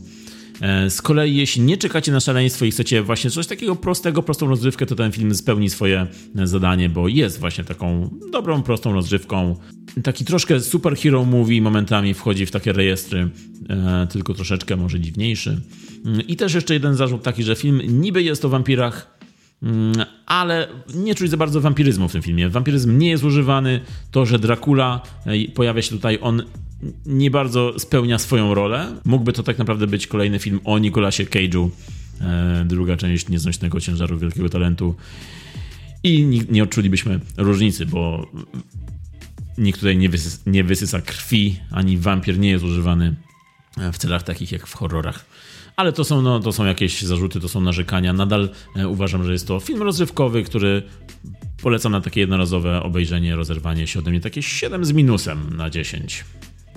E, 0.60 0.90
Z 0.90 1.02
kolei, 1.02 1.36
jeśli 1.36 1.62
nie 1.62 1.76
czekacie 1.76 2.12
na 2.12 2.20
szaleństwo 2.20 2.64
i 2.64 2.70
chcecie 2.70 3.02
właśnie 3.02 3.30
coś 3.30 3.46
takiego 3.46 3.76
prostego, 3.76 4.22
prostą 4.22 4.48
rozrywkę, 4.48 4.86
to 4.86 4.94
ten 4.94 5.12
film 5.12 5.34
spełni 5.34 5.70
swoje 5.70 6.06
e, 6.36 6.46
zadanie, 6.46 6.88
bo 6.88 7.08
jest 7.08 7.40
właśnie 7.40 7.64
taką 7.64 8.10
dobrą, 8.32 8.62
prostą 8.62 8.92
rozrywką. 8.92 9.56
Taki 10.02 10.24
troszkę 10.24 10.60
superhero 10.60 11.24
movie 11.24 11.62
momentami 11.62 12.14
wchodzi 12.14 12.46
w 12.46 12.50
takie 12.50 12.72
rejestry, 12.72 13.28
e, 13.68 14.06
tylko 14.10 14.34
troszeczkę 14.34 14.76
może 14.76 15.00
dziwniejszy. 15.00 15.60
Mm, 16.04 16.20
I 16.20 16.36
też 16.36 16.54
jeszcze 16.54 16.74
jeden 16.74 16.94
zarzut 16.94 17.22
taki, 17.22 17.42
że 17.42 17.56
film 17.56 18.00
niby 18.00 18.22
jest 18.22 18.44
o 18.44 18.48
wampirach, 18.48 19.18
ale 20.26 20.68
nie 20.94 21.14
czuć 21.14 21.30
za 21.30 21.36
bardzo 21.36 21.60
wampiryzmu 21.60 22.08
w 22.08 22.12
tym 22.12 22.22
filmie. 22.22 22.48
Wampiryzm 22.48 22.98
nie 22.98 23.10
jest 23.10 23.24
używany. 23.24 23.80
To, 24.10 24.26
że 24.26 24.38
Dracula 24.38 25.00
pojawia 25.54 25.82
się 25.82 25.90
tutaj, 25.90 26.18
on 26.22 26.42
nie 27.06 27.30
bardzo 27.30 27.78
spełnia 27.78 28.18
swoją 28.18 28.54
rolę. 28.54 28.86
Mógłby 29.04 29.32
to 29.32 29.42
tak 29.42 29.58
naprawdę 29.58 29.86
być 29.86 30.06
kolejny 30.06 30.38
film 30.38 30.60
o 30.64 30.78
Nicolasie 30.78 31.24
Cage'u. 31.24 31.68
E, 32.20 32.64
Druga 32.64 32.96
część 32.96 33.28
Nieznośnego 33.28 33.80
Ciężaru 33.80 34.18
Wielkiego 34.18 34.48
Talentu. 34.48 34.94
I 36.02 36.44
nie, 36.50 36.62
odczulibyśmy 36.62 37.20
różnicy, 37.36 37.86
bo 37.86 38.30
nikt 39.58 39.80
tutaj 39.80 39.96
nie, 39.96 40.08
nie 40.46 40.64
wysysa 40.64 41.00
krwi, 41.00 41.56
ani 41.70 41.98
wampir 41.98 42.38
nie 42.38 42.50
jest 42.50 42.64
używany 42.64 43.14
w 43.92 43.98
celach 43.98 44.22
takich 44.22 44.52
jak 44.52 44.66
w 44.66 44.74
horrorach. 44.74 45.26
Ale 45.76 45.92
to 45.92 46.04
są, 46.04 46.22
no, 46.22 46.40
to 46.40 46.52
są 46.52 46.64
jakieś 46.64 47.02
zarzuty, 47.02 47.40
to 47.40 47.48
są 47.48 47.60
narzekania. 47.60 48.12
Nadal 48.12 48.48
e, 48.76 48.88
uważam, 48.88 49.24
że 49.24 49.32
jest 49.32 49.48
to 49.48 49.60
film 49.60 49.82
rozrywkowy, 49.82 50.42
który 50.42 50.82
polecam 51.62 51.92
na 51.92 52.00
takie 52.00 52.20
jednorazowe 52.20 52.82
obejrzenie, 52.82 53.36
rozerwanie 53.36 53.86
się 53.86 53.98
ode 53.98 54.10
mnie. 54.10 54.20
Takie 54.20 54.42
7 54.42 54.84
z 54.84 54.92
minusem 54.92 55.56
na 55.56 55.70
10. 55.70 56.24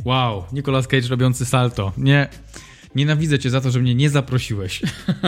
Wow, 0.06 0.44
Nicolas 0.54 0.88
Cage 0.88 1.08
robiący 1.08 1.46
salto. 1.46 1.92
Nie, 1.98 2.28
nienawidzę 2.96 3.40
cię 3.40 3.50
za 3.50 3.62
to, 3.62 3.72
że 3.72 3.80
mnie 3.80 3.96
nie 3.96 4.10
zaprosiłeś. 4.10 4.82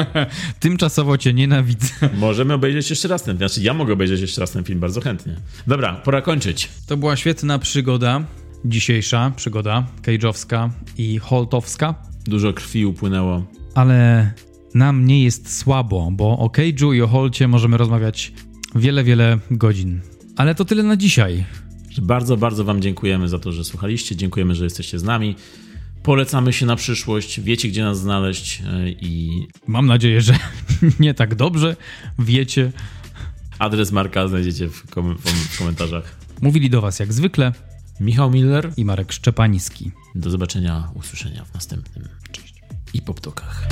Tymczasowo 0.60 1.18
cię 1.18 1.34
nienawidzę. 1.34 1.90
Możemy 2.18 2.54
obejrzeć 2.54 2.90
jeszcze 2.90 3.08
raz 3.08 3.24
ten, 3.24 3.38
znaczy 3.38 3.62
ja 3.62 3.74
mogę 3.74 3.94
obejrzeć 3.94 4.22
jeszcze 4.22 4.42
raz 4.42 4.52
ten 4.52 4.64
film 4.64 4.80
bardzo 4.80 5.02
chętnie. 5.02 5.36
Dobra, 5.68 5.94
pora 5.94 6.22
kończyć. 6.22 6.70
To 6.88 6.98
była 6.98 7.16
świetna 7.16 7.60
przygoda. 7.60 8.24
Dzisiejsza 8.66 9.32
przygoda 9.36 9.88
Cage'owska 10.02 10.70
i 10.98 11.18
Holtowska. 11.18 11.96
Dużo 12.26 12.54
krwi 12.54 12.86
upłynęło. 12.86 13.59
Ale 13.76 14.32
nam 14.74 15.06
nie 15.06 15.24
jest 15.24 15.58
słabo, 15.58 16.10
bo 16.12 16.38
o 16.40 16.48
Cage'u 16.48 16.96
i 16.96 17.02
o 17.02 17.08
Holcie 17.08 17.48
możemy 17.48 17.78
rozmawiać 17.78 18.34
wiele, 18.76 19.04
wiele 19.04 19.40
godzin. 19.52 20.02
Ale 20.36 20.56
to 20.56 20.66
tyle 20.66 20.84
na 20.84 20.98
dzisiaj. 20.98 21.46
Bardzo, 22.02 22.38
bardzo 22.38 22.64
Wam 22.64 22.82
dziękujemy 22.82 23.28
za 23.30 23.40
to, 23.40 23.52
że 23.52 23.64
słuchaliście. 23.64 24.16
Dziękujemy, 24.16 24.56
że 24.56 24.64
jesteście 24.64 25.00
z 25.00 25.04
nami. 25.04 25.36
Polecamy 26.04 26.54
się 26.54 26.66
na 26.66 26.76
przyszłość. 26.76 27.42
Wiecie, 27.42 27.68
gdzie 27.68 27.84
nas 27.84 28.00
znaleźć 28.00 28.62
e, 28.68 28.90
i 28.90 29.30
Mam 29.68 29.86
nadzieję, 29.86 30.22
że 30.22 30.34
nie 31.00 31.14
tak 31.14 31.36
dobrze 31.36 31.76
wiecie. 32.20 32.72
adres 33.60 33.92
Marka 33.92 34.28
znajdziecie 34.28 34.68
w, 34.68 34.90
kom 34.90 35.18
w 35.24 35.58
komentarzach. 35.58 36.16
Mówili 36.42 36.70
do 36.70 36.82
Was 36.82 37.00
jak 37.00 37.14
zwykle 37.14 37.54
Michał 38.00 38.32
Miller. 38.32 38.72
i 38.78 38.86
Marek 38.86 39.12
Szczepański. 39.12 39.92
Do 40.16 40.30
zobaczenia, 40.30 40.92
usłyszenia 40.96 41.46
w 41.46 41.54
następnym. 41.54 42.08
Cześć. 42.32 42.49
I 42.94 43.02
po 43.02 43.14
ptokach. 43.14 43.68